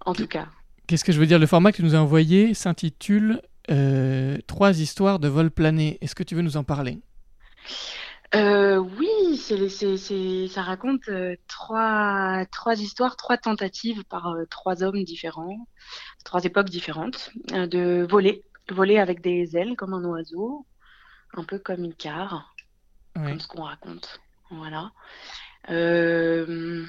En 0.05 0.15
tout 0.15 0.27
cas. 0.27 0.49
Qu'est-ce 0.87 1.05
que 1.05 1.13
je 1.13 1.21
veux 1.21 1.27
dire? 1.27 1.39
Le 1.39 1.47
format 1.47 1.73
que 1.73 1.77
tu 1.77 1.83
nous 1.83 1.95
as 1.95 1.99
envoyé 1.99 2.55
s'intitule 2.55 3.43
euh, 3.71 4.39
Trois 4.47 4.81
histoires 4.81 5.19
de 5.19 5.29
vol 5.29 5.51
plané. 5.51 5.99
Est-ce 6.01 6.15
que 6.15 6.23
tu 6.23 6.35
veux 6.35 6.43
nous 6.43 6.57
en 6.57 6.65
parler? 6.65 6.99
Euh, 8.35 8.77
oui, 8.77 9.37
c'est, 9.37 9.69
c'est, 9.69 9.97
c'est, 9.97 10.49
ça 10.49 10.63
raconte 10.63 11.09
euh, 11.09 11.35
trois, 11.47 12.45
trois 12.53 12.79
histoires, 12.79 13.17
trois 13.17 13.39
tentatives 13.39 14.05
par 14.05 14.35
trois 14.51 14.83
hommes 14.83 15.03
différents, 15.05 15.67
trois 16.25 16.45
époques 16.45 16.69
différentes, 16.69 17.31
de 17.53 18.07
voler, 18.09 18.43
voler 18.71 18.99
avec 18.99 19.23
des 19.23 19.57
ailes 19.57 19.77
comme 19.77 19.95
un 19.95 20.05
oiseau, 20.05 20.67
un 21.35 21.45
peu 21.45 21.59
comme 21.59 21.93
Ouais. 23.17 23.31
comme 23.31 23.41
ce 23.41 23.49
qu'on 23.49 23.63
raconte. 23.63 24.21
Voilà. 24.51 24.93
Euh, 25.71 26.85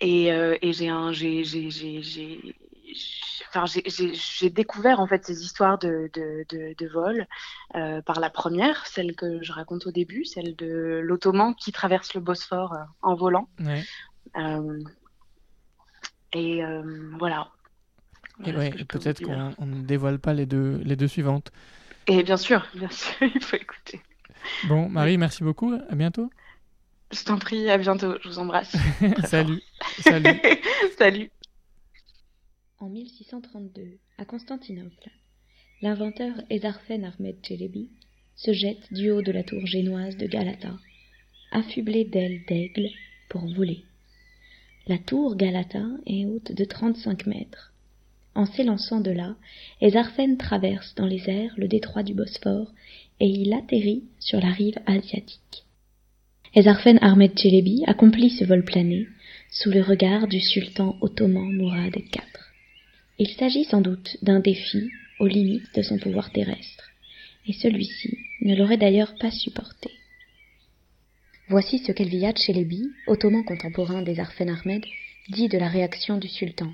et, 0.00 0.32
euh, 0.32 0.56
et 0.62 0.72
j'ai 0.72 0.88
un, 0.88 1.12
j'ai, 1.12 1.44
j'ai, 1.44 1.70
j'ai, 1.70 2.02
j'ai, 2.02 2.40
j'ai- 2.42 3.42
enfin, 3.48 3.66
j'ai, 3.66 3.82
j'ai, 3.86 4.12
j'ai 4.14 4.50
découvert 4.50 5.00
en 5.00 5.06
fait 5.06 5.24
ces 5.24 5.42
histoires 5.44 5.78
de, 5.78 6.10
de, 6.12 6.44
de, 6.50 6.74
de 6.76 6.88
vol 6.88 7.26
euh, 7.76 8.02
par 8.02 8.20
la 8.20 8.30
première, 8.30 8.86
celle 8.86 9.14
que 9.16 9.42
je 9.42 9.52
raconte 9.52 9.86
au 9.86 9.92
début, 9.92 10.24
celle 10.24 10.56
de 10.56 11.00
l'Ottoman 11.02 11.54
qui 11.54 11.72
traverse 11.72 12.14
le 12.14 12.20
Bosphore 12.20 12.74
euh, 12.74 12.78
en 13.02 13.14
volant. 13.14 13.48
Ouais. 13.60 13.86
Euh, 14.36 14.82
et 16.32 16.62
voilà. 17.18 17.50
Et 18.44 18.52
Voilà 18.52 18.58
ouais, 18.58 18.72
peut-être 18.88 19.20
qu'on 19.22 19.54
on 19.58 19.66
ne 19.66 19.82
dévoile 19.82 20.18
pas 20.18 20.34
les 20.34 20.46
deux, 20.46 20.80
les 20.84 20.96
deux 20.96 21.08
suivantes. 21.08 21.50
Et 22.06 22.22
bien 22.22 22.36
sûr, 22.38 22.66
bien 22.74 22.88
sûr, 22.90 23.14
il 23.34 23.42
faut 23.42 23.56
écouter. 23.56 24.00
Bon, 24.62 24.88
Marie, 24.88 25.18
merci 25.18 25.44
beaucoup. 25.44 25.72
À 25.88 25.94
bientôt. 25.94 26.30
Je 27.12 27.24
t'en 27.24 27.38
prie, 27.38 27.68
à 27.70 27.78
bientôt, 27.78 28.14
je 28.22 28.28
vous 28.28 28.38
embrasse. 28.38 28.74
Salut. 29.24 29.62
Salut. 30.00 30.40
Salut. 30.98 31.30
En 32.78 32.88
1632, 32.88 33.98
à 34.18 34.24
Constantinople, 34.24 35.10
l'inventeur 35.80 36.34
Ezarfen 36.50 37.04
Ahmed 37.04 37.36
Çelebi 37.42 37.90
se 38.36 38.52
jette 38.52 38.92
du 38.92 39.10
haut 39.10 39.22
de 39.22 39.32
la 39.32 39.44
tour 39.44 39.64
génoise 39.66 40.16
de 40.16 40.26
Galata, 40.26 40.76
affublé 41.52 42.04
d'ailes 42.04 42.44
d'aigle 42.48 42.90
pour 43.28 43.46
voler. 43.54 43.84
La 44.86 44.98
tour 44.98 45.36
Galata 45.36 45.84
est 46.06 46.26
haute 46.26 46.52
de 46.52 46.64
35 46.64 47.26
mètres. 47.26 47.72
En 48.34 48.46
s'élançant 48.46 49.00
de 49.00 49.12
là, 49.12 49.36
Ezarfen 49.80 50.36
traverse 50.36 50.94
dans 50.96 51.06
les 51.06 51.30
airs 51.30 51.54
le 51.56 51.68
détroit 51.68 52.02
du 52.02 52.14
Bosphore 52.14 52.72
et 53.20 53.28
il 53.28 53.52
atterrit 53.52 54.04
sur 54.18 54.40
la 54.40 54.50
rive 54.50 54.78
asiatique. 54.86 55.63
Ezarfen 56.56 56.98
Ahmed 57.02 57.34
Çelebi 57.34 57.82
accomplit 57.84 58.30
ce 58.30 58.44
vol 58.44 58.64
plané 58.64 59.08
sous 59.50 59.72
le 59.72 59.80
regard 59.82 60.28
du 60.28 60.38
sultan 60.38 60.96
ottoman 61.00 61.50
Mourad 61.52 61.96
IV. 61.96 62.22
Il 63.18 63.26
s'agit 63.30 63.64
sans 63.64 63.80
doute 63.80 64.16
d'un 64.22 64.38
défi 64.38 64.88
aux 65.18 65.26
limites 65.26 65.74
de 65.74 65.82
son 65.82 65.98
pouvoir 65.98 66.30
terrestre, 66.30 66.92
et 67.48 67.54
celui-ci 67.54 68.18
ne 68.42 68.54
l'aurait 68.54 68.76
d'ailleurs 68.76 69.16
pas 69.18 69.32
supporté. 69.32 69.90
Voici 71.48 71.80
ce 71.80 71.90
qu'Elviyad 71.90 72.38
Çelebi, 72.38 72.88
ottoman 73.08 73.44
contemporain 73.44 74.02
des 74.02 74.20
Arfen 74.20 74.48
Ahmed, 74.48 74.84
dit 75.30 75.48
de 75.48 75.58
la 75.58 75.68
réaction 75.68 76.18
du 76.18 76.28
sultan. 76.28 76.72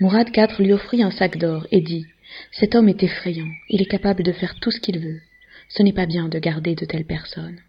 Mourad 0.00 0.30
IV 0.34 0.60
lui 0.60 0.72
offrit 0.72 1.02
un 1.02 1.10
sac 1.10 1.36
d'or 1.36 1.66
et 1.72 1.82
dit 1.82 2.06
Cet 2.52 2.74
homme 2.74 2.88
est 2.88 3.02
effrayant, 3.02 3.50
il 3.68 3.82
est 3.82 3.90
capable 3.90 4.22
de 4.22 4.32
faire 4.32 4.58
tout 4.60 4.70
ce 4.70 4.80
qu'il 4.80 4.98
veut. 4.98 5.20
Ce 5.68 5.82
n'est 5.82 5.92
pas 5.92 6.06
bien 6.06 6.30
de 6.30 6.38
garder 6.38 6.74
de 6.74 6.86
telles 6.86 7.04
personnes. 7.04 7.60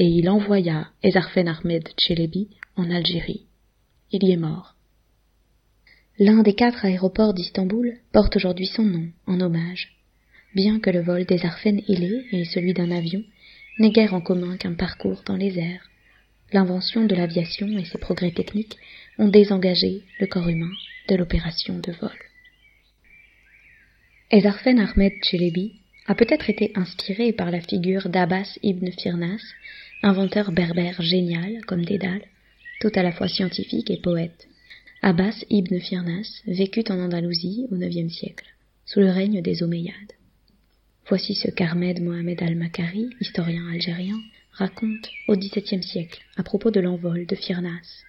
Et 0.00 0.06
il 0.06 0.30
envoya 0.30 0.88
Ezarfen 1.02 1.48
Ahmed 1.48 1.88
Çelebi 1.96 2.48
en 2.76 2.88
Algérie. 2.88 3.46
Il 4.12 4.22
y 4.22 4.30
est 4.30 4.36
mort. 4.36 4.76
L'un 6.20 6.42
des 6.42 6.54
quatre 6.54 6.84
aéroports 6.84 7.34
d'Istanbul 7.34 7.96
porte 8.12 8.36
aujourd'hui 8.36 8.66
son 8.66 8.84
nom, 8.84 9.08
en 9.26 9.40
hommage. 9.40 9.96
Bien 10.54 10.78
que 10.78 10.90
le 10.90 11.00
vol 11.00 11.24
des 11.24 11.40
ailés 11.44 12.26
et 12.30 12.44
celui 12.44 12.74
d'un 12.74 12.92
avion 12.92 13.24
n'aient 13.78 13.90
guère 13.90 14.14
en 14.14 14.20
commun 14.20 14.56
qu'un 14.56 14.74
parcours 14.74 15.22
dans 15.26 15.36
les 15.36 15.58
airs, 15.58 15.88
l'invention 16.52 17.04
de 17.04 17.14
l'aviation 17.16 17.66
et 17.78 17.84
ses 17.84 17.98
progrès 17.98 18.30
techniques 18.30 18.76
ont 19.18 19.28
désengagé 19.28 20.02
le 20.20 20.26
corps 20.26 20.48
humain 20.48 20.72
de 21.08 21.16
l'opération 21.16 21.78
de 21.78 21.92
vol. 21.92 22.18
Ezarfen 24.30 24.78
Ahmed 24.78 25.12
Çelebi 25.22 25.80
a 26.06 26.14
peut-être 26.14 26.48
été 26.48 26.72
inspiré 26.74 27.32
par 27.32 27.50
la 27.50 27.60
figure 27.60 28.08
d'Abbas 28.08 28.58
ibn 28.62 28.90
Firnas, 28.92 29.42
inventeur 30.02 30.52
berbère 30.52 31.00
génial 31.02 31.64
comme 31.66 31.84
Dédale, 31.84 32.24
tout 32.80 32.92
à 32.94 33.02
la 33.02 33.12
fois 33.12 33.28
scientifique 33.28 33.90
et 33.90 34.00
poète. 34.00 34.48
Abbas 35.02 35.44
ibn 35.50 35.78
Firnas 35.80 36.42
vécut 36.46 36.84
en 36.90 36.98
Andalousie 36.98 37.66
au 37.70 37.76
IXe 37.76 38.12
siècle, 38.12 38.46
sous 38.84 39.00
le 39.00 39.10
règne 39.10 39.42
des 39.42 39.62
Omeyyades. 39.62 40.12
Voici 41.08 41.34
ce 41.34 41.48
qu'Ahmed 41.50 42.02
Mohamed 42.02 42.42
al-Makari, 42.42 43.08
historien 43.20 43.66
algérien, 43.72 44.20
raconte 44.52 45.08
au 45.28 45.36
XVIIe 45.36 45.82
siècle 45.82 46.20
à 46.36 46.42
propos 46.42 46.70
de 46.70 46.80
l'envol 46.80 47.26
de 47.26 47.34
Firnas. 47.34 48.04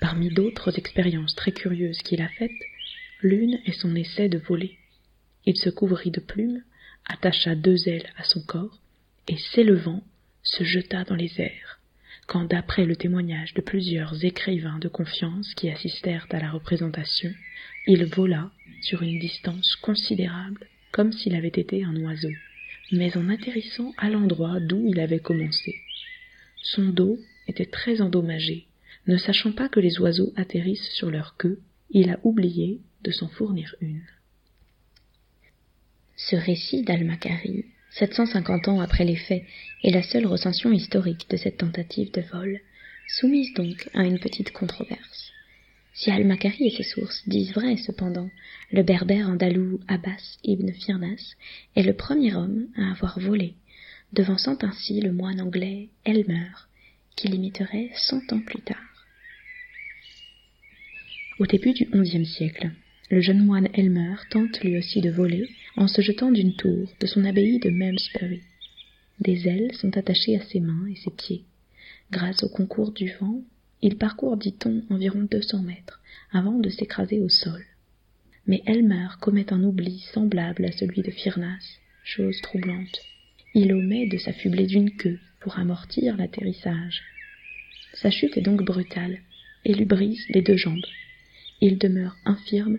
Parmi 0.00 0.28
d'autres 0.28 0.78
expériences 0.78 1.34
très 1.34 1.52
curieuses 1.52 2.02
qu'il 2.02 2.22
a 2.22 2.28
faites, 2.28 2.50
l'une 3.22 3.58
est 3.66 3.72
son 3.72 3.96
essai 3.96 4.28
de 4.28 4.38
voler. 4.38 4.78
Il 5.44 5.56
se 5.56 5.70
couvrit 5.70 6.10
de 6.10 6.20
plumes, 6.20 6.62
attacha 7.06 7.54
deux 7.54 7.88
ailes 7.88 8.08
à 8.16 8.24
son 8.24 8.42
corps, 8.42 8.78
et 9.26 9.36
s'élevant, 9.52 10.02
se 10.42 10.64
jeta 10.64 11.04
dans 11.04 11.14
les 11.14 11.40
airs, 11.40 11.80
quand 12.26 12.44
d'après 12.44 12.84
le 12.84 12.96
témoignage 12.96 13.54
de 13.54 13.60
plusieurs 13.60 14.24
écrivains 14.24 14.78
de 14.78 14.88
confiance 14.88 15.54
qui 15.54 15.70
assistèrent 15.70 16.26
à 16.30 16.38
la 16.38 16.50
représentation, 16.50 17.32
il 17.86 18.04
vola 18.04 18.50
sur 18.82 19.02
une 19.02 19.18
distance 19.18 19.76
considérable 19.76 20.66
comme 20.92 21.12
s'il 21.12 21.34
avait 21.34 21.48
été 21.48 21.84
un 21.84 21.96
oiseau, 21.96 22.32
mais 22.92 23.16
en 23.16 23.28
atterrissant 23.28 23.92
à 23.98 24.10
l'endroit 24.10 24.60
d'où 24.60 24.86
il 24.88 25.00
avait 25.00 25.20
commencé. 25.20 25.76
Son 26.62 26.86
dos 26.86 27.18
était 27.46 27.66
très 27.66 28.00
endommagé, 28.00 28.66
ne 29.06 29.16
sachant 29.16 29.52
pas 29.52 29.68
que 29.68 29.80
les 29.80 29.98
oiseaux 30.00 30.32
atterrissent 30.36 30.90
sur 30.92 31.10
leur 31.10 31.36
queue, 31.36 31.60
il 31.90 32.10
a 32.10 32.20
oublié 32.24 32.80
de 33.02 33.10
s'en 33.10 33.28
fournir 33.28 33.74
une. 33.80 34.02
Ce 36.16 36.36
récit 36.36 36.82
d'Al-Makari, 36.82 37.64
750 37.90 38.68
ans 38.68 38.80
après 38.80 39.04
les 39.04 39.16
faits, 39.16 39.44
est 39.84 39.90
la 39.90 40.02
seule 40.02 40.26
recension 40.26 40.72
historique 40.72 41.28
de 41.30 41.36
cette 41.36 41.58
tentative 41.58 42.12
de 42.12 42.20
vol, 42.20 42.60
soumise 43.08 43.52
donc 43.54 43.88
à 43.94 44.04
une 44.04 44.18
petite 44.18 44.52
controverse. 44.52 45.32
Si 45.94 46.10
Al-Makari 46.10 46.68
et 46.68 46.76
ses 46.76 46.84
sources 46.84 47.28
disent 47.28 47.52
vrai, 47.52 47.76
cependant, 47.76 48.30
le 48.70 48.82
berbère 48.82 49.28
andalou 49.28 49.80
Abbas 49.88 50.38
ibn 50.44 50.70
Firnas 50.70 51.34
est 51.74 51.82
le 51.82 51.94
premier 51.94 52.34
homme 52.34 52.68
à 52.76 52.92
avoir 52.92 53.18
volé, 53.18 53.54
devançant 54.12 54.56
ainsi 54.62 55.00
le 55.00 55.12
moine 55.12 55.40
anglais 55.40 55.88
Elmer, 56.04 56.50
qui 57.16 57.28
l'imiterait 57.28 57.90
cent 57.96 58.32
ans 58.32 58.40
plus 58.40 58.60
tard. 58.60 58.76
Au 61.40 61.46
début 61.46 61.72
du 61.72 61.86
XIe 61.86 62.26
siècle, 62.26 62.70
le 63.10 63.20
jeune 63.20 63.44
moine 63.44 63.68
Elmer 63.74 64.16
tente 64.30 64.60
lui 64.60 64.76
aussi 64.78 65.00
de 65.00 65.10
voler 65.10 65.48
en 65.78 65.86
se 65.86 66.02
jetant 66.02 66.32
d'une 66.32 66.56
tour 66.56 66.88
de 66.98 67.06
son 67.06 67.24
abbaye 67.24 67.60
de 67.60 67.70
Memsbury. 67.70 68.42
Des 69.20 69.46
ailes 69.46 69.72
sont 69.74 69.96
attachées 69.96 70.36
à 70.36 70.42
ses 70.42 70.58
mains 70.58 70.88
et 70.90 70.96
ses 70.96 71.12
pieds. 71.12 71.44
Grâce 72.10 72.42
au 72.42 72.48
concours 72.48 72.90
du 72.90 73.12
vent, 73.20 73.42
il 73.80 73.96
parcourt, 73.96 74.36
dit-on, 74.36 74.82
environ 74.90 75.22
deux 75.30 75.40
cents 75.40 75.62
mètres 75.62 76.00
avant 76.32 76.58
de 76.58 76.68
s'écraser 76.68 77.20
au 77.20 77.28
sol. 77.28 77.64
Mais 78.48 78.60
Elmer 78.66 79.06
commet 79.20 79.52
un 79.52 79.62
oubli 79.62 80.00
semblable 80.12 80.64
à 80.64 80.72
celui 80.72 81.02
de 81.02 81.12
Firnas, 81.12 81.78
chose 82.02 82.40
troublante. 82.40 82.98
Il 83.54 83.72
omet 83.72 84.08
de 84.08 84.18
s'affubler 84.18 84.66
d'une 84.66 84.96
queue 84.96 85.20
pour 85.38 85.60
amortir 85.60 86.16
l'atterrissage. 86.16 87.02
Sa 87.94 88.10
chute 88.10 88.36
est 88.36 88.42
donc 88.42 88.64
brutale 88.64 89.20
et 89.64 89.74
lui 89.74 89.84
brise 89.84 90.24
les 90.30 90.42
deux 90.42 90.56
jambes. 90.56 90.86
Il 91.60 91.78
demeure 91.78 92.16
infirme 92.24 92.78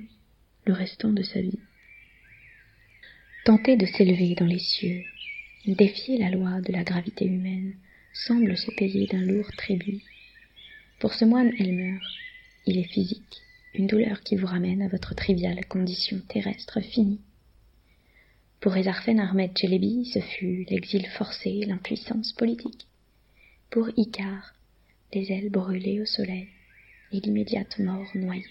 le 0.65 0.73
restant 0.73 1.13
de 1.13 1.23
sa 1.23 1.39
vie. 1.39 1.59
Tenter 3.49 3.77
de 3.77 3.87
s'élever 3.87 4.35
dans 4.35 4.45
les 4.45 4.59
cieux, 4.59 5.03
défier 5.65 6.19
la 6.19 6.29
loi 6.29 6.61
de 6.61 6.71
la 6.71 6.83
gravité 6.83 7.25
humaine, 7.25 7.73
semble 8.13 8.55
se 8.55 8.69
payer 8.69 9.07
d'un 9.07 9.21
lourd 9.21 9.49
tribut. 9.57 10.03
Pour 10.99 11.15
ce 11.15 11.25
moine 11.25 11.51
Elmer, 11.57 11.97
il 12.67 12.77
est 12.77 12.91
physique, 12.93 13.41
une 13.73 13.87
douleur 13.87 14.21
qui 14.21 14.35
vous 14.35 14.45
ramène 14.45 14.83
à 14.83 14.87
votre 14.87 15.15
triviale 15.15 15.65
condition 15.65 16.19
terrestre 16.27 16.79
finie. 16.79 17.21
Pour 18.59 18.77
Ezarfen 18.77 19.19
Ahmed 19.19 19.57
Çelebi, 19.57 20.05
ce 20.05 20.19
fut 20.19 20.67
l'exil 20.69 21.07
forcé, 21.07 21.61
l'impuissance 21.65 22.33
politique. 22.33 22.85
Pour 23.71 23.89
Icare, 23.97 24.53
les 25.11 25.31
ailes 25.31 25.49
brûlées 25.49 26.01
au 26.01 26.05
soleil 26.05 26.49
et 27.11 27.19
l'immédiate 27.19 27.79
mort 27.79 28.11
noyée. 28.13 28.45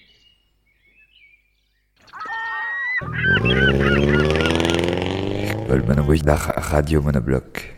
Monoboy, 5.89 6.21
la 6.23 6.37
radio 6.37 7.01
monobloc. 7.01 7.78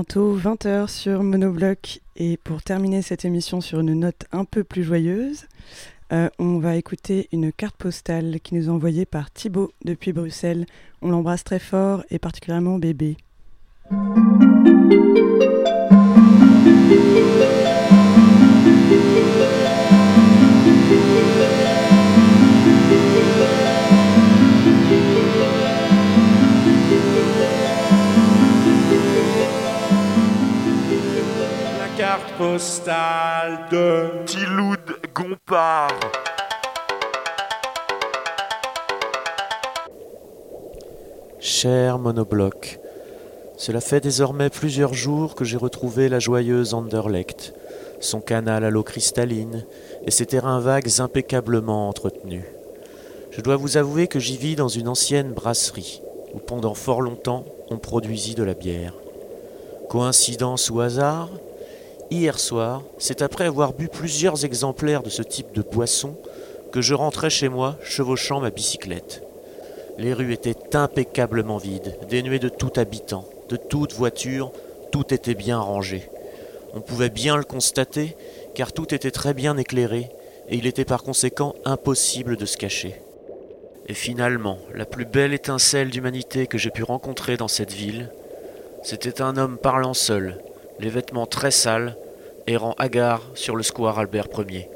Bientôt 0.00 0.34
20h 0.34 0.88
sur 0.88 1.22
Monobloc 1.22 2.00
et 2.16 2.38
pour 2.38 2.62
terminer 2.62 3.02
cette 3.02 3.26
émission 3.26 3.60
sur 3.60 3.80
une 3.80 3.92
note 3.92 4.24
un 4.32 4.46
peu 4.46 4.64
plus 4.64 4.82
joyeuse, 4.82 5.44
euh, 6.10 6.30
on 6.38 6.58
va 6.58 6.76
écouter 6.76 7.28
une 7.32 7.52
carte 7.52 7.76
postale 7.76 8.40
qui 8.42 8.54
nous 8.54 8.68
est 8.68 8.70
envoyée 8.70 9.04
par 9.04 9.30
Thibaut 9.30 9.72
depuis 9.84 10.14
Bruxelles. 10.14 10.64
On 11.02 11.10
l'embrasse 11.10 11.44
très 11.44 11.58
fort 11.58 12.02
et 12.10 12.18
particulièrement 12.18 12.78
bébé. 12.78 13.18
De 33.70 35.08
Gompard. 35.14 35.98
Cher 41.38 41.98
monobloc, 41.98 42.78
cela 43.56 43.80
fait 43.80 44.02
désormais 44.02 44.50
plusieurs 44.50 44.92
jours 44.92 45.34
que 45.36 45.46
j'ai 45.46 45.56
retrouvé 45.56 46.10
la 46.10 46.18
joyeuse 46.18 46.74
Anderlecht, 46.74 47.54
son 47.98 48.20
canal 48.20 48.62
à 48.62 48.68
l'eau 48.68 48.82
cristalline 48.82 49.64
et 50.04 50.10
ses 50.10 50.26
terrains 50.26 50.60
vagues 50.60 51.00
impeccablement 51.00 51.88
entretenus. 51.88 52.44
Je 53.30 53.40
dois 53.40 53.56
vous 53.56 53.78
avouer 53.78 54.06
que 54.06 54.18
j'y 54.18 54.36
vis 54.36 54.56
dans 54.56 54.68
une 54.68 54.88
ancienne 54.88 55.32
brasserie, 55.32 56.02
où 56.34 56.38
pendant 56.40 56.74
fort 56.74 57.00
longtemps 57.00 57.46
on 57.70 57.78
produisit 57.78 58.34
de 58.34 58.42
la 58.42 58.52
bière. 58.52 58.92
Coïncidence 59.88 60.68
ou 60.68 60.80
hasard 60.80 61.30
Hier 62.10 62.40
soir, 62.40 62.82
c'est 62.98 63.22
après 63.22 63.44
avoir 63.44 63.72
bu 63.72 63.86
plusieurs 63.86 64.44
exemplaires 64.44 65.04
de 65.04 65.10
ce 65.10 65.22
type 65.22 65.52
de 65.54 65.62
boisson 65.62 66.16
que 66.72 66.80
je 66.80 66.94
rentrais 66.94 67.30
chez 67.30 67.48
moi 67.48 67.76
chevauchant 67.84 68.40
ma 68.40 68.50
bicyclette. 68.50 69.22
Les 69.96 70.12
rues 70.12 70.32
étaient 70.32 70.74
impeccablement 70.76 71.58
vides, 71.58 71.96
dénuées 72.08 72.40
de 72.40 72.48
tout 72.48 72.72
habitant, 72.74 73.26
de 73.48 73.54
toute 73.56 73.92
voiture, 73.92 74.50
tout 74.90 75.14
était 75.14 75.36
bien 75.36 75.60
rangé. 75.60 76.10
On 76.74 76.80
pouvait 76.80 77.10
bien 77.10 77.36
le 77.36 77.44
constater, 77.44 78.16
car 78.54 78.72
tout 78.72 78.92
était 78.92 79.12
très 79.12 79.32
bien 79.32 79.56
éclairé, 79.56 80.10
et 80.48 80.56
il 80.56 80.66
était 80.66 80.84
par 80.84 81.04
conséquent 81.04 81.54
impossible 81.64 82.36
de 82.36 82.46
se 82.46 82.56
cacher. 82.56 83.00
Et 83.86 83.94
finalement, 83.94 84.58
la 84.74 84.84
plus 84.84 85.04
belle 85.04 85.32
étincelle 85.32 85.90
d'humanité 85.90 86.48
que 86.48 86.58
j'ai 86.58 86.70
pu 86.70 86.82
rencontrer 86.82 87.36
dans 87.36 87.48
cette 87.48 87.72
ville, 87.72 88.10
c'était 88.82 89.22
un 89.22 89.36
homme 89.36 89.58
parlant 89.58 89.94
seul, 89.94 90.38
les 90.80 90.88
vêtements 90.88 91.26
très 91.26 91.50
sales, 91.50 91.96
errant 92.46 92.74
hagard 92.78 93.22
sur 93.34 93.54
le 93.54 93.62
square 93.62 93.98
Albert 93.98 94.28
Ier. 94.48 94.68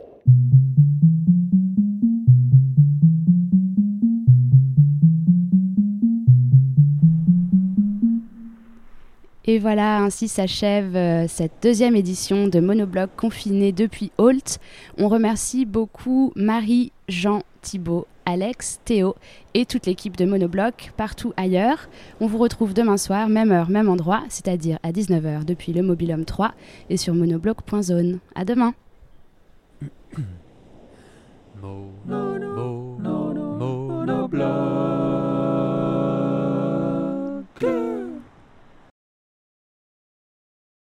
Et 9.46 9.58
voilà, 9.58 9.98
ainsi 9.98 10.28
s'achève 10.28 10.96
euh, 10.96 11.26
cette 11.28 11.52
deuxième 11.62 11.96
édition 11.96 12.48
de 12.48 12.60
Monobloc 12.60 13.10
confiné 13.14 13.72
depuis 13.72 14.10
Holt. 14.16 14.58
On 14.96 15.08
remercie 15.08 15.66
beaucoup 15.66 16.32
Marie, 16.34 16.92
Jean, 17.08 17.42
Thibault, 17.60 18.06
Alex, 18.26 18.80
Théo 18.84 19.14
et 19.54 19.66
toute 19.66 19.86
l'équipe 19.86 20.16
de 20.16 20.24
Monobloc 20.24 20.92
partout 20.96 21.32
ailleurs. 21.36 21.88
On 22.20 22.26
vous 22.26 22.38
retrouve 22.38 22.74
demain 22.74 22.96
soir, 22.96 23.28
même 23.28 23.52
heure, 23.52 23.70
même 23.70 23.88
endroit, 23.88 24.22
c'est-à-dire 24.28 24.78
à 24.82 24.92
19h 24.92 25.44
depuis 25.44 25.72
le 25.72 25.82
Mobilhome 25.82 26.24
3 26.24 26.52
et 26.90 26.96
sur 26.96 27.14
monobloc.zone. 27.14 28.18
À 28.34 28.44
demain. 28.44 28.74